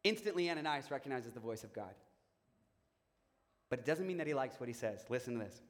Instantly, 0.04 0.50
Ananias 0.50 0.90
recognizes 0.90 1.32
the 1.32 1.40
voice 1.40 1.64
of 1.64 1.72
God. 1.72 1.94
But 3.68 3.80
it 3.80 3.84
doesn't 3.84 4.06
mean 4.06 4.18
that 4.18 4.26
he 4.26 4.34
likes 4.34 4.60
what 4.60 4.68
he 4.68 4.72
says. 4.72 5.04
Listen 5.08 5.34
to 5.34 5.40
this. 5.40 5.60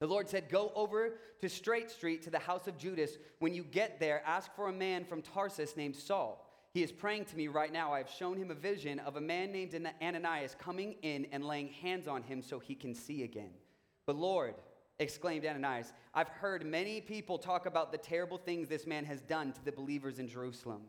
The 0.00 0.06
Lord 0.06 0.28
said, 0.28 0.48
Go 0.48 0.72
over 0.74 1.14
to 1.40 1.48
Straight 1.48 1.90
Street 1.90 2.22
to 2.22 2.30
the 2.30 2.38
house 2.38 2.66
of 2.66 2.78
Judas. 2.78 3.12
When 3.38 3.54
you 3.54 3.62
get 3.62 4.00
there, 4.00 4.22
ask 4.26 4.54
for 4.56 4.68
a 4.68 4.72
man 4.72 5.04
from 5.04 5.22
Tarsus 5.22 5.76
named 5.76 5.94
Saul. 5.94 6.46
He 6.72 6.82
is 6.82 6.92
praying 6.92 7.26
to 7.26 7.36
me 7.36 7.48
right 7.48 7.72
now. 7.72 7.92
I 7.92 7.98
have 7.98 8.10
shown 8.10 8.36
him 8.36 8.50
a 8.50 8.54
vision 8.54 8.98
of 9.00 9.16
a 9.16 9.20
man 9.20 9.52
named 9.52 9.74
Ananias 10.00 10.56
coming 10.58 10.94
in 11.02 11.26
and 11.32 11.44
laying 11.44 11.68
hands 11.68 12.08
on 12.08 12.22
him 12.22 12.42
so 12.42 12.58
he 12.58 12.74
can 12.74 12.94
see 12.94 13.24
again. 13.24 13.50
But 14.06 14.16
Lord, 14.16 14.54
exclaimed 15.00 15.46
Ananias, 15.46 15.92
I've 16.14 16.28
heard 16.28 16.64
many 16.64 17.00
people 17.00 17.38
talk 17.38 17.66
about 17.66 17.90
the 17.90 17.98
terrible 17.98 18.38
things 18.38 18.68
this 18.68 18.86
man 18.86 19.04
has 19.06 19.22
done 19.22 19.52
to 19.52 19.64
the 19.64 19.72
believers 19.72 20.18
in 20.18 20.28
Jerusalem. 20.28 20.82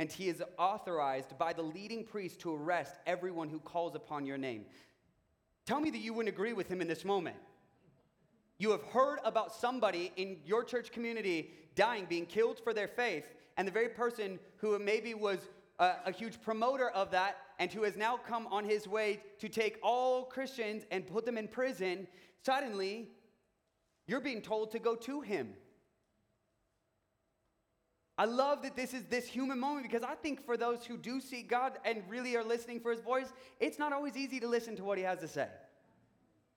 And 0.00 0.10
he 0.10 0.28
is 0.28 0.42
authorized 0.58 1.38
by 1.38 1.52
the 1.52 1.62
leading 1.62 2.04
priest 2.04 2.40
to 2.40 2.54
arrest 2.54 2.94
everyone 3.06 3.48
who 3.48 3.60
calls 3.60 3.94
upon 3.94 4.24
your 4.24 4.38
name. 4.38 4.64
Tell 5.66 5.80
me 5.80 5.90
that 5.90 5.98
you 5.98 6.14
wouldn't 6.14 6.34
agree 6.34 6.54
with 6.54 6.68
him 6.68 6.80
in 6.80 6.88
this 6.88 7.04
moment. 7.04 7.36
You 8.56 8.70
have 8.70 8.82
heard 8.84 9.18
about 9.24 9.54
somebody 9.54 10.12
in 10.16 10.38
your 10.46 10.64
church 10.64 10.90
community 10.90 11.50
dying, 11.74 12.06
being 12.08 12.26
killed 12.26 12.58
for 12.64 12.72
their 12.72 12.88
faith, 12.88 13.24
and 13.56 13.68
the 13.68 13.72
very 13.72 13.88
person 13.88 14.38
who 14.56 14.78
maybe 14.78 15.14
was 15.14 15.38
a, 15.78 15.92
a, 16.06 16.12
huge 16.12 16.40
promoter 16.40 16.90
of 16.90 17.10
that 17.10 17.36
and 17.58 17.72
who 17.72 17.82
has 17.82 17.96
now 17.96 18.16
come 18.16 18.46
on 18.48 18.64
his 18.64 18.88
way 18.88 19.20
to 19.38 19.48
take 19.48 19.78
all 19.82 20.24
Christians 20.24 20.84
and 20.90 21.06
put 21.06 21.24
them 21.24 21.36
in 21.36 21.46
prison, 21.46 22.06
suddenly 22.44 23.10
you're 24.08 24.20
being 24.20 24.42
told 24.42 24.72
to 24.72 24.80
go 24.80 24.96
to 24.96 25.20
him. 25.20 25.50
I 28.16 28.24
love 28.24 28.62
that 28.62 28.74
this 28.74 28.94
is 28.94 29.04
this 29.04 29.28
human 29.28 29.60
moment 29.60 29.88
because 29.88 30.02
I 30.02 30.16
think 30.16 30.44
for 30.44 30.56
those 30.56 30.84
who 30.84 30.96
do 30.96 31.20
seek 31.20 31.48
God 31.48 31.74
and 31.84 32.02
really 32.08 32.34
are 32.34 32.42
listening 32.42 32.80
for 32.80 32.90
his 32.90 33.00
voice, 33.00 33.32
it's 33.60 33.78
not 33.78 33.92
always 33.92 34.16
easy 34.16 34.40
to 34.40 34.48
listen 34.48 34.74
to 34.76 34.82
what 34.82 34.98
he 34.98 35.04
has 35.04 35.20
to 35.20 35.28
say, 35.28 35.46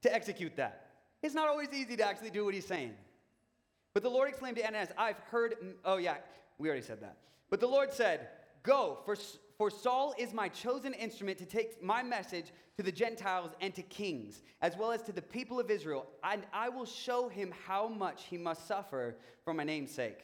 to 0.01 0.11
execute 0.11 0.55
that. 0.55 0.87
It's 1.21 1.35
not 1.35 1.47
always 1.47 1.71
easy 1.71 1.95
to 1.97 2.03
actually 2.03 2.31
do 2.31 2.43
what 2.43 2.55
he's 2.55 2.65
saying. 2.65 2.95
But 3.93 4.01
the 4.01 4.09
Lord 4.09 4.29
exclaimed 4.29 4.57
to 4.57 4.65
Ananias, 4.65 4.89
I've 4.97 5.19
heard, 5.29 5.53
oh 5.85 5.97
yeah, 5.97 6.15
we 6.57 6.67
already 6.67 6.83
said 6.83 7.01
that. 7.01 7.17
But 7.51 7.59
the 7.59 7.67
Lord 7.67 7.93
said, 7.93 8.29
Go, 8.63 8.99
for, 9.05 9.15
for 9.61 9.69
Saul 9.69 10.15
is 10.17 10.33
my 10.33 10.49
chosen 10.49 10.95
instrument 10.95 11.37
to 11.37 11.45
take 11.45 11.83
my 11.83 12.01
message 12.01 12.45
to 12.77 12.81
the 12.81 12.91
Gentiles 12.91 13.51
and 13.61 13.75
to 13.75 13.83
kings, 13.83 14.41
as 14.63 14.75
well 14.75 14.91
as 14.91 15.03
to 15.03 15.11
the 15.11 15.21
people 15.21 15.59
of 15.59 15.69
Israel, 15.69 16.07
and 16.23 16.41
I 16.51 16.69
will 16.69 16.87
show 16.87 17.29
him 17.29 17.53
how 17.67 17.87
much 17.87 18.23
he 18.27 18.39
must 18.39 18.67
suffer 18.67 19.17
for 19.45 19.53
my 19.53 19.63
name's 19.63 19.91
sake. 19.91 20.17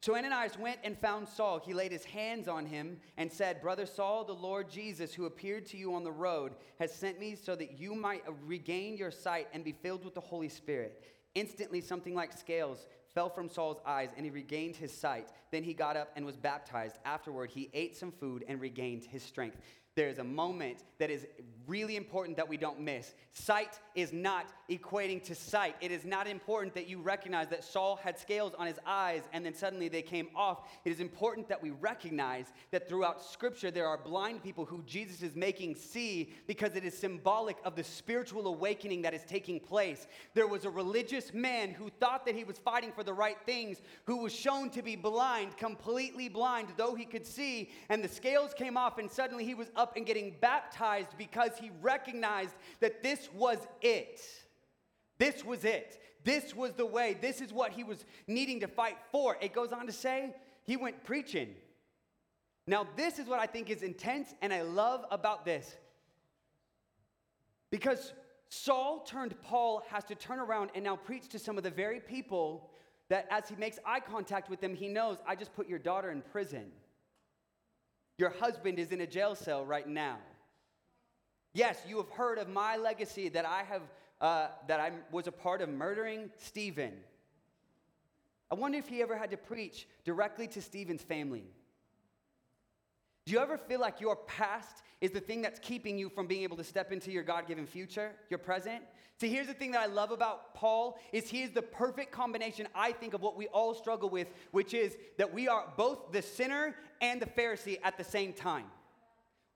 So 0.00 0.14
Ananias 0.14 0.56
went 0.56 0.78
and 0.84 0.96
found 0.96 1.28
Saul. 1.28 1.58
He 1.58 1.74
laid 1.74 1.90
his 1.90 2.04
hands 2.04 2.46
on 2.46 2.66
him 2.66 3.00
and 3.16 3.32
said, 3.32 3.60
Brother 3.60 3.86
Saul, 3.86 4.22
the 4.22 4.32
Lord 4.32 4.70
Jesus, 4.70 5.12
who 5.12 5.26
appeared 5.26 5.66
to 5.66 5.76
you 5.76 5.92
on 5.92 6.04
the 6.04 6.12
road, 6.12 6.52
has 6.78 6.94
sent 6.94 7.18
me 7.18 7.34
so 7.34 7.56
that 7.56 7.80
you 7.80 7.96
might 7.96 8.22
regain 8.46 8.96
your 8.96 9.10
sight 9.10 9.48
and 9.52 9.64
be 9.64 9.72
filled 9.72 10.04
with 10.04 10.14
the 10.14 10.20
Holy 10.20 10.48
Spirit. 10.48 11.02
Instantly, 11.34 11.80
something 11.80 12.14
like 12.14 12.32
scales 12.32 12.86
fell 13.14 13.30
from 13.30 13.48
Saul's 13.48 13.80
eyes, 13.86 14.10
and 14.16 14.24
he 14.24 14.30
regained 14.30 14.76
his 14.76 14.92
sight. 14.92 15.28
Then 15.50 15.62
he 15.62 15.72
got 15.72 15.96
up 15.96 16.10
and 16.16 16.26
was 16.26 16.36
baptized. 16.36 16.98
Afterward, 17.04 17.50
he 17.50 17.70
ate 17.72 17.96
some 17.96 18.10
food 18.12 18.44
and 18.48 18.60
regained 18.60 19.04
his 19.04 19.22
strength. 19.22 19.58
There 19.96 20.08
is 20.08 20.18
a 20.18 20.24
moment 20.24 20.82
that 20.98 21.10
is 21.10 21.26
really 21.68 21.96
important 21.96 22.36
that 22.36 22.48
we 22.48 22.56
don't 22.56 22.80
miss. 22.80 23.14
Sight 23.32 23.78
is 23.94 24.12
not 24.12 24.46
equating 24.70 25.22
to 25.24 25.34
sight. 25.34 25.76
It 25.80 25.90
is 25.90 26.04
not 26.04 26.26
important 26.26 26.74
that 26.74 26.88
you 26.88 27.00
recognize 27.00 27.48
that 27.48 27.64
Saul 27.64 27.96
had 27.96 28.18
scales 28.18 28.54
on 28.58 28.66
his 28.66 28.78
eyes 28.86 29.22
and 29.32 29.44
then 29.44 29.54
suddenly 29.54 29.88
they 29.88 30.02
came 30.02 30.28
off. 30.34 30.68
It 30.84 30.90
is 30.90 31.00
important 31.00 31.48
that 31.48 31.62
we 31.62 31.70
recognize 31.70 32.46
that 32.70 32.88
throughout 32.88 33.22
Scripture 33.22 33.70
there 33.70 33.86
are 33.86 33.98
blind 33.98 34.42
people 34.42 34.64
who 34.64 34.82
Jesus 34.86 35.22
is 35.22 35.36
making 35.36 35.74
see 35.74 36.32
because 36.46 36.76
it 36.76 36.84
is 36.84 36.96
symbolic 36.96 37.56
of 37.64 37.76
the 37.76 37.84
spiritual 37.84 38.46
awakening 38.46 39.02
that 39.02 39.14
is 39.14 39.24
taking 39.24 39.60
place. 39.60 40.06
There 40.34 40.46
was 40.46 40.64
a 40.64 40.70
religious 40.70 41.34
man 41.34 41.70
who 41.70 41.90
thought 42.00 42.24
that 42.26 42.34
he 42.34 42.44
was 42.44 42.58
fighting 42.58 42.92
for 42.92 43.04
the 43.04 43.12
right 43.12 43.38
things, 43.44 43.82
who 44.04 44.18
was 44.18 44.32
shown 44.32 44.70
to 44.70 44.82
be 44.82 44.96
blind, 44.96 45.56
completely 45.56 46.28
blind, 46.28 46.68
though 46.76 46.94
he 46.94 47.04
could 47.04 47.26
see, 47.26 47.70
and 47.88 48.02
the 48.02 48.08
scales 48.08 48.54
came 48.54 48.76
off 48.76 48.98
and 48.98 49.10
suddenly 49.10 49.44
he 49.44 49.54
was 49.54 49.70
up 49.76 49.96
and 49.96 50.06
getting 50.06 50.34
baptized 50.40 51.16
because 51.18 51.50
he 51.60 51.70
recognized 51.82 52.54
that 52.80 53.02
this 53.02 53.28
was 53.34 53.58
it. 53.82 54.20
This 55.18 55.44
was 55.44 55.64
it. 55.64 56.00
This 56.24 56.54
was 56.54 56.72
the 56.72 56.86
way. 56.86 57.16
This 57.20 57.40
is 57.40 57.52
what 57.52 57.72
he 57.72 57.84
was 57.84 58.04
needing 58.26 58.60
to 58.60 58.68
fight 58.68 58.96
for. 59.12 59.36
It 59.40 59.52
goes 59.52 59.72
on 59.72 59.86
to 59.86 59.92
say 59.92 60.34
he 60.64 60.76
went 60.76 61.04
preaching. 61.04 61.54
Now, 62.66 62.86
this 62.96 63.18
is 63.18 63.26
what 63.26 63.40
I 63.40 63.46
think 63.46 63.68
is 63.68 63.82
intense 63.82 64.34
and 64.40 64.52
I 64.52 64.62
love 64.62 65.04
about 65.10 65.44
this. 65.44 65.76
Because 67.70 68.14
Saul 68.48 69.00
turned 69.00 69.34
Paul 69.42 69.82
has 69.90 70.04
to 70.04 70.14
turn 70.14 70.38
around 70.38 70.70
and 70.74 70.84
now 70.84 70.96
preach 70.96 71.28
to 71.28 71.38
some 71.38 71.58
of 71.58 71.64
the 71.64 71.70
very 71.70 72.00
people 72.00 72.70
that 73.10 73.26
as 73.30 73.48
he 73.48 73.56
makes 73.56 73.78
eye 73.84 74.00
contact 74.00 74.48
with 74.48 74.60
them, 74.60 74.74
he 74.74 74.88
knows, 74.88 75.18
I 75.26 75.34
just 75.34 75.54
put 75.54 75.68
your 75.68 75.78
daughter 75.78 76.10
in 76.10 76.22
prison. 76.22 76.66
Your 78.16 78.30
husband 78.30 78.78
is 78.78 78.92
in 78.92 79.00
a 79.00 79.06
jail 79.06 79.34
cell 79.34 79.64
right 79.64 79.86
now. 79.86 80.18
Yes, 81.52 81.78
you 81.86 81.98
have 81.98 82.10
heard 82.10 82.38
of 82.38 82.48
my 82.48 82.76
legacy 82.76 83.28
that 83.30 83.44
I 83.44 83.62
have 83.64 83.82
uh, 84.24 84.48
that 84.68 84.80
I 84.80 84.90
was 85.12 85.26
a 85.26 85.32
part 85.32 85.60
of 85.60 85.68
murdering 85.68 86.30
Stephen. 86.38 86.94
I 88.50 88.54
wonder 88.54 88.78
if 88.78 88.88
he 88.88 89.02
ever 89.02 89.18
had 89.18 89.30
to 89.32 89.36
preach 89.36 89.86
directly 90.06 90.48
to 90.48 90.62
Stephen's 90.62 91.02
family. 91.02 91.44
Do 93.26 93.34
you 93.34 93.38
ever 93.38 93.58
feel 93.58 93.80
like 93.80 94.00
your 94.00 94.16
past 94.16 94.82
is 95.02 95.10
the 95.10 95.20
thing 95.20 95.42
that's 95.42 95.58
keeping 95.58 95.98
you 95.98 96.08
from 96.08 96.26
being 96.26 96.42
able 96.42 96.56
to 96.56 96.64
step 96.64 96.90
into 96.90 97.10
your 97.10 97.22
God-given 97.22 97.66
future, 97.66 98.12
your 98.30 98.38
present? 98.38 98.82
See, 99.20 99.28
here's 99.28 99.46
the 99.46 99.52
thing 99.52 99.72
that 99.72 99.82
I 99.82 99.86
love 99.86 100.10
about 100.10 100.54
Paul 100.54 100.98
is 101.12 101.28
he 101.28 101.42
is 101.42 101.50
the 101.50 101.60
perfect 101.60 102.10
combination, 102.10 102.66
I 102.74 102.92
think, 102.92 103.12
of 103.12 103.20
what 103.20 103.36
we 103.36 103.48
all 103.48 103.74
struggle 103.74 104.08
with, 104.08 104.28
which 104.52 104.72
is 104.72 104.96
that 105.18 105.34
we 105.34 105.48
are 105.48 105.70
both 105.76 106.12
the 106.12 106.22
sinner 106.22 106.74
and 107.02 107.20
the 107.20 107.26
Pharisee 107.26 107.78
at 107.84 107.98
the 107.98 108.04
same 108.04 108.32
time. 108.32 108.64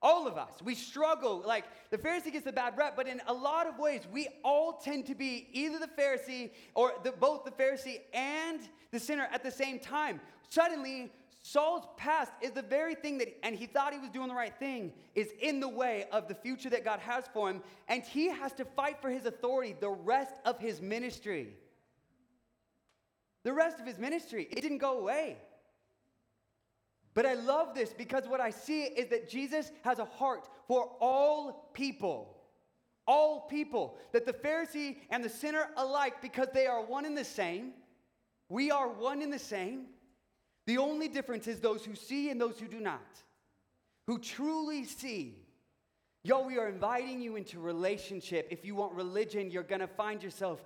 All 0.00 0.28
of 0.28 0.38
us, 0.38 0.52
we 0.62 0.74
struggle. 0.74 1.42
Like 1.44 1.64
the 1.90 1.98
Pharisee 1.98 2.32
gets 2.32 2.46
a 2.46 2.52
bad 2.52 2.76
rep, 2.78 2.94
but 2.94 3.08
in 3.08 3.20
a 3.26 3.32
lot 3.32 3.66
of 3.66 3.78
ways, 3.78 4.02
we 4.12 4.28
all 4.44 4.74
tend 4.74 5.06
to 5.06 5.14
be 5.14 5.48
either 5.52 5.78
the 5.78 5.88
Pharisee 5.88 6.50
or 6.74 6.92
the, 7.02 7.12
both 7.12 7.44
the 7.44 7.50
Pharisee 7.50 8.00
and 8.14 8.60
the 8.92 9.00
sinner 9.00 9.28
at 9.32 9.42
the 9.42 9.50
same 9.50 9.80
time. 9.80 10.20
Suddenly, 10.48 11.10
Saul's 11.42 11.86
past 11.96 12.30
is 12.42 12.52
the 12.52 12.62
very 12.62 12.94
thing 12.94 13.18
that, 13.18 13.28
and 13.42 13.56
he 13.56 13.66
thought 13.66 13.92
he 13.92 13.98
was 13.98 14.10
doing 14.10 14.28
the 14.28 14.34
right 14.34 14.56
thing, 14.58 14.92
is 15.14 15.28
in 15.40 15.60
the 15.60 15.68
way 15.68 16.06
of 16.12 16.28
the 16.28 16.34
future 16.34 16.70
that 16.70 16.84
God 16.84 17.00
has 17.00 17.24
for 17.32 17.50
him, 17.50 17.62
and 17.88 18.02
he 18.02 18.28
has 18.28 18.52
to 18.54 18.64
fight 18.64 19.00
for 19.00 19.10
his 19.10 19.24
authority 19.26 19.74
the 19.80 19.90
rest 19.90 20.34
of 20.44 20.58
his 20.60 20.80
ministry. 20.80 21.54
The 23.44 23.52
rest 23.52 23.80
of 23.80 23.86
his 23.86 23.98
ministry, 23.98 24.46
it 24.50 24.60
didn't 24.60 24.78
go 24.78 24.98
away. 24.98 25.38
But 27.18 27.26
I 27.26 27.34
love 27.34 27.74
this 27.74 27.92
because 27.92 28.28
what 28.28 28.40
I 28.40 28.50
see 28.50 28.84
is 28.84 29.08
that 29.08 29.28
Jesus 29.28 29.72
has 29.82 29.98
a 29.98 30.04
heart 30.04 30.48
for 30.68 30.88
all 31.00 31.68
people. 31.74 32.36
All 33.08 33.40
people. 33.40 33.98
That 34.12 34.24
the 34.24 34.32
Pharisee 34.32 34.98
and 35.10 35.24
the 35.24 35.28
sinner 35.28 35.66
alike, 35.76 36.22
because 36.22 36.46
they 36.54 36.68
are 36.68 36.80
one 36.80 37.04
and 37.04 37.18
the 37.18 37.24
same, 37.24 37.72
we 38.48 38.70
are 38.70 38.86
one 38.86 39.20
and 39.20 39.32
the 39.32 39.38
same. 39.40 39.86
The 40.68 40.78
only 40.78 41.08
difference 41.08 41.48
is 41.48 41.58
those 41.58 41.84
who 41.84 41.96
see 41.96 42.30
and 42.30 42.40
those 42.40 42.60
who 42.60 42.68
do 42.68 42.78
not, 42.78 43.24
who 44.06 44.20
truly 44.20 44.84
see. 44.84 45.38
Yo, 46.22 46.46
we 46.46 46.56
are 46.56 46.68
inviting 46.68 47.20
you 47.20 47.34
into 47.34 47.58
relationship. 47.58 48.46
If 48.52 48.64
you 48.64 48.76
want 48.76 48.92
religion, 48.92 49.50
you're 49.50 49.64
going 49.64 49.80
to 49.80 49.88
find 49.88 50.22
yourself 50.22 50.64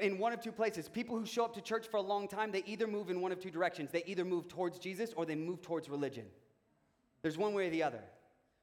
in 0.00 0.18
one 0.18 0.32
of 0.32 0.40
two 0.40 0.52
places. 0.52 0.88
People 0.88 1.18
who 1.18 1.26
show 1.26 1.44
up 1.44 1.54
to 1.54 1.60
church 1.60 1.86
for 1.86 1.96
a 1.98 2.02
long 2.02 2.28
time, 2.28 2.50
they 2.50 2.62
either 2.66 2.86
move 2.86 3.10
in 3.10 3.20
one 3.20 3.32
of 3.32 3.40
two 3.40 3.50
directions. 3.50 3.90
They 3.90 4.02
either 4.06 4.24
move 4.24 4.48
towards 4.48 4.78
Jesus 4.78 5.12
or 5.16 5.26
they 5.26 5.34
move 5.34 5.62
towards 5.62 5.88
religion. 5.88 6.26
There's 7.22 7.38
one 7.38 7.54
way 7.54 7.68
or 7.68 7.70
the 7.70 7.82
other. 7.82 8.00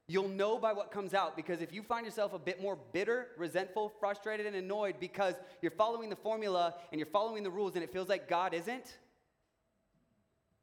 You'll 0.07 0.27
know 0.27 0.57
by 0.57 0.73
what 0.73 0.91
comes 0.91 1.13
out 1.13 1.35
because 1.35 1.61
if 1.61 1.71
you 1.71 1.83
find 1.83 2.05
yourself 2.05 2.33
a 2.33 2.39
bit 2.39 2.61
more 2.61 2.77
bitter, 2.91 3.29
resentful, 3.37 3.93
frustrated, 3.99 4.45
and 4.45 4.55
annoyed 4.55 4.95
because 4.99 5.35
you're 5.61 5.71
following 5.71 6.09
the 6.09 6.15
formula 6.15 6.75
and 6.91 6.99
you're 6.99 7.07
following 7.07 7.43
the 7.43 7.49
rules 7.49 7.75
and 7.75 7.83
it 7.83 7.93
feels 7.93 8.09
like 8.09 8.27
God 8.27 8.53
isn't, 8.53 8.97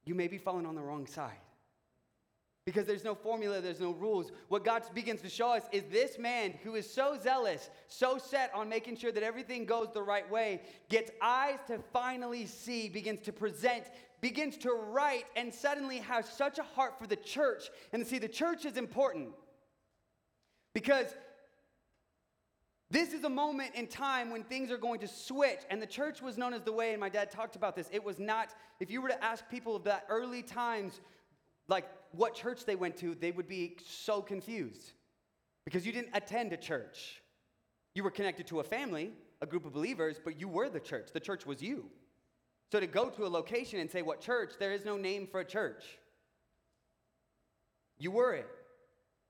you 0.04 0.14
may 0.14 0.28
be 0.28 0.38
falling 0.38 0.66
on 0.66 0.74
the 0.74 0.82
wrong 0.82 1.06
side. 1.06 1.38
Because 2.68 2.84
there's 2.84 3.02
no 3.02 3.14
formula, 3.14 3.62
there's 3.62 3.80
no 3.80 3.92
rules. 3.92 4.30
What 4.48 4.62
God 4.62 4.82
begins 4.92 5.22
to 5.22 5.30
show 5.30 5.48
us 5.52 5.62
is 5.72 5.84
this 5.90 6.18
man 6.18 6.52
who 6.62 6.74
is 6.74 6.86
so 6.86 7.18
zealous, 7.18 7.70
so 7.86 8.18
set 8.18 8.52
on 8.54 8.68
making 8.68 8.98
sure 8.98 9.10
that 9.10 9.22
everything 9.22 9.64
goes 9.64 9.88
the 9.94 10.02
right 10.02 10.30
way, 10.30 10.60
gets 10.90 11.10
eyes 11.22 11.60
to 11.68 11.78
finally 11.94 12.44
see, 12.44 12.90
begins 12.90 13.22
to 13.22 13.32
present, 13.32 13.84
begins 14.20 14.58
to 14.58 14.72
write, 14.72 15.24
and 15.34 15.54
suddenly 15.54 15.96
has 15.96 16.28
such 16.28 16.58
a 16.58 16.62
heart 16.62 16.98
for 17.00 17.06
the 17.06 17.16
church. 17.16 17.70
And 17.94 18.06
see, 18.06 18.18
the 18.18 18.28
church 18.28 18.66
is 18.66 18.76
important 18.76 19.30
because 20.74 21.06
this 22.90 23.14
is 23.14 23.24
a 23.24 23.30
moment 23.30 23.76
in 23.76 23.86
time 23.86 24.28
when 24.30 24.44
things 24.44 24.70
are 24.70 24.76
going 24.76 25.00
to 25.00 25.08
switch, 25.08 25.60
and 25.70 25.80
the 25.80 25.86
church 25.86 26.20
was 26.20 26.36
known 26.36 26.52
as 26.52 26.60
the 26.64 26.72
way, 26.72 26.90
and 26.90 27.00
my 27.00 27.08
dad 27.08 27.30
talked 27.30 27.56
about 27.56 27.74
this. 27.76 27.88
It 27.92 28.04
was 28.04 28.18
not, 28.18 28.50
if 28.78 28.90
you 28.90 29.00
were 29.00 29.08
to 29.08 29.24
ask 29.24 29.48
people 29.48 29.74
of 29.74 29.84
that 29.84 30.04
early 30.10 30.42
times, 30.42 31.00
like 31.68 31.84
what 32.12 32.34
church 32.34 32.64
they 32.64 32.76
went 32.76 32.96
to, 32.98 33.14
they 33.14 33.30
would 33.30 33.48
be 33.48 33.76
so 33.86 34.22
confused 34.22 34.92
because 35.64 35.86
you 35.86 35.92
didn't 35.92 36.10
attend 36.14 36.52
a 36.52 36.56
church. 36.56 37.22
You 37.94 38.02
were 38.02 38.10
connected 38.10 38.46
to 38.48 38.60
a 38.60 38.64
family, 38.64 39.12
a 39.40 39.46
group 39.46 39.66
of 39.66 39.72
believers, 39.72 40.18
but 40.22 40.40
you 40.40 40.48
were 40.48 40.68
the 40.68 40.80
church. 40.80 41.10
The 41.12 41.20
church 41.20 41.46
was 41.46 41.62
you. 41.62 41.86
So 42.70 42.80
to 42.80 42.86
go 42.86 43.08
to 43.10 43.26
a 43.26 43.28
location 43.28 43.80
and 43.80 43.90
say, 43.90 44.02
What 44.02 44.20
church? 44.20 44.52
There 44.58 44.72
is 44.72 44.84
no 44.84 44.96
name 44.96 45.26
for 45.30 45.40
a 45.40 45.44
church. 45.44 45.84
You 47.98 48.10
were 48.10 48.34
it. 48.34 48.48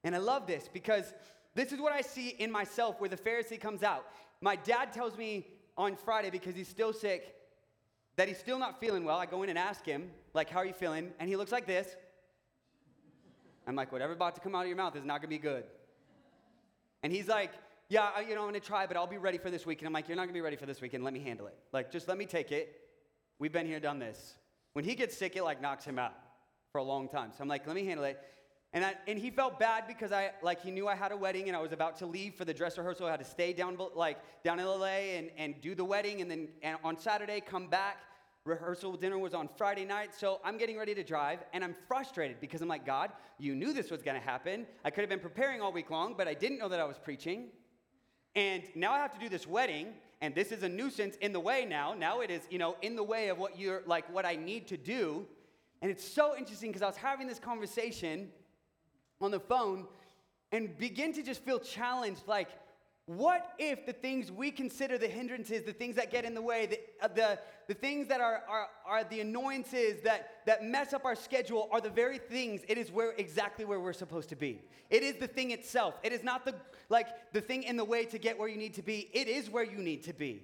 And 0.04 0.14
I 0.14 0.18
love 0.18 0.46
this 0.46 0.68
because 0.72 1.12
this 1.54 1.72
is 1.72 1.80
what 1.80 1.92
I 1.92 2.02
see 2.02 2.28
in 2.28 2.52
myself 2.52 3.00
where 3.00 3.10
the 3.10 3.16
Pharisee 3.16 3.60
comes 3.60 3.82
out. 3.82 4.06
My 4.40 4.54
dad 4.56 4.92
tells 4.92 5.16
me 5.16 5.46
on 5.76 5.96
Friday 5.96 6.30
because 6.30 6.54
he's 6.54 6.68
still 6.68 6.92
sick 6.92 7.34
that 8.18 8.26
he's 8.26 8.38
still 8.38 8.58
not 8.58 8.80
feeling 8.80 9.04
well. 9.04 9.16
I 9.16 9.26
go 9.26 9.44
in 9.44 9.48
and 9.48 9.58
ask 9.58 9.86
him, 9.86 10.10
like, 10.34 10.50
how 10.50 10.58
are 10.58 10.66
you 10.66 10.72
feeling? 10.72 11.12
And 11.20 11.28
he 11.28 11.36
looks 11.36 11.52
like 11.52 11.66
this. 11.66 11.96
I'm 13.68 13.76
like, 13.76 13.92
whatever 13.92 14.12
about 14.12 14.34
to 14.36 14.40
come 14.40 14.54
out 14.54 14.62
of 14.62 14.68
your 14.68 14.76
mouth 14.76 14.96
is 14.96 15.04
not 15.04 15.20
gonna 15.20 15.28
be 15.28 15.38
good. 15.38 15.64
And 17.02 17.12
he's 17.12 17.28
like, 17.28 17.52
yeah, 17.88 18.20
you 18.20 18.34
know, 18.34 18.42
I'm 18.42 18.48
gonna 18.48 18.60
try, 18.60 18.86
but 18.86 18.96
I'll 18.96 19.06
be 19.06 19.18
ready 19.18 19.38
for 19.38 19.50
this 19.50 19.66
weekend. 19.66 19.86
I'm 19.86 19.92
like, 19.92 20.08
you're 20.08 20.16
not 20.16 20.24
gonna 20.24 20.32
be 20.32 20.40
ready 20.40 20.56
for 20.56 20.66
this 20.66 20.80
weekend. 20.80 21.04
Let 21.04 21.12
me 21.12 21.20
handle 21.20 21.46
it. 21.46 21.56
Like, 21.72 21.90
just 21.90 22.08
let 22.08 22.18
me 22.18 22.26
take 22.26 22.52
it. 22.52 22.80
We've 23.38 23.52
been 23.52 23.66
here, 23.66 23.80
done 23.80 23.98
this. 23.98 24.34
When 24.72 24.84
he 24.84 24.94
gets 24.94 25.16
sick, 25.16 25.36
it 25.36 25.44
like 25.44 25.60
knocks 25.60 25.84
him 25.84 25.98
out 25.98 26.14
for 26.72 26.78
a 26.78 26.84
long 26.84 27.08
time. 27.08 27.30
So 27.36 27.42
I'm 27.42 27.48
like, 27.48 27.66
let 27.66 27.76
me 27.76 27.84
handle 27.84 28.04
it. 28.04 28.18
And, 28.72 28.84
I, 28.84 28.94
and 29.06 29.18
he 29.18 29.30
felt 29.30 29.58
bad 29.58 29.86
because 29.86 30.12
I 30.12 30.32
like 30.42 30.60
he 30.60 30.70
knew 30.70 30.88
I 30.88 30.94
had 30.94 31.10
a 31.10 31.16
wedding 31.16 31.48
and 31.48 31.56
I 31.56 31.60
was 31.60 31.72
about 31.72 31.96
to 31.98 32.06
leave 32.06 32.34
for 32.34 32.44
the 32.44 32.52
dress 32.52 32.76
rehearsal. 32.76 33.06
I 33.06 33.12
had 33.12 33.20
to 33.20 33.24
stay 33.24 33.52
down 33.54 33.78
like 33.94 34.18
down 34.44 34.60
in 34.60 34.66
LA 34.66 35.16
and, 35.16 35.30
and 35.38 35.60
do 35.62 35.74
the 35.74 35.84
wedding 35.84 36.20
and 36.20 36.30
then 36.30 36.48
and 36.62 36.76
on 36.84 36.98
Saturday 36.98 37.40
come 37.40 37.68
back. 37.68 37.96
Rehearsal 38.48 38.96
dinner 38.96 39.18
was 39.18 39.34
on 39.34 39.48
Friday 39.56 39.84
night, 39.84 40.14
so 40.14 40.40
I'm 40.42 40.56
getting 40.56 40.78
ready 40.78 40.94
to 40.94 41.04
drive 41.04 41.40
and 41.52 41.62
I'm 41.62 41.74
frustrated 41.86 42.40
because 42.40 42.62
I'm 42.62 42.68
like, 42.68 42.86
God, 42.86 43.12
you 43.38 43.54
knew 43.54 43.72
this 43.72 43.90
was 43.90 44.02
gonna 44.02 44.20
happen. 44.20 44.66
I 44.84 44.90
could 44.90 45.02
have 45.02 45.10
been 45.10 45.20
preparing 45.20 45.60
all 45.60 45.70
week 45.70 45.90
long, 45.90 46.14
but 46.16 46.26
I 46.26 46.34
didn't 46.34 46.58
know 46.58 46.68
that 46.68 46.80
I 46.80 46.84
was 46.84 46.98
preaching. 46.98 47.48
And 48.34 48.62
now 48.74 48.92
I 48.92 48.98
have 48.98 49.12
to 49.12 49.20
do 49.20 49.28
this 49.28 49.46
wedding, 49.46 49.88
and 50.20 50.34
this 50.34 50.50
is 50.50 50.62
a 50.62 50.68
nuisance 50.68 51.16
in 51.16 51.32
the 51.32 51.40
way 51.40 51.64
now. 51.64 51.94
Now 51.94 52.20
it 52.20 52.30
is, 52.30 52.42
you 52.50 52.58
know, 52.58 52.76
in 52.82 52.96
the 52.96 53.02
way 53.02 53.28
of 53.28 53.38
what 53.38 53.58
you're 53.58 53.82
like 53.86 54.12
what 54.12 54.24
I 54.24 54.36
need 54.36 54.66
to 54.68 54.76
do. 54.76 55.26
And 55.82 55.90
it's 55.90 56.06
so 56.06 56.36
interesting 56.36 56.70
because 56.70 56.82
I 56.82 56.86
was 56.86 56.96
having 56.96 57.26
this 57.26 57.38
conversation 57.38 58.30
on 59.20 59.30
the 59.30 59.40
phone 59.40 59.86
and 60.52 60.76
begin 60.78 61.12
to 61.12 61.22
just 61.22 61.44
feel 61.44 61.58
challenged 61.58 62.22
like, 62.26 62.48
what 63.08 63.54
if 63.58 63.86
the 63.86 63.92
things 63.94 64.30
we 64.30 64.50
consider 64.50 64.98
the 64.98 65.08
hindrances, 65.08 65.62
the 65.62 65.72
things 65.72 65.96
that 65.96 66.10
get 66.10 66.26
in 66.26 66.34
the 66.34 66.42
way, 66.42 66.66
the, 66.66 66.78
uh, 67.02 67.08
the, 67.08 67.38
the 67.66 67.72
things 67.72 68.06
that 68.08 68.20
are, 68.20 68.42
are, 68.46 68.66
are 68.86 69.02
the 69.04 69.20
annoyances 69.20 70.02
that, 70.02 70.44
that 70.44 70.62
mess 70.62 70.92
up 70.92 71.06
our 71.06 71.16
schedule 71.16 71.70
are 71.72 71.80
the 71.80 71.88
very 71.88 72.18
things, 72.18 72.60
it 72.68 72.76
is 72.76 72.92
where 72.92 73.12
exactly 73.12 73.64
where 73.64 73.80
we're 73.80 73.94
supposed 73.94 74.28
to 74.28 74.36
be. 74.36 74.60
It 74.90 75.02
is 75.02 75.14
the 75.14 75.26
thing 75.26 75.52
itself. 75.52 75.94
It 76.02 76.12
is 76.12 76.22
not 76.22 76.44
the 76.44 76.54
like 76.90 77.32
the 77.32 77.40
thing 77.40 77.62
in 77.62 77.78
the 77.78 77.84
way 77.84 78.04
to 78.04 78.18
get 78.18 78.38
where 78.38 78.48
you 78.48 78.58
need 78.58 78.74
to 78.74 78.82
be. 78.82 79.08
It 79.14 79.26
is 79.26 79.48
where 79.48 79.64
you 79.64 79.78
need 79.78 80.04
to 80.04 80.12
be. 80.12 80.42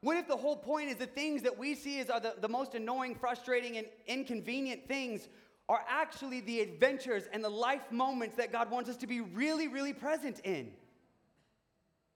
What 0.00 0.16
if 0.16 0.28
the 0.28 0.36
whole 0.36 0.56
point 0.56 0.90
is 0.90 0.96
the 0.96 1.06
things 1.06 1.42
that 1.42 1.58
we 1.58 1.74
see 1.74 1.98
as 1.98 2.10
are 2.10 2.20
the, 2.20 2.34
the 2.40 2.48
most 2.48 2.76
annoying, 2.76 3.16
frustrating, 3.16 3.76
and 3.76 3.86
inconvenient 4.06 4.86
things 4.86 5.28
are 5.68 5.80
actually 5.88 6.40
the 6.40 6.60
adventures 6.60 7.24
and 7.32 7.42
the 7.42 7.48
life 7.48 7.90
moments 7.90 8.36
that 8.36 8.52
God 8.52 8.70
wants 8.70 8.88
us 8.88 8.96
to 8.98 9.06
be 9.08 9.20
really, 9.20 9.66
really 9.66 9.92
present 9.92 10.40
in. 10.44 10.72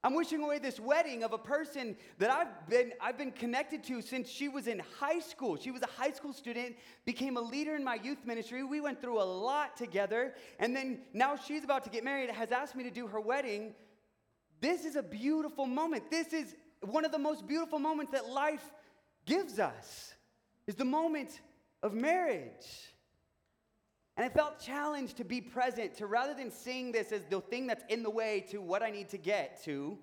I'm 0.04 0.14
wishing 0.14 0.42
away 0.42 0.60
this 0.60 0.78
wedding 0.78 1.24
of 1.24 1.32
a 1.32 1.38
person 1.38 1.96
that 2.18 2.30
I've 2.30 2.68
been, 2.68 2.92
I've 3.00 3.18
been 3.18 3.32
connected 3.32 3.82
to 3.84 4.00
since 4.00 4.28
she 4.28 4.48
was 4.48 4.68
in 4.68 4.80
high 5.00 5.18
school. 5.18 5.56
She 5.56 5.72
was 5.72 5.82
a 5.82 5.88
high 5.88 6.12
school 6.12 6.32
student, 6.32 6.76
became 7.04 7.36
a 7.36 7.40
leader 7.40 7.74
in 7.74 7.82
my 7.82 7.96
youth 7.96 8.24
ministry. 8.24 8.62
We 8.62 8.80
went 8.80 9.02
through 9.02 9.20
a 9.20 9.24
lot 9.24 9.76
together. 9.76 10.34
And 10.60 10.74
then 10.74 11.00
now 11.14 11.34
she's 11.34 11.64
about 11.64 11.82
to 11.84 11.90
get 11.90 12.04
married, 12.04 12.30
has 12.30 12.52
asked 12.52 12.76
me 12.76 12.84
to 12.84 12.90
do 12.92 13.08
her 13.08 13.20
wedding. 13.20 13.74
This 14.60 14.84
is 14.84 14.94
a 14.94 15.02
beautiful 15.02 15.66
moment. 15.66 16.10
This 16.10 16.32
is 16.32 16.54
one 16.80 17.04
of 17.04 17.10
the 17.10 17.18
most 17.18 17.46
beautiful 17.46 17.80
moments 17.80 18.12
that 18.12 18.28
life 18.28 18.70
gives 19.26 19.58
us, 19.58 20.14
is 20.66 20.76
the 20.76 20.84
moment 20.84 21.40
of 21.82 21.92
marriage. 21.92 22.94
And 24.18 24.24
I 24.24 24.28
felt 24.28 24.58
challenged 24.58 25.16
to 25.18 25.24
be 25.24 25.40
present, 25.40 25.94
to 25.98 26.06
rather 26.06 26.34
than 26.34 26.50
seeing 26.50 26.90
this 26.90 27.12
as 27.12 27.22
the 27.30 27.40
thing 27.40 27.68
that's 27.68 27.84
in 27.88 28.02
the 28.02 28.10
way 28.10 28.44
to 28.50 28.60
what 28.60 28.82
I 28.82 28.90
need 28.90 29.08
to 29.10 29.16
get 29.16 29.62
to, 29.62 29.96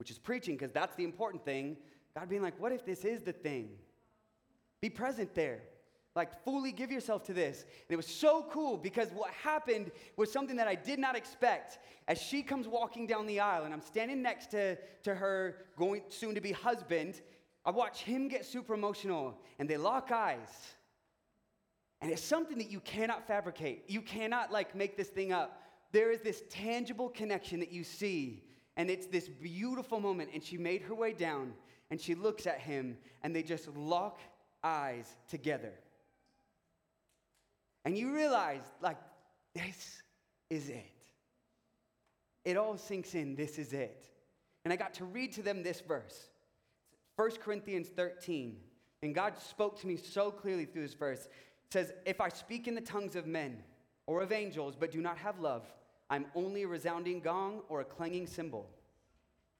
which 0.00 0.10
is 0.10 0.18
preaching, 0.18 0.56
because 0.56 0.72
that's 0.72 0.96
the 0.96 1.04
important 1.04 1.44
thing, 1.44 1.76
God 2.16 2.28
being 2.28 2.42
like, 2.42 2.58
what 2.58 2.72
if 2.72 2.84
this 2.84 3.04
is 3.04 3.22
the 3.22 3.32
thing? 3.32 3.68
Be 4.80 4.90
present 4.90 5.36
there. 5.36 5.60
Like, 6.16 6.42
fully 6.44 6.72
give 6.72 6.90
yourself 6.90 7.22
to 7.26 7.32
this. 7.32 7.62
And 7.62 7.90
it 7.90 7.96
was 7.96 8.08
so 8.08 8.44
cool 8.50 8.76
because 8.76 9.10
what 9.12 9.30
happened 9.30 9.92
was 10.16 10.32
something 10.32 10.56
that 10.56 10.66
I 10.66 10.74
did 10.74 10.98
not 10.98 11.14
expect. 11.14 11.78
As 12.08 12.20
she 12.20 12.42
comes 12.42 12.66
walking 12.66 13.06
down 13.06 13.24
the 13.26 13.38
aisle, 13.38 13.66
and 13.66 13.72
I'm 13.72 13.82
standing 13.82 14.20
next 14.20 14.50
to, 14.50 14.76
to 15.04 15.14
her 15.14 15.66
going 15.76 16.02
soon 16.08 16.34
to 16.34 16.40
be 16.40 16.50
husband, 16.50 17.20
I 17.64 17.70
watch 17.70 18.02
him 18.02 18.26
get 18.26 18.44
super 18.44 18.74
emotional, 18.74 19.38
and 19.60 19.70
they 19.70 19.76
lock 19.76 20.10
eyes. 20.10 20.74
And 22.00 22.10
it's 22.10 22.22
something 22.22 22.58
that 22.58 22.70
you 22.70 22.80
cannot 22.80 23.26
fabricate. 23.26 23.84
You 23.88 24.00
cannot 24.00 24.50
like 24.50 24.74
make 24.74 24.96
this 24.96 25.08
thing 25.08 25.32
up. 25.32 25.62
There 25.92 26.10
is 26.10 26.20
this 26.20 26.42
tangible 26.48 27.08
connection 27.08 27.60
that 27.60 27.72
you 27.72 27.84
see, 27.84 28.44
and 28.76 28.88
it's 28.88 29.06
this 29.06 29.28
beautiful 29.28 30.00
moment. 30.00 30.30
And 30.32 30.42
she 30.42 30.56
made 30.56 30.82
her 30.82 30.94
way 30.94 31.12
down, 31.12 31.52
and 31.90 32.00
she 32.00 32.14
looks 32.14 32.46
at 32.46 32.60
him, 32.60 32.96
and 33.22 33.34
they 33.34 33.42
just 33.42 33.68
lock 33.76 34.20
eyes 34.62 35.16
together. 35.28 35.72
And 37.84 37.96
you 37.96 38.14
realize, 38.14 38.62
like, 38.80 38.98
this 39.54 40.02
is 40.48 40.68
it. 40.68 41.04
It 42.44 42.56
all 42.56 42.76
sinks 42.76 43.14
in, 43.14 43.34
this 43.34 43.58
is 43.58 43.72
it. 43.72 44.06
And 44.64 44.72
I 44.72 44.76
got 44.76 44.94
to 44.94 45.04
read 45.04 45.32
to 45.32 45.42
them 45.42 45.62
this 45.62 45.80
verse 45.80 46.30
1 47.16 47.32
Corinthians 47.42 47.88
13. 47.88 48.56
And 49.02 49.14
God 49.14 49.38
spoke 49.38 49.80
to 49.80 49.86
me 49.86 49.96
so 49.96 50.30
clearly 50.30 50.66
through 50.66 50.82
this 50.82 50.94
verse 50.94 51.28
says, 51.70 51.92
If 52.04 52.20
I 52.20 52.28
speak 52.28 52.68
in 52.68 52.74
the 52.74 52.80
tongues 52.80 53.16
of 53.16 53.26
men 53.26 53.62
or 54.06 54.22
of 54.22 54.32
angels, 54.32 54.76
but 54.78 54.90
do 54.90 55.00
not 55.00 55.18
have 55.18 55.40
love, 55.40 55.64
I'm 56.08 56.26
only 56.34 56.62
a 56.62 56.68
resounding 56.68 57.20
gong 57.20 57.62
or 57.68 57.80
a 57.80 57.84
clanging 57.84 58.26
cymbal. 58.26 58.68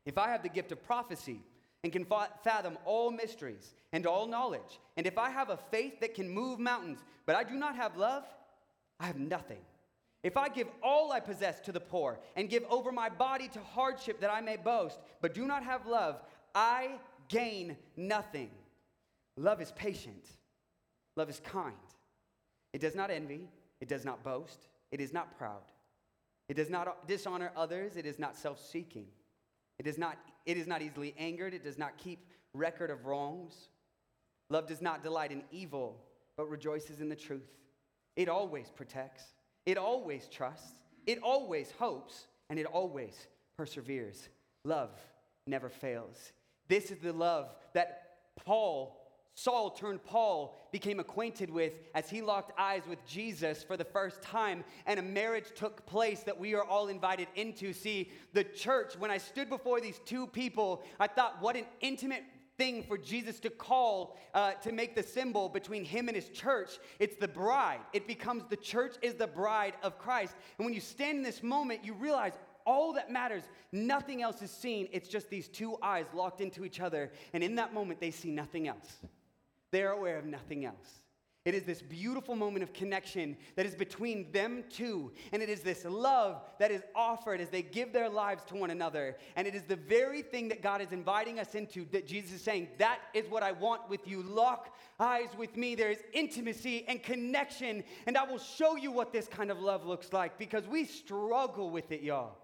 If 0.05 0.19
I 0.19 0.29
have 0.29 0.43
the 0.43 0.49
gift 0.49 0.73
of 0.73 0.83
prophecy 0.85 1.41
and 1.85 1.93
can 1.93 2.05
fathom 2.43 2.77
all 2.85 3.11
mysteries 3.11 3.75
and 3.93 4.07
all 4.07 4.27
knowledge, 4.27 4.81
and 4.97 5.07
if 5.07 5.17
I 5.17 5.31
have 5.31 5.51
a 5.51 5.59
faith 5.71 6.01
that 6.01 6.15
can 6.15 6.29
move 6.29 6.59
mountains, 6.59 6.99
but 7.27 7.37
I 7.37 7.45
do 7.45 7.55
not 7.55 7.77
have 7.77 7.97
love, 7.97 8.25
I 8.99 9.07
have 9.07 9.19
nothing. 9.19 9.61
If 10.23 10.37
I 10.37 10.49
give 10.49 10.69
all 10.83 11.13
I 11.13 11.21
possess 11.21 11.61
to 11.61 11.73
the 11.73 11.81
poor 11.81 12.19
and 12.37 12.51
give 12.51 12.65
over 12.69 12.93
my 12.93 13.09
body 13.09 13.49
to 13.49 13.61
hardship 13.61 14.21
that 14.21 14.31
I 14.31 14.41
may 14.41 14.57
boast, 14.57 14.99
but 15.23 15.33
do 15.33 15.47
not 15.47 15.63
have 15.65 15.87
love, 15.87 16.21
I 16.55 16.97
gain 17.29 17.77
nothing. 17.97 18.51
Love 19.37 19.63
is 19.63 19.73
patient, 19.73 20.27
love 21.17 21.31
is 21.31 21.41
kind. 21.41 21.75
It 22.73 22.81
does 22.81 22.95
not 22.95 23.11
envy, 23.11 23.49
it 23.81 23.89
does 23.89 24.05
not 24.05 24.23
boast, 24.23 24.69
it 24.93 25.01
is 25.01 25.13
not 25.13 25.37
proud. 25.37 25.63
It 26.49 26.55
does 26.55 26.71
not 26.71 27.07
dishonor 27.07 27.53
others, 27.57 27.97
it 27.97 28.07
is 28.07 28.19
not 28.19 28.37
self-seeking. 28.37 29.07
It 29.79 29.87
is 29.87 29.99
not 29.99 30.19
it 30.47 30.57
is 30.57 30.67
not 30.67 30.83
easily 30.83 31.15
angered, 31.19 31.55
it 31.55 31.63
does 31.63 31.79
not 31.79 31.97
keep 31.97 32.27
record 32.55 32.91
of 32.91 33.07
wrongs. 33.07 33.69
Love 34.49 34.67
does 34.67 34.83
not 34.83 35.03
delight 35.03 35.33
in 35.33 35.43
evil, 35.53 35.97
but 36.37 36.49
rejoices 36.49 37.01
in 37.01 37.09
the 37.09 37.17
truth. 37.17 37.49
It 38.17 38.29
always 38.29 38.71
protects, 38.71 39.23
it 39.65 39.79
always 39.79 40.27
trusts, 40.29 40.81
it 41.07 41.21
always 41.23 41.71
hopes, 41.79 42.27
and 42.49 42.59
it 42.59 42.67
always 42.67 43.29
perseveres. 43.57 44.29
Love 44.65 44.91
never 45.47 45.69
fails. 45.69 46.33
This 46.69 46.91
is 46.91 46.99
the 46.99 47.13
love 47.13 47.55
that 47.75 48.17
Paul, 48.45 49.00
Saul 49.43 49.71
turned 49.71 50.05
Paul, 50.05 50.55
became 50.71 51.01
acquainted 51.01 51.49
with 51.49 51.73
as 51.95 52.11
he 52.11 52.21
locked 52.21 52.53
eyes 52.59 52.83
with 52.87 53.03
Jesus 53.07 53.63
for 53.63 53.79
the 53.79 53.85
first 53.85 54.21
time, 54.21 54.65
and 54.85 55.01
a 55.01 55.03
marriage 55.03 55.47
took 55.55 55.87
place 55.87 56.21
that 56.25 56.39
we 56.39 56.55
are 56.55 56.63
all 56.65 56.89
invited 56.89 57.27
into. 57.37 57.73
See, 57.73 58.11
the 58.35 58.45
church, 58.45 58.99
when 58.99 59.11
I 59.11 59.17
stood 59.17 59.49
before 59.49 59.81
these 59.81 59.99
two 60.05 60.27
people, 60.27 60.83
I 60.99 61.07
thought, 61.07 61.41
what 61.41 61.57
an 61.57 61.65
intimate 61.81 62.23
thing 62.59 62.83
for 62.83 62.99
Jesus 62.99 63.41
to 63.41 63.49
call 63.49 64.19
uh, 64.35 64.53
to 64.61 64.73
make 64.73 64.95
the 64.95 65.03
symbol 65.03 65.49
between 65.49 65.85
him 65.85 66.09
and 66.09 66.17
his 66.17 66.29
church. 66.29 66.73
It's 66.99 67.17
the 67.17 67.29
bride. 67.29 67.81
It 67.95 68.07
becomes 68.07 68.45
the 68.51 68.57
church 68.57 68.97
is 69.01 69.15
the 69.15 69.27
bride 69.27 69.73
of 69.83 69.99
Christ. 69.99 70.35
And 70.59 70.67
when 70.67 70.75
you 70.75 70.83
stand 70.83 71.17
in 71.17 71.25
this 71.25 71.43
moment, 71.43 71.83
you 71.83 71.95
realize 71.95 72.35
all 72.67 72.93
that 72.93 73.11
matters, 73.11 73.45
nothing 73.73 74.21
else 74.21 74.43
is 74.43 74.51
seen. 74.51 74.87
It's 74.93 75.09
just 75.09 75.31
these 75.31 75.49
two 75.49 75.79
eyes 75.81 76.05
locked 76.13 76.43
into 76.43 76.67
each 76.67 76.81
other. 76.81 77.11
And 77.33 77.43
in 77.43 77.55
that 77.55 77.73
moment, 77.73 78.01
they 78.01 78.11
see 78.11 78.31
nothing 78.31 78.69
else. 78.69 78.99
They're 79.73 79.93
aware 79.93 80.19
of 80.19 80.25
nothing 80.25 80.65
else. 80.65 81.01
It 81.47 81.55
is 81.55 81.63
this 81.63 81.81
beautiful 81.81 82.37
moment 82.37 82.63
of 82.63 82.75
connection 82.75 83.35
that 83.57 83.65
is 83.65 83.75
between 83.75 84.31
them 84.31 84.63
two. 84.69 85.11
And 85.33 85.43
it 85.43 85.49
is 85.49 85.63
this 85.63 85.87
love 85.87 86.43
that 86.59 86.71
is 86.71 86.83
offered 86.95 87.41
as 87.41 87.49
they 87.49 87.63
give 87.63 87.95
their 87.95 88.11
lives 88.11 88.45
to 88.49 88.57
one 88.57 88.71
another. 88.71 89.17
And 89.37 89.47
it 89.47 89.55
is 89.55 89.63
the 89.63 89.77
very 89.77 90.21
thing 90.21 90.49
that 90.49 90.61
God 90.61 90.83
is 90.83 90.93
inviting 90.93 91.39
us 91.39 91.55
into 91.55 91.87
that 91.93 92.07
Jesus 92.07 92.33
is 92.33 92.43
saying, 92.43 92.69
That 92.77 92.99
is 93.15 93.27
what 93.31 93.43
I 93.43 93.53
want 93.53 93.89
with 93.89 94.07
you. 94.07 94.23
Lock 94.23 94.77
eyes 94.99 95.31
with 95.39 95.57
me. 95.57 95.75
There 95.75 95.91
is 95.91 96.03
intimacy 96.13 96.85
and 96.87 97.03
connection. 97.03 97.85
And 98.07 98.19
I 98.19 98.25
will 98.25 98.39
show 98.39 98.77
you 98.77 98.93
what 98.93 99.11
this 99.11 99.27
kind 99.27 99.51
of 99.51 99.61
love 99.61 99.87
looks 99.87 100.13
like 100.13 100.39
because 100.39 100.67
we 100.67 100.85
struggle 100.85 101.71
with 101.71 101.91
it, 101.91 102.03
y'all. 102.03 102.37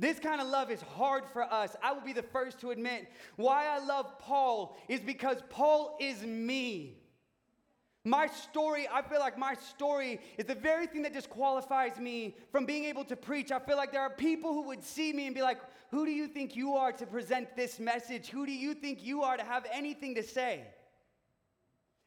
This 0.00 0.18
kind 0.18 0.40
of 0.40 0.48
love 0.48 0.70
is 0.70 0.82
hard 0.82 1.24
for 1.32 1.42
us. 1.42 1.76
I 1.82 1.92
will 1.92 2.00
be 2.00 2.12
the 2.12 2.22
first 2.22 2.58
to 2.60 2.70
admit 2.70 3.08
why 3.36 3.66
I 3.66 3.78
love 3.78 4.18
Paul 4.18 4.76
is 4.88 5.00
because 5.00 5.38
Paul 5.50 5.96
is 6.00 6.22
me. 6.22 6.98
My 8.06 8.26
story, 8.26 8.86
I 8.92 9.00
feel 9.00 9.20
like 9.20 9.38
my 9.38 9.54
story 9.54 10.20
is 10.36 10.44
the 10.44 10.54
very 10.54 10.86
thing 10.86 11.02
that 11.02 11.14
disqualifies 11.14 11.98
me 11.98 12.36
from 12.52 12.66
being 12.66 12.84
able 12.84 13.04
to 13.04 13.16
preach. 13.16 13.50
I 13.50 13.58
feel 13.58 13.78
like 13.78 13.92
there 13.92 14.02
are 14.02 14.10
people 14.10 14.52
who 14.52 14.62
would 14.64 14.84
see 14.84 15.12
me 15.12 15.26
and 15.26 15.34
be 15.34 15.40
like, 15.40 15.58
Who 15.90 16.04
do 16.04 16.10
you 16.10 16.26
think 16.26 16.54
you 16.54 16.74
are 16.74 16.92
to 16.92 17.06
present 17.06 17.56
this 17.56 17.78
message? 17.80 18.28
Who 18.28 18.44
do 18.44 18.52
you 18.52 18.74
think 18.74 19.02
you 19.02 19.22
are 19.22 19.38
to 19.38 19.44
have 19.44 19.64
anything 19.72 20.16
to 20.16 20.22
say? 20.22 20.64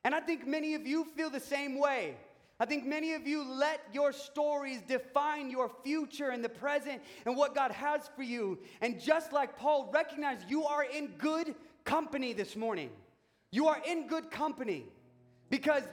And 0.04 0.14
I 0.14 0.20
think 0.20 0.46
many 0.46 0.76
of 0.76 0.86
you 0.86 1.04
feel 1.04 1.32
the 1.32 1.40
same 1.40 1.80
way. 1.80 2.16
I 2.60 2.66
think 2.66 2.86
many 2.86 3.14
of 3.14 3.28
you 3.28 3.44
let 3.44 3.82
your 3.94 4.12
stories 4.12 4.82
define 4.88 5.52
your 5.52 5.70
future 5.84 6.30
and 6.30 6.44
the 6.44 6.50
present 6.50 7.02
and 7.26 7.38
what 7.38 7.54
God 7.54 7.72
has 7.72 8.10
for 8.16 8.24
you. 8.24 8.58
And 8.82 9.00
just 9.00 9.32
like 9.32 9.58
Paul, 9.58 9.92
recognize 9.94 10.40
you 10.50 10.66
are 10.66 10.84
in 10.84 11.08
good 11.20 11.54
company 11.84 12.34
this 12.34 12.56
morning. 12.56 12.90
You 13.52 13.68
are 13.68 13.80
in 13.88 14.08
good 14.08 14.32
company 14.32 14.86
because 15.50 15.84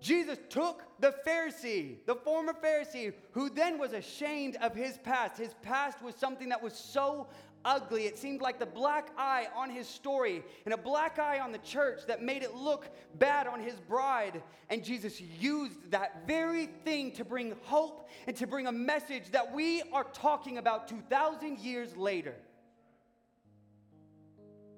Jesus 0.00 0.38
took 0.48 0.82
the 0.98 1.14
Pharisee, 1.26 1.98
the 2.06 2.14
former 2.16 2.54
Pharisee, 2.54 3.12
who 3.32 3.50
then 3.50 3.78
was 3.78 3.92
ashamed 3.92 4.56
of 4.56 4.74
his 4.74 4.98
past. 4.98 5.38
His 5.38 5.54
past 5.62 6.02
was 6.02 6.14
something 6.16 6.48
that 6.48 6.62
was 6.62 6.74
so 6.74 7.28
ugly. 7.64 8.06
It 8.06 8.18
seemed 8.18 8.40
like 8.40 8.58
the 8.58 8.66
black 8.66 9.10
eye 9.16 9.46
on 9.56 9.70
his 9.70 9.88
story 9.88 10.42
and 10.64 10.74
a 10.74 10.78
black 10.78 11.18
eye 11.18 11.40
on 11.40 11.52
the 11.52 11.58
church 11.58 12.00
that 12.06 12.22
made 12.22 12.42
it 12.42 12.54
look 12.54 12.88
bad 13.18 13.46
on 13.46 13.60
his 13.60 13.74
bride. 13.74 14.42
And 14.68 14.84
Jesus 14.84 15.20
used 15.20 15.90
that 15.90 16.26
very 16.26 16.66
thing 16.84 17.12
to 17.12 17.24
bring 17.24 17.54
hope 17.62 18.08
and 18.26 18.36
to 18.36 18.46
bring 18.46 18.66
a 18.66 18.72
message 18.72 19.30
that 19.32 19.52
we 19.52 19.82
are 19.92 20.04
talking 20.04 20.58
about 20.58 20.88
2,000 20.88 21.58
years 21.58 21.96
later. 21.96 22.34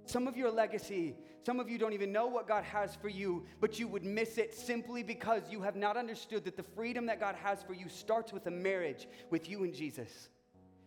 Some 0.04 0.26
of 0.26 0.36
your 0.36 0.50
legacy, 0.50 1.14
some 1.44 1.58
of 1.60 1.68
you 1.68 1.78
don't 1.78 1.92
even 1.92 2.12
know 2.12 2.26
what 2.26 2.46
God 2.46 2.64
has 2.64 2.96
for 2.96 3.08
you, 3.08 3.44
but 3.60 3.78
you 3.78 3.88
would 3.88 4.04
miss 4.04 4.38
it 4.38 4.54
simply 4.54 5.02
because 5.02 5.42
you 5.50 5.62
have 5.62 5.76
not 5.76 5.96
understood 5.96 6.44
that 6.44 6.56
the 6.56 6.62
freedom 6.62 7.06
that 7.06 7.20
God 7.20 7.34
has 7.36 7.62
for 7.62 7.72
you 7.72 7.88
starts 7.88 8.32
with 8.32 8.46
a 8.46 8.50
marriage 8.50 9.06
with 9.30 9.48
you 9.48 9.64
and 9.64 9.72
Jesus. 9.72 10.28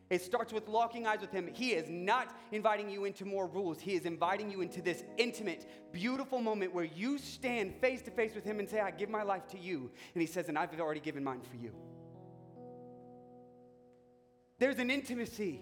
It 0.09 0.21
starts 0.21 0.53
with 0.53 0.67
locking 0.67 1.07
eyes 1.07 1.21
with 1.21 1.31
Him. 1.31 1.49
He 1.51 1.71
is 1.71 1.89
not 1.89 2.35
inviting 2.51 2.89
you 2.89 3.05
into 3.05 3.25
more 3.25 3.47
rules. 3.47 3.79
He 3.79 3.95
is 3.95 4.05
inviting 4.05 4.51
you 4.51 4.61
into 4.61 4.81
this 4.81 5.03
intimate, 5.17 5.67
beautiful 5.91 6.41
moment 6.41 6.73
where 6.73 6.83
you 6.83 7.17
stand 7.17 7.73
face 7.81 8.03
to 8.03 8.11
face 8.11 8.35
with 8.35 8.43
Him 8.43 8.59
and 8.59 8.69
say, 8.69 8.79
I 8.79 8.91
give 8.91 9.09
my 9.09 9.23
life 9.23 9.47
to 9.49 9.59
you. 9.59 9.89
And 10.13 10.21
He 10.21 10.27
says, 10.27 10.47
And 10.47 10.59
I've 10.59 10.79
already 10.79 10.99
given 10.99 11.23
mine 11.23 11.41
for 11.49 11.57
you. 11.57 11.71
There's 14.59 14.77
an 14.77 14.91
intimacy, 14.91 15.61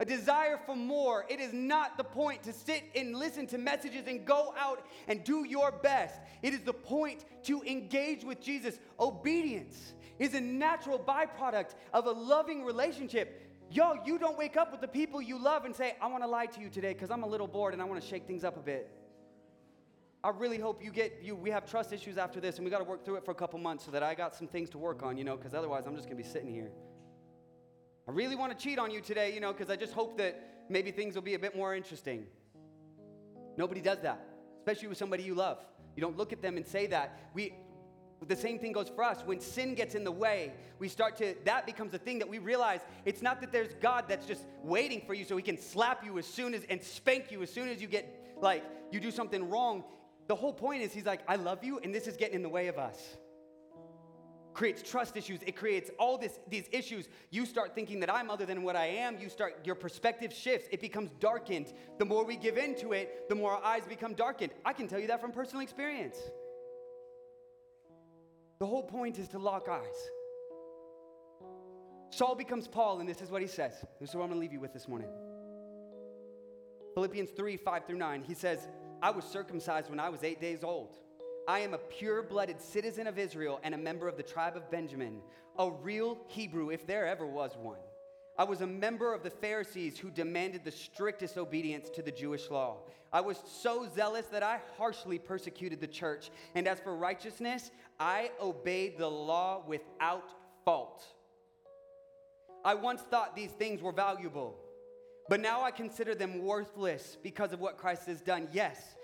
a 0.00 0.04
desire 0.04 0.58
for 0.66 0.74
more. 0.74 1.24
It 1.30 1.38
is 1.38 1.52
not 1.52 1.96
the 1.96 2.04
point 2.04 2.42
to 2.42 2.52
sit 2.52 2.82
and 2.96 3.14
listen 3.14 3.46
to 3.48 3.58
messages 3.58 4.08
and 4.08 4.26
go 4.26 4.52
out 4.58 4.84
and 5.06 5.22
do 5.22 5.46
your 5.46 5.70
best. 5.70 6.20
It 6.42 6.52
is 6.52 6.62
the 6.62 6.74
point 6.74 7.24
to 7.44 7.62
engage 7.62 8.24
with 8.24 8.42
Jesus. 8.42 8.80
Obedience 8.98 9.94
is 10.18 10.34
a 10.34 10.40
natural 10.40 10.98
byproduct 10.98 11.74
of 11.92 12.06
a 12.06 12.10
loving 12.10 12.64
relationship. 12.64 13.51
Yo, 13.72 13.94
you 14.04 14.18
don't 14.18 14.36
wake 14.36 14.58
up 14.58 14.70
with 14.70 14.82
the 14.82 14.88
people 14.88 15.22
you 15.22 15.42
love 15.42 15.64
and 15.64 15.74
say, 15.74 15.96
I 15.98 16.06
want 16.06 16.22
to 16.22 16.28
lie 16.28 16.44
to 16.44 16.60
you 16.60 16.68
today 16.68 16.92
because 16.92 17.10
I'm 17.10 17.22
a 17.22 17.26
little 17.26 17.46
bored 17.46 17.72
and 17.72 17.80
I 17.80 17.86
want 17.86 18.02
to 18.02 18.06
shake 18.06 18.26
things 18.26 18.44
up 18.44 18.58
a 18.58 18.60
bit. 18.60 18.90
I 20.22 20.28
really 20.28 20.58
hope 20.58 20.84
you 20.84 20.90
get 20.90 21.20
you. 21.22 21.34
We 21.34 21.48
have 21.48 21.64
trust 21.64 21.90
issues 21.90 22.18
after 22.18 22.38
this, 22.38 22.56
and 22.56 22.66
we 22.66 22.70
got 22.70 22.78
to 22.78 22.84
work 22.84 23.02
through 23.02 23.16
it 23.16 23.24
for 23.24 23.30
a 23.30 23.34
couple 23.34 23.58
months 23.58 23.86
so 23.86 23.90
that 23.92 24.02
I 24.02 24.14
got 24.14 24.34
some 24.34 24.46
things 24.46 24.68
to 24.70 24.78
work 24.78 25.02
on, 25.02 25.16
you 25.16 25.24
know, 25.24 25.38
because 25.38 25.54
otherwise 25.54 25.84
I'm 25.86 25.96
just 25.96 26.06
gonna 26.06 26.16
be 26.16 26.22
sitting 26.22 26.52
here. 26.52 26.70
I 28.06 28.10
really 28.10 28.36
want 28.36 28.56
to 28.56 28.62
cheat 28.62 28.78
on 28.78 28.90
you 28.90 29.00
today, 29.00 29.32
you 29.32 29.40
know, 29.40 29.54
because 29.54 29.70
I 29.70 29.76
just 29.76 29.94
hope 29.94 30.18
that 30.18 30.64
maybe 30.68 30.90
things 30.90 31.14
will 31.14 31.22
be 31.22 31.34
a 31.34 31.38
bit 31.38 31.56
more 31.56 31.74
interesting. 31.74 32.26
Nobody 33.56 33.80
does 33.80 34.02
that, 34.02 34.20
especially 34.58 34.88
with 34.88 34.98
somebody 34.98 35.22
you 35.22 35.34
love. 35.34 35.58
You 35.96 36.02
don't 36.02 36.18
look 36.18 36.34
at 36.34 36.42
them 36.42 36.58
and 36.58 36.66
say 36.66 36.88
that. 36.88 37.30
We 37.32 37.54
the 38.28 38.36
same 38.36 38.58
thing 38.58 38.72
goes 38.72 38.88
for 38.88 39.02
us. 39.02 39.22
When 39.24 39.40
sin 39.40 39.74
gets 39.74 39.94
in 39.94 40.04
the 40.04 40.12
way, 40.12 40.52
we 40.78 40.88
start 40.88 41.16
to, 41.16 41.34
that 41.44 41.66
becomes 41.66 41.94
a 41.94 41.98
thing 41.98 42.18
that 42.18 42.28
we 42.28 42.38
realize 42.38 42.80
it's 43.04 43.22
not 43.22 43.40
that 43.40 43.52
there's 43.52 43.74
God 43.80 44.04
that's 44.08 44.26
just 44.26 44.46
waiting 44.62 45.02
for 45.06 45.14
you 45.14 45.24
so 45.24 45.36
he 45.36 45.42
can 45.42 45.58
slap 45.58 46.04
you 46.04 46.18
as 46.18 46.26
soon 46.26 46.54
as, 46.54 46.64
and 46.64 46.82
spank 46.82 47.30
you 47.30 47.42
as 47.42 47.52
soon 47.52 47.68
as 47.68 47.80
you 47.80 47.88
get, 47.88 48.36
like, 48.40 48.64
you 48.90 49.00
do 49.00 49.10
something 49.10 49.48
wrong. 49.48 49.84
The 50.28 50.34
whole 50.34 50.52
point 50.52 50.82
is 50.82 50.92
he's 50.92 51.06
like, 51.06 51.20
I 51.26 51.36
love 51.36 51.64
you, 51.64 51.78
and 51.78 51.94
this 51.94 52.06
is 52.06 52.16
getting 52.16 52.36
in 52.36 52.42
the 52.42 52.48
way 52.48 52.68
of 52.68 52.78
us. 52.78 53.16
Creates 54.54 54.82
trust 54.82 55.16
issues. 55.16 55.40
It 55.46 55.56
creates 55.56 55.90
all 55.98 56.18
this, 56.18 56.38
these 56.48 56.68
issues. 56.72 57.08
You 57.30 57.46
start 57.46 57.74
thinking 57.74 58.00
that 58.00 58.12
I'm 58.12 58.28
other 58.28 58.44
than 58.44 58.62
what 58.62 58.76
I 58.76 58.84
am. 58.86 59.18
You 59.18 59.30
start, 59.30 59.64
your 59.64 59.74
perspective 59.74 60.30
shifts. 60.30 60.68
It 60.70 60.80
becomes 60.82 61.10
darkened. 61.20 61.72
The 61.98 62.04
more 62.04 62.22
we 62.22 62.36
give 62.36 62.58
into 62.58 62.92
it, 62.92 63.30
the 63.30 63.34
more 63.34 63.52
our 63.52 63.64
eyes 63.64 63.84
become 63.88 64.12
darkened. 64.12 64.52
I 64.64 64.74
can 64.74 64.88
tell 64.88 64.98
you 64.98 65.06
that 65.06 65.22
from 65.22 65.32
personal 65.32 65.62
experience. 65.62 66.18
The 68.62 68.68
whole 68.68 68.84
point 68.84 69.18
is 69.18 69.26
to 69.30 69.40
lock 69.40 69.68
eyes. 69.68 70.10
Saul 72.10 72.36
becomes 72.36 72.68
Paul, 72.68 73.00
and 73.00 73.08
this 73.08 73.20
is 73.20 73.28
what 73.28 73.42
he 73.42 73.48
says. 73.48 73.72
This 73.98 74.10
is 74.10 74.14
what 74.14 74.22
I'm 74.22 74.28
going 74.28 74.38
to 74.38 74.40
leave 74.40 74.52
you 74.52 74.60
with 74.60 74.72
this 74.72 74.86
morning. 74.86 75.08
Philippians 76.94 77.30
3 77.30 77.56
5 77.56 77.86
through 77.88 77.96
9. 77.96 78.22
He 78.22 78.34
says, 78.34 78.68
I 79.02 79.10
was 79.10 79.24
circumcised 79.24 79.90
when 79.90 79.98
I 79.98 80.10
was 80.10 80.22
eight 80.22 80.40
days 80.40 80.62
old. 80.62 80.96
I 81.48 81.58
am 81.58 81.74
a 81.74 81.78
pure 81.78 82.22
blooded 82.22 82.60
citizen 82.60 83.08
of 83.08 83.18
Israel 83.18 83.58
and 83.64 83.74
a 83.74 83.78
member 83.78 84.06
of 84.06 84.16
the 84.16 84.22
tribe 84.22 84.56
of 84.56 84.70
Benjamin, 84.70 85.22
a 85.58 85.68
real 85.68 86.20
Hebrew, 86.28 86.70
if 86.70 86.86
there 86.86 87.04
ever 87.04 87.26
was 87.26 87.56
one. 87.60 87.80
I 88.38 88.44
was 88.44 88.62
a 88.62 88.66
member 88.66 89.12
of 89.12 89.22
the 89.22 89.30
Pharisees 89.30 89.98
who 89.98 90.10
demanded 90.10 90.64
the 90.64 90.70
strictest 90.70 91.36
obedience 91.36 91.90
to 91.90 92.02
the 92.02 92.10
Jewish 92.10 92.50
law. 92.50 92.78
I 93.12 93.20
was 93.20 93.38
so 93.46 93.86
zealous 93.94 94.26
that 94.26 94.42
I 94.42 94.60
harshly 94.78 95.18
persecuted 95.18 95.80
the 95.80 95.86
church. 95.86 96.30
And 96.54 96.66
as 96.66 96.80
for 96.80 96.96
righteousness, 96.96 97.70
I 98.00 98.30
obeyed 98.40 98.96
the 98.96 99.10
law 99.10 99.62
without 99.66 100.30
fault. 100.64 101.04
I 102.64 102.74
once 102.74 103.02
thought 103.02 103.36
these 103.36 103.50
things 103.50 103.82
were 103.82 103.92
valuable, 103.92 104.56
but 105.28 105.40
now 105.40 105.62
I 105.62 105.70
consider 105.70 106.14
them 106.14 106.42
worthless 106.42 107.18
because 107.22 107.52
of 107.52 107.60
what 107.60 107.76
Christ 107.76 108.06
has 108.06 108.20
done. 108.20 108.48
Yes, 108.52 108.94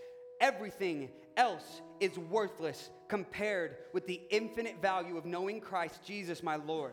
everything 0.40 1.10
else 1.36 1.82
is 2.00 2.16
worthless 2.18 2.90
compared 3.08 3.76
with 3.92 4.06
the 4.06 4.20
infinite 4.30 4.80
value 4.80 5.16
of 5.16 5.26
knowing 5.26 5.60
Christ 5.60 6.04
Jesus, 6.04 6.42
my 6.42 6.56
Lord. 6.56 6.92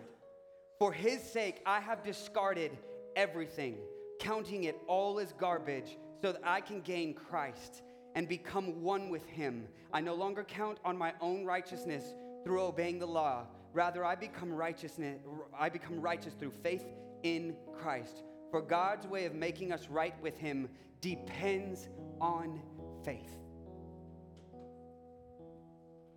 For 0.79 0.91
his 0.91 1.21
sake, 1.23 1.61
I 1.65 1.79
have 1.79 2.03
discarded 2.03 2.77
everything, 3.15 3.77
counting 4.19 4.65
it 4.65 4.77
all 4.87 5.19
as 5.19 5.33
garbage, 5.33 5.97
so 6.21 6.33
that 6.33 6.41
I 6.43 6.59
can 6.59 6.81
gain 6.81 7.13
Christ 7.13 7.81
and 8.15 8.27
become 8.27 8.81
one 8.81 9.09
with 9.09 9.25
him. 9.25 9.67
I 9.93 10.01
no 10.01 10.15
longer 10.15 10.43
count 10.43 10.79
on 10.83 10.97
my 10.97 11.13
own 11.21 11.45
righteousness 11.45 12.03
through 12.43 12.61
obeying 12.61 12.99
the 12.99 13.05
law. 13.05 13.45
Rather, 13.73 14.03
I 14.03 14.15
become 14.15 14.51
righteousness, 14.51 15.19
I 15.57 15.69
become 15.69 16.01
righteous 16.01 16.33
through 16.33 16.51
faith 16.63 16.85
in 17.23 17.55
Christ. 17.81 18.23
For 18.51 18.61
God's 18.61 19.07
way 19.07 19.25
of 19.25 19.33
making 19.33 19.71
us 19.71 19.87
right 19.89 20.13
with 20.21 20.37
him 20.37 20.69
depends 21.01 21.89
on 22.21 22.61
faith. 23.03 23.35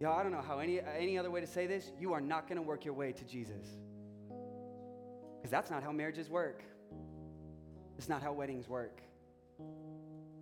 Y'all, 0.01 0.17
I 0.17 0.23
don't 0.23 0.31
know 0.31 0.43
how 0.43 0.61
any, 0.61 0.81
any 0.81 1.19
other 1.19 1.31
way 1.31 1.41
to 1.41 1.47
say 1.47 1.67
this. 1.67 1.91
You 1.99 2.13
are 2.13 2.21
not 2.21 2.47
going 2.49 2.57
to 2.57 2.63
work 2.63 2.85
your 2.85 2.95
way 2.95 3.13
to 3.13 3.25
Jesus. 3.25 3.67
Because 5.39 5.51
that's 5.51 5.71
not 5.71 5.83
how 5.83 5.93
marriages 5.93 6.29
work. 6.29 6.63
It's 7.97 8.09
not 8.09 8.23
how 8.23 8.33
weddings 8.33 8.69
work. 8.69 9.01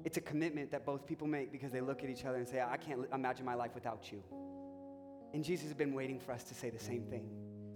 It's 0.04 0.16
a 0.16 0.20
commitment 0.20 0.70
that 0.70 0.84
both 0.84 1.06
people 1.06 1.26
make 1.26 1.50
because 1.52 1.72
they 1.72 1.80
look 1.80 2.02
at 2.02 2.10
each 2.10 2.24
other 2.24 2.38
and 2.38 2.48
say, 2.48 2.62
I 2.62 2.76
can't 2.76 3.06
imagine 3.12 3.44
my 3.44 3.54
life 3.54 3.72
without 3.74 4.10
you. 4.12 4.22
And 5.34 5.44
Jesus 5.44 5.66
has 5.66 5.74
been 5.74 5.94
waiting 5.94 6.20
for 6.20 6.32
us 6.32 6.44
to 6.44 6.54
say 6.54 6.70
the 6.70 6.78
same 6.78 7.02
thing. 7.04 7.28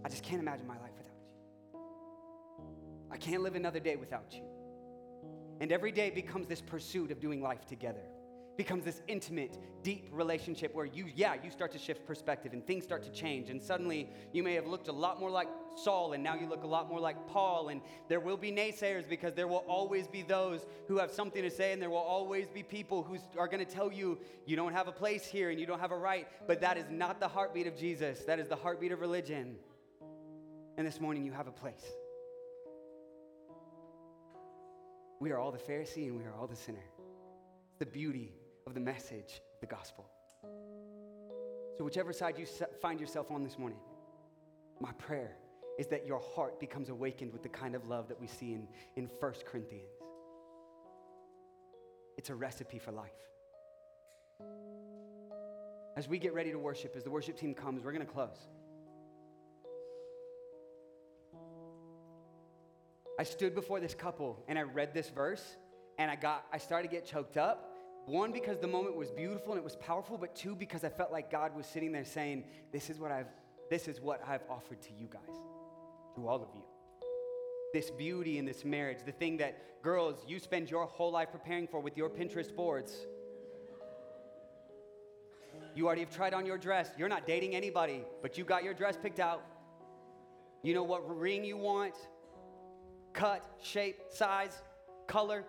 I 0.04 0.08
just 0.08 0.22
can't 0.22 0.40
imagine 0.40 0.66
my 0.66 0.78
life 0.78 0.92
without 0.96 1.14
you. 1.74 1.80
I 3.10 3.16
can't 3.16 3.42
live 3.42 3.56
another 3.56 3.80
day 3.80 3.96
without 3.96 4.32
you. 4.32 4.44
And 5.60 5.72
every 5.72 5.92
day 5.92 6.10
becomes 6.10 6.46
this 6.46 6.60
pursuit 6.60 7.10
of 7.10 7.20
doing 7.20 7.42
life 7.42 7.66
together. 7.66 8.04
Becomes 8.56 8.84
this 8.84 9.00
intimate, 9.08 9.58
deep 9.82 10.08
relationship 10.12 10.74
where 10.74 10.84
you, 10.84 11.06
yeah, 11.14 11.34
you 11.42 11.50
start 11.50 11.72
to 11.72 11.78
shift 11.78 12.06
perspective 12.06 12.52
and 12.52 12.66
things 12.66 12.84
start 12.84 13.02
to 13.04 13.10
change. 13.10 13.48
And 13.48 13.62
suddenly 13.62 14.10
you 14.32 14.42
may 14.42 14.54
have 14.54 14.66
looked 14.66 14.88
a 14.88 14.92
lot 14.92 15.18
more 15.18 15.30
like 15.30 15.48
Saul 15.76 16.12
and 16.12 16.22
now 16.22 16.34
you 16.34 16.46
look 16.46 16.62
a 16.62 16.66
lot 16.66 16.88
more 16.88 17.00
like 17.00 17.26
Paul. 17.28 17.68
And 17.68 17.80
there 18.08 18.20
will 18.20 18.36
be 18.36 18.52
naysayers 18.52 19.08
because 19.08 19.34
there 19.34 19.48
will 19.48 19.64
always 19.66 20.06
be 20.06 20.22
those 20.22 20.66
who 20.88 20.98
have 20.98 21.10
something 21.10 21.42
to 21.42 21.50
say 21.50 21.72
and 21.72 21.80
there 21.80 21.90
will 21.90 21.96
always 21.96 22.48
be 22.48 22.62
people 22.62 23.02
who 23.02 23.16
are 23.38 23.48
going 23.48 23.64
to 23.64 23.70
tell 23.70 23.90
you 23.90 24.18
you 24.44 24.56
don't 24.56 24.72
have 24.72 24.88
a 24.88 24.92
place 24.92 25.24
here 25.24 25.50
and 25.50 25.58
you 25.58 25.66
don't 25.66 25.80
have 25.80 25.92
a 25.92 25.98
right. 25.98 26.28
But 26.46 26.60
that 26.60 26.76
is 26.76 26.86
not 26.90 27.18
the 27.18 27.28
heartbeat 27.28 27.66
of 27.66 27.76
Jesus, 27.78 28.20
that 28.24 28.38
is 28.38 28.48
the 28.48 28.56
heartbeat 28.56 28.92
of 28.92 29.00
religion. 29.00 29.56
And 30.76 30.86
this 30.86 31.00
morning 31.00 31.24
you 31.24 31.32
have 31.32 31.46
a 31.46 31.52
place. 31.52 31.84
We 35.20 35.32
are 35.32 35.38
all 35.38 35.52
the 35.52 35.58
Pharisee 35.58 36.06
and 36.06 36.16
we 36.16 36.24
are 36.24 36.32
all 36.32 36.46
the 36.46 36.56
sinner. 36.56 36.84
The 37.78 37.86
beauty 37.86 38.32
of 38.70 38.74
the 38.74 38.80
message 38.80 39.42
the 39.60 39.66
gospel. 39.66 40.06
So, 41.76 41.84
whichever 41.84 42.12
side 42.12 42.38
you 42.38 42.46
find 42.80 43.00
yourself 43.00 43.30
on 43.30 43.42
this 43.42 43.58
morning, 43.58 43.78
my 44.80 44.92
prayer 44.92 45.36
is 45.78 45.88
that 45.88 46.06
your 46.06 46.20
heart 46.34 46.60
becomes 46.60 46.88
awakened 46.88 47.32
with 47.32 47.42
the 47.42 47.48
kind 47.48 47.74
of 47.74 47.88
love 47.88 48.08
that 48.08 48.20
we 48.20 48.26
see 48.26 48.52
in, 48.52 48.68
in 48.96 49.10
1 49.18 49.32
Corinthians. 49.44 49.90
It's 52.16 52.30
a 52.30 52.34
recipe 52.34 52.78
for 52.78 52.92
life. 52.92 53.10
As 55.96 56.08
we 56.08 56.18
get 56.18 56.32
ready 56.32 56.52
to 56.52 56.58
worship, 56.58 56.94
as 56.96 57.02
the 57.02 57.10
worship 57.10 57.36
team 57.36 57.54
comes, 57.54 57.82
we're 57.82 57.92
going 57.92 58.06
to 58.06 58.12
close. 58.12 58.38
I 63.18 63.24
stood 63.24 63.54
before 63.54 63.80
this 63.80 63.94
couple 63.94 64.42
and 64.48 64.58
I 64.58 64.62
read 64.62 64.94
this 64.94 65.10
verse 65.10 65.56
and 65.98 66.10
I 66.10 66.16
got 66.16 66.46
I 66.52 66.58
started 66.58 66.88
to 66.88 66.94
get 66.94 67.04
choked 67.04 67.36
up. 67.36 67.69
One 68.06 68.32
because 68.32 68.58
the 68.58 68.66
moment 68.66 68.96
was 68.96 69.10
beautiful 69.10 69.52
and 69.52 69.58
it 69.58 69.64
was 69.64 69.76
powerful, 69.76 70.18
but 70.18 70.34
two 70.34 70.54
because 70.54 70.84
I 70.84 70.88
felt 70.88 71.12
like 71.12 71.30
God 71.30 71.54
was 71.54 71.66
sitting 71.66 71.92
there 71.92 72.04
saying, 72.04 72.44
"This 72.72 72.90
is 72.90 72.98
what 72.98 73.12
I've 73.12 73.28
this 73.68 73.86
is 73.86 74.00
what 74.00 74.20
I've 74.26 74.42
offered 74.50 74.80
to 74.82 74.92
you 74.92 75.06
guys, 75.06 75.36
to 76.16 76.28
all 76.28 76.42
of 76.42 76.48
you." 76.54 76.62
This 77.72 77.90
beauty 77.90 78.38
in 78.38 78.44
this 78.44 78.64
marriage, 78.64 78.98
the 79.04 79.12
thing 79.12 79.36
that 79.36 79.82
girls 79.82 80.24
you 80.26 80.38
spend 80.38 80.70
your 80.70 80.86
whole 80.86 81.12
life 81.12 81.30
preparing 81.30 81.66
for 81.68 81.80
with 81.80 81.96
your 81.96 82.10
Pinterest 82.10 82.54
boards. 82.54 83.06
You 85.74 85.86
already 85.86 86.00
have 86.00 86.10
tried 86.10 86.34
on 86.34 86.46
your 86.46 86.58
dress. 86.58 86.90
You're 86.98 87.08
not 87.08 87.26
dating 87.26 87.54
anybody, 87.54 88.04
but 88.22 88.36
you 88.36 88.44
got 88.44 88.64
your 88.64 88.74
dress 88.74 88.96
picked 88.96 89.20
out. 89.20 89.42
You 90.62 90.74
know 90.74 90.82
what 90.82 91.08
ring 91.18 91.44
you 91.44 91.56
want, 91.56 91.94
cut, 93.12 93.42
shape, 93.62 94.00
size, 94.08 94.62
color. 95.06 95.44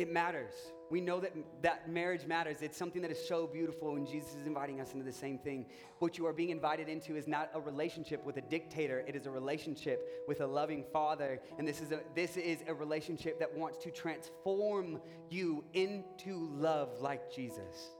It 0.00 0.10
matters. 0.10 0.54
We 0.88 1.02
know 1.02 1.20
that, 1.20 1.32
that 1.60 1.90
marriage 1.90 2.26
matters. 2.26 2.62
It's 2.62 2.78
something 2.78 3.02
that 3.02 3.10
is 3.10 3.22
so 3.22 3.46
beautiful, 3.46 3.96
and 3.96 4.08
Jesus 4.08 4.34
is 4.34 4.46
inviting 4.46 4.80
us 4.80 4.94
into 4.94 5.04
the 5.04 5.12
same 5.12 5.36
thing. 5.36 5.66
What 5.98 6.16
you 6.16 6.26
are 6.26 6.32
being 6.32 6.48
invited 6.48 6.88
into 6.88 7.16
is 7.16 7.28
not 7.28 7.50
a 7.52 7.60
relationship 7.60 8.24
with 8.24 8.38
a 8.38 8.40
dictator, 8.40 9.04
it 9.06 9.14
is 9.14 9.26
a 9.26 9.30
relationship 9.30 10.24
with 10.26 10.40
a 10.40 10.46
loving 10.46 10.84
father. 10.90 11.38
And 11.58 11.68
this 11.68 11.82
is 11.82 11.92
a, 11.92 12.00
this 12.14 12.38
is 12.38 12.60
a 12.66 12.72
relationship 12.72 13.38
that 13.40 13.54
wants 13.54 13.76
to 13.84 13.90
transform 13.90 15.02
you 15.28 15.64
into 15.74 16.48
love 16.54 16.98
like 17.02 17.30
Jesus. 17.30 17.90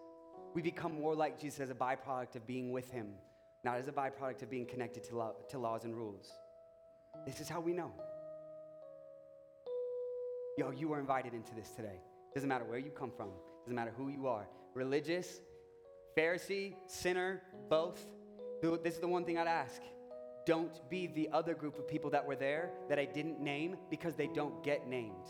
We 0.54 0.62
become 0.62 0.94
more 0.94 1.14
like 1.14 1.38
Jesus 1.38 1.60
as 1.60 1.68
a 1.68 1.74
byproduct 1.74 2.34
of 2.34 2.46
being 2.46 2.72
with 2.72 2.90
him, 2.90 3.08
not 3.62 3.76
as 3.76 3.88
a 3.88 3.92
byproduct 3.92 4.40
of 4.40 4.48
being 4.48 4.64
connected 4.64 5.04
to, 5.04 5.18
lo- 5.18 5.36
to 5.50 5.58
laws 5.58 5.84
and 5.84 5.94
rules. 5.94 6.32
This 7.26 7.40
is 7.40 7.48
how 7.50 7.60
we 7.60 7.74
know. 7.74 7.92
Yo, 10.56 10.70
you 10.70 10.92
are 10.92 11.00
invited 11.00 11.32
into 11.32 11.54
this 11.54 11.70
today. 11.70 12.00
Doesn't 12.34 12.48
matter 12.48 12.64
where 12.64 12.78
you 12.78 12.90
come 12.90 13.10
from, 13.16 13.28
doesn't 13.64 13.74
matter 13.74 13.92
who 13.96 14.08
you 14.08 14.26
are. 14.26 14.46
Religious, 14.74 15.40
Pharisee, 16.16 16.74
sinner, 16.86 17.42
both. 17.68 18.04
This 18.82 18.94
is 18.94 19.00
the 19.00 19.08
one 19.08 19.24
thing 19.24 19.38
I'd 19.38 19.46
ask. 19.46 19.80
Don't 20.46 20.88
be 20.90 21.06
the 21.06 21.28
other 21.32 21.54
group 21.54 21.78
of 21.78 21.88
people 21.88 22.10
that 22.10 22.26
were 22.26 22.36
there 22.36 22.70
that 22.88 22.98
I 22.98 23.04
didn't 23.04 23.40
name 23.40 23.76
because 23.90 24.14
they 24.16 24.26
don't 24.26 24.62
get 24.62 24.88
named. 24.88 25.26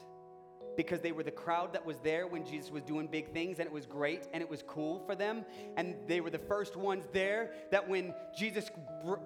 Because 0.80 1.02
they 1.02 1.12
were 1.12 1.22
the 1.22 1.30
crowd 1.30 1.74
that 1.74 1.84
was 1.84 1.98
there 1.98 2.26
when 2.26 2.42
Jesus 2.42 2.70
was 2.70 2.82
doing 2.82 3.06
big 3.06 3.34
things 3.34 3.58
and 3.58 3.66
it 3.66 3.72
was 3.72 3.84
great 3.84 4.28
and 4.32 4.42
it 4.42 4.48
was 4.48 4.62
cool 4.66 5.02
for 5.04 5.14
them. 5.14 5.44
And 5.76 5.94
they 6.06 6.22
were 6.22 6.30
the 6.30 6.38
first 6.38 6.74
ones 6.74 7.04
there 7.12 7.50
that 7.70 7.86
when 7.86 8.14
Jesus 8.34 8.70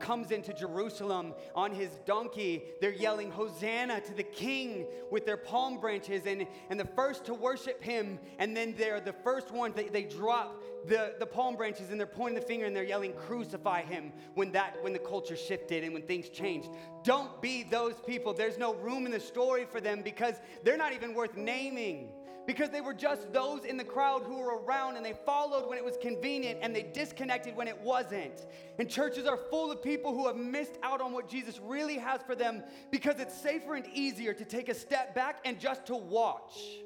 comes 0.00 0.32
into 0.32 0.52
Jerusalem 0.52 1.32
on 1.54 1.72
his 1.72 1.90
donkey, 2.06 2.64
they're 2.80 2.92
yelling, 2.92 3.30
Hosanna 3.30 4.00
to 4.00 4.14
the 4.14 4.24
King 4.24 4.86
with 5.12 5.26
their 5.26 5.36
palm 5.36 5.78
branches 5.78 6.26
and, 6.26 6.44
and 6.70 6.80
the 6.80 6.88
first 6.96 7.24
to 7.26 7.34
worship 7.34 7.80
him. 7.84 8.18
And 8.40 8.56
then 8.56 8.74
they're 8.76 9.00
the 9.00 9.12
first 9.12 9.52
ones, 9.52 9.76
that 9.76 9.92
they 9.92 10.02
drop 10.02 10.60
the, 10.86 11.14
the 11.18 11.26
palm 11.26 11.56
branches 11.56 11.90
and 11.90 11.98
they're 11.98 12.06
pointing 12.06 12.40
the 12.40 12.46
finger 12.46 12.66
and 12.66 12.74
they're 12.74 12.84
yelling, 12.84 13.12
Crucify 13.12 13.82
him 13.82 14.12
when, 14.34 14.52
that, 14.52 14.76
when 14.82 14.92
the 14.92 14.98
culture 14.98 15.36
shifted 15.36 15.84
and 15.84 15.92
when 15.92 16.02
things 16.02 16.28
changed. 16.28 16.68
Don't 17.02 17.40
be 17.40 17.62
those 17.62 17.94
people. 18.06 18.32
There's 18.32 18.58
no 18.58 18.74
room 18.74 19.06
in 19.06 19.12
the 19.12 19.20
story 19.20 19.66
for 19.70 19.80
them 19.80 20.02
because 20.02 20.34
they're 20.62 20.76
not 20.76 20.92
even 20.92 21.14
worth 21.14 21.36
naming 21.36 22.10
because 22.46 22.70
they 22.70 22.80
were 22.80 22.94
just 22.94 23.32
those 23.32 23.64
in 23.64 23.76
the 23.76 23.84
crowd 23.84 24.22
who 24.22 24.38
were 24.38 24.58
around 24.58 24.96
and 24.96 25.04
they 25.04 25.14
followed 25.24 25.68
when 25.68 25.78
it 25.78 25.84
was 25.84 25.96
convenient 26.00 26.58
and 26.62 26.74
they 26.74 26.82
disconnected 26.82 27.56
when 27.56 27.68
it 27.68 27.80
wasn't. 27.80 28.46
And 28.78 28.88
churches 28.88 29.26
are 29.26 29.38
full 29.50 29.72
of 29.72 29.82
people 29.82 30.12
who 30.12 30.26
have 30.26 30.36
missed 30.36 30.78
out 30.82 31.00
on 31.00 31.12
what 31.12 31.28
Jesus 31.28 31.58
really 31.60 31.96
has 31.98 32.20
for 32.22 32.34
them 32.34 32.62
because 32.90 33.18
it's 33.18 33.34
safer 33.34 33.74
and 33.74 33.86
easier 33.94 34.34
to 34.34 34.44
take 34.44 34.68
a 34.68 34.74
step 34.74 35.14
back 35.14 35.40
and 35.44 35.58
just 35.58 35.86
to 35.86 35.96
watch. 35.96 36.83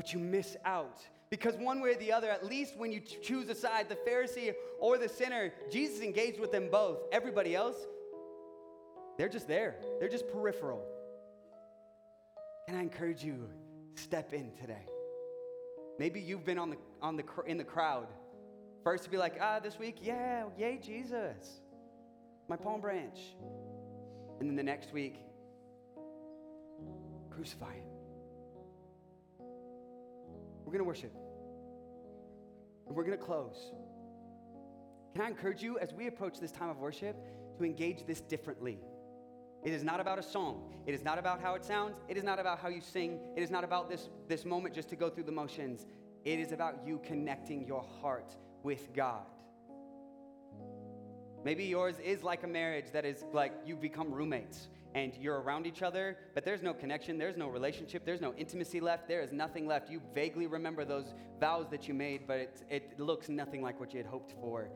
But 0.00 0.14
you 0.14 0.18
miss 0.18 0.56
out. 0.64 1.02
Because 1.28 1.56
one 1.56 1.82
way 1.82 1.90
or 1.90 1.94
the 1.96 2.10
other, 2.10 2.30
at 2.30 2.46
least 2.46 2.74
when 2.78 2.90
you 2.90 3.00
choose 3.00 3.50
a 3.50 3.54
side, 3.54 3.90
the 3.90 3.96
Pharisee 3.96 4.54
or 4.78 4.96
the 4.96 5.10
sinner, 5.10 5.52
Jesus 5.70 6.00
engaged 6.00 6.40
with 6.40 6.50
them 6.50 6.70
both. 6.72 7.00
Everybody 7.12 7.54
else, 7.54 7.76
they're 9.18 9.28
just 9.28 9.46
there, 9.46 9.76
they're 9.98 10.08
just 10.08 10.26
peripheral. 10.32 10.82
Can 12.66 12.78
I 12.78 12.80
encourage 12.80 13.22
you, 13.22 13.50
step 13.94 14.32
in 14.32 14.52
today? 14.58 14.86
Maybe 15.98 16.18
you've 16.18 16.46
been 16.46 16.58
on 16.58 16.70
the, 16.70 16.76
on 17.02 17.16
the, 17.16 17.24
in 17.44 17.58
the 17.58 17.64
crowd. 17.64 18.06
First 18.82 19.04
to 19.04 19.10
be 19.10 19.18
like, 19.18 19.36
ah, 19.38 19.60
this 19.60 19.78
week, 19.78 19.98
yeah, 20.00 20.44
yay, 20.56 20.80
Jesus, 20.82 21.60
my 22.48 22.56
palm 22.56 22.80
branch. 22.80 23.18
And 24.40 24.48
then 24.48 24.56
the 24.56 24.62
next 24.62 24.94
week, 24.94 25.16
crucify 27.30 27.74
him. 27.74 27.89
We're 30.70 30.78
going 30.78 30.84
to 30.84 30.88
worship. 30.88 31.12
And 32.86 32.94
we're 32.94 33.02
going 33.02 33.18
to 33.18 33.24
close. 33.24 33.72
Can 35.14 35.24
I 35.24 35.26
encourage 35.26 35.60
you 35.60 35.80
as 35.80 35.92
we 35.92 36.06
approach 36.06 36.38
this 36.38 36.52
time 36.52 36.68
of 36.68 36.78
worship 36.78 37.16
to 37.58 37.64
engage 37.64 38.06
this 38.06 38.20
differently? 38.20 38.78
It 39.64 39.72
is 39.72 39.82
not 39.82 39.98
about 39.98 40.20
a 40.20 40.22
song. 40.22 40.72
It 40.86 40.94
is 40.94 41.02
not 41.02 41.18
about 41.18 41.40
how 41.40 41.56
it 41.56 41.64
sounds. 41.64 41.96
It 42.06 42.16
is 42.16 42.22
not 42.22 42.38
about 42.38 42.60
how 42.60 42.68
you 42.68 42.80
sing. 42.80 43.18
It 43.36 43.42
is 43.42 43.50
not 43.50 43.64
about 43.64 43.90
this, 43.90 44.10
this 44.28 44.44
moment 44.44 44.72
just 44.72 44.88
to 44.90 44.94
go 44.94 45.10
through 45.10 45.24
the 45.24 45.32
motions. 45.32 45.86
It 46.24 46.38
is 46.38 46.52
about 46.52 46.86
you 46.86 47.00
connecting 47.02 47.66
your 47.66 47.84
heart 48.00 48.36
with 48.62 48.94
God. 48.94 49.26
Maybe 51.44 51.64
yours 51.64 51.96
is 51.98 52.22
like 52.22 52.44
a 52.44 52.48
marriage 52.48 52.92
that 52.92 53.04
is 53.04 53.24
like 53.32 53.54
you 53.66 53.74
become 53.74 54.12
roommates 54.12 54.68
and 54.94 55.14
you're 55.16 55.40
around 55.40 55.66
each 55.66 55.82
other, 55.82 56.18
but 56.34 56.44
there's 56.44 56.62
no 56.62 56.74
connection, 56.74 57.16
there's 57.16 57.36
no 57.36 57.48
relationship, 57.48 58.04
there's 58.04 58.20
no 58.20 58.34
intimacy 58.34 58.80
left, 58.80 59.06
there 59.06 59.22
is 59.22 59.32
nothing 59.32 59.66
left. 59.66 59.90
You 59.90 60.00
vaguely 60.14 60.46
remember 60.46 60.84
those 60.84 61.14
vows 61.38 61.66
that 61.70 61.86
you 61.86 61.94
made, 61.94 62.26
but 62.26 62.38
it, 62.38 62.62
it 62.68 63.00
looks 63.00 63.28
nothing 63.28 63.62
like 63.62 63.78
what 63.78 63.92
you 63.92 63.98
had 63.98 64.06
hoped 64.06 64.32
for. 64.40 64.68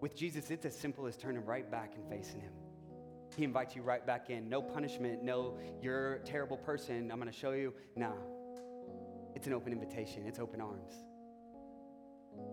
With 0.00 0.16
Jesus, 0.16 0.50
it's 0.50 0.64
as 0.64 0.74
simple 0.74 1.06
as 1.06 1.16
turning 1.16 1.44
right 1.44 1.70
back 1.70 1.92
and 1.96 2.08
facing 2.08 2.40
Him. 2.40 2.52
He 3.36 3.44
invites 3.44 3.76
you 3.76 3.82
right 3.82 4.04
back 4.06 4.30
in. 4.30 4.48
No 4.48 4.62
punishment, 4.62 5.22
no, 5.22 5.58
you're 5.82 6.14
a 6.14 6.18
terrible 6.20 6.56
person, 6.56 7.10
I'm 7.12 7.18
gonna 7.18 7.30
show 7.30 7.52
you. 7.52 7.74
No. 7.96 8.14
It's 9.34 9.46
an 9.46 9.52
open 9.52 9.72
invitation, 9.72 10.24
it's 10.26 10.38
open 10.38 10.60
arms. 10.60 10.94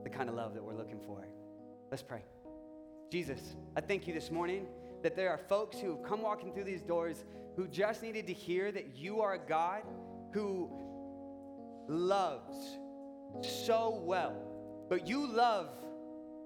The 0.03 0.09
kind 0.09 0.27
of 0.27 0.35
love 0.35 0.53
that 0.53 0.63
we're 0.63 0.75
looking 0.75 0.99
for. 0.99 1.27
Let's 1.89 2.03
pray. 2.03 2.23
Jesus, 3.09 3.55
I 3.77 3.81
thank 3.81 4.05
you 4.05 4.13
this 4.13 4.29
morning 4.29 4.67
that 5.03 5.15
there 5.15 5.29
are 5.29 5.37
folks 5.37 5.79
who 5.79 5.91
have 5.91 6.03
come 6.03 6.21
walking 6.21 6.53
through 6.53 6.63
these 6.63 6.81
doors 6.81 7.25
who 7.55 7.67
just 7.67 8.03
needed 8.03 8.27
to 8.27 8.33
hear 8.33 8.71
that 8.71 8.95
you 8.95 9.21
are 9.21 9.33
a 9.33 9.39
God 9.39 9.83
who 10.33 10.69
loves 11.87 12.77
so 13.41 14.01
well, 14.03 14.35
but 14.89 15.07
you 15.07 15.27
love 15.27 15.69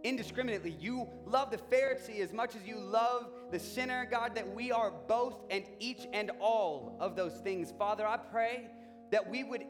indiscriminately. 0.04 0.76
You 0.80 1.08
love 1.26 1.52
the 1.52 1.58
Pharisee 1.58 2.22
as 2.22 2.34
much 2.34 2.56
as 2.56 2.66
you 2.66 2.78
love 2.78 3.30
the 3.52 3.60
sinner, 3.60 4.08
God, 4.10 4.36
that 4.36 4.56
we 4.56 4.72
are 4.72 4.92
both 5.08 5.42
and 5.50 5.64
each 5.80 6.08
and 6.14 6.32
all 6.40 6.98
of 7.00 7.16
those 7.16 7.34
things. 7.44 7.74
Father, 7.78 8.06
I 8.08 8.18
pray 8.18 8.68
that 9.12 9.30
we 9.30 9.44
would 9.44 9.64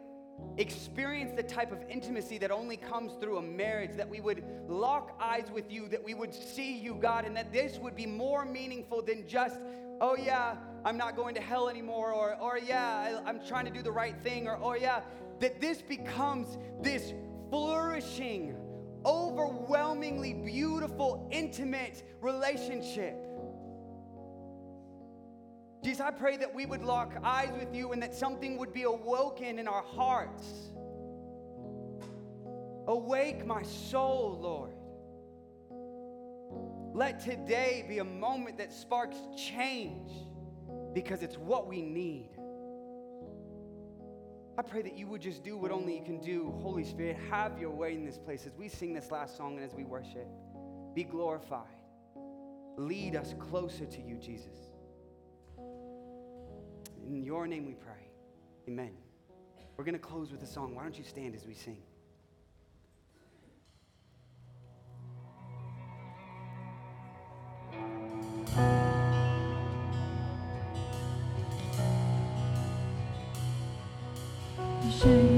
experience 0.58 1.32
the 1.36 1.44
type 1.44 1.72
of 1.72 1.80
intimacy 1.90 2.38
that 2.38 2.52
only 2.52 2.78
comes 2.78 3.14
through 3.20 3.38
a 3.38 3.42
marriage, 3.42 3.96
that 3.96 4.10
we 4.10 4.20
would 4.20 4.44
lock 4.68 5.16
eyes 5.20 5.46
with 5.54 5.72
you, 5.72 5.88
that 5.88 6.04
we 6.04 6.14
would 6.14 6.34
see 6.34 6.78
you, 6.78 6.96
God, 6.96 7.26
and 7.26 7.36
that 7.36 7.52
this 7.52 7.78
would 7.80 7.96
be 7.96 8.06
more 8.06 8.46
meaningful 8.46 9.02
than 9.02 9.28
just, 9.28 9.60
oh 10.02 10.16
yeah, 10.16 10.56
I'm 10.84 10.98
not 10.98 11.16
going 11.16 11.36
to 11.36 11.42
hell 11.42 11.70
anymore, 11.70 12.12
or, 12.12 12.36
or 12.40 12.58
yeah, 12.58 13.22
I, 13.26 13.30
I'm 13.30 13.40
trying 13.46 13.66
to 13.66 13.72
do 13.72 13.82
the 13.82 13.92
right 13.92 14.20
thing, 14.22 14.48
or 14.48 14.60
oh 14.62 14.74
yeah, 14.74 15.02
that 15.40 15.62
this 15.62 15.82
becomes 15.82 16.58
this 16.82 17.14
flourishing, 17.50 18.56
overwhelmingly 19.06 20.34
beautiful, 20.34 21.28
intimate 21.32 22.04
relationship. 22.22 23.16
Jesus, 25.84 26.02
I 26.02 26.12
pray 26.12 26.38
that 26.38 26.54
we 26.54 26.66
would 26.66 26.84
lock 26.84 27.14
eyes 27.24 27.52
with 27.60 27.74
you 27.76 27.92
and 27.92 28.02
that 28.04 28.14
something 28.14 28.58
would 28.58 28.72
be 28.72 28.84
awoken 28.84 29.58
in 29.58 29.68
our 29.68 29.82
hearts. 29.82 30.72
Awake 32.88 33.46
my 33.46 33.64
soul, 33.64 34.38
Lord. 34.40 34.74
Let 36.94 37.20
today 37.20 37.86
be 37.88 38.00
a 38.00 38.04
moment 38.04 38.58
that 38.58 38.72
sparks 38.72 39.18
change 39.36 40.12
because 40.94 41.24
it's 41.24 41.38
what 41.38 41.68
we 41.68 41.82
need. 41.82 42.30
I 44.58 44.62
pray 44.62 44.82
that 44.82 44.98
you 44.98 45.08
would 45.08 45.22
just 45.22 45.44
do 45.44 45.58
what 45.58 45.72
only 45.72 45.98
you 45.98 46.04
can 46.04 46.20
do. 46.20 46.54
Holy 46.62 46.84
Spirit, 46.84 47.18
have 47.30 47.58
your 47.58 47.72
way 47.72 47.94
in 47.94 48.06
this 48.06 48.18
place 48.18 48.46
as 48.46 48.56
we 48.58 48.68
sing 48.68 48.94
this 48.94 49.10
last 49.10 49.38
song 49.38 49.56
and 49.56 49.66
as 49.66 49.74
we 49.74 49.84
worship. 49.84 50.28
Be 50.94 51.04
glorified. 51.04 51.66
Lead 52.78 53.16
us 53.16 53.34
closer 53.40 53.86
to 53.86 54.02
you, 54.02 54.18
Jesus. 54.18 54.71
In 57.08 57.24
your 57.24 57.48
name 57.48 57.66
we 57.66 57.74
pray. 57.74 58.08
Amen. 58.68 58.92
We're 59.78 59.84
going 59.84 59.94
to 59.94 60.00
close 60.00 60.32
with 60.32 60.44
a 60.44 60.48
song. 60.48 60.76
Why 60.76 60.84
don't 60.84 60.98
you 60.98 61.04
stand 61.04 61.36
as 61.36 61.46
we 61.46 61.54
sing? 61.54 61.78
Shame 75.02 75.31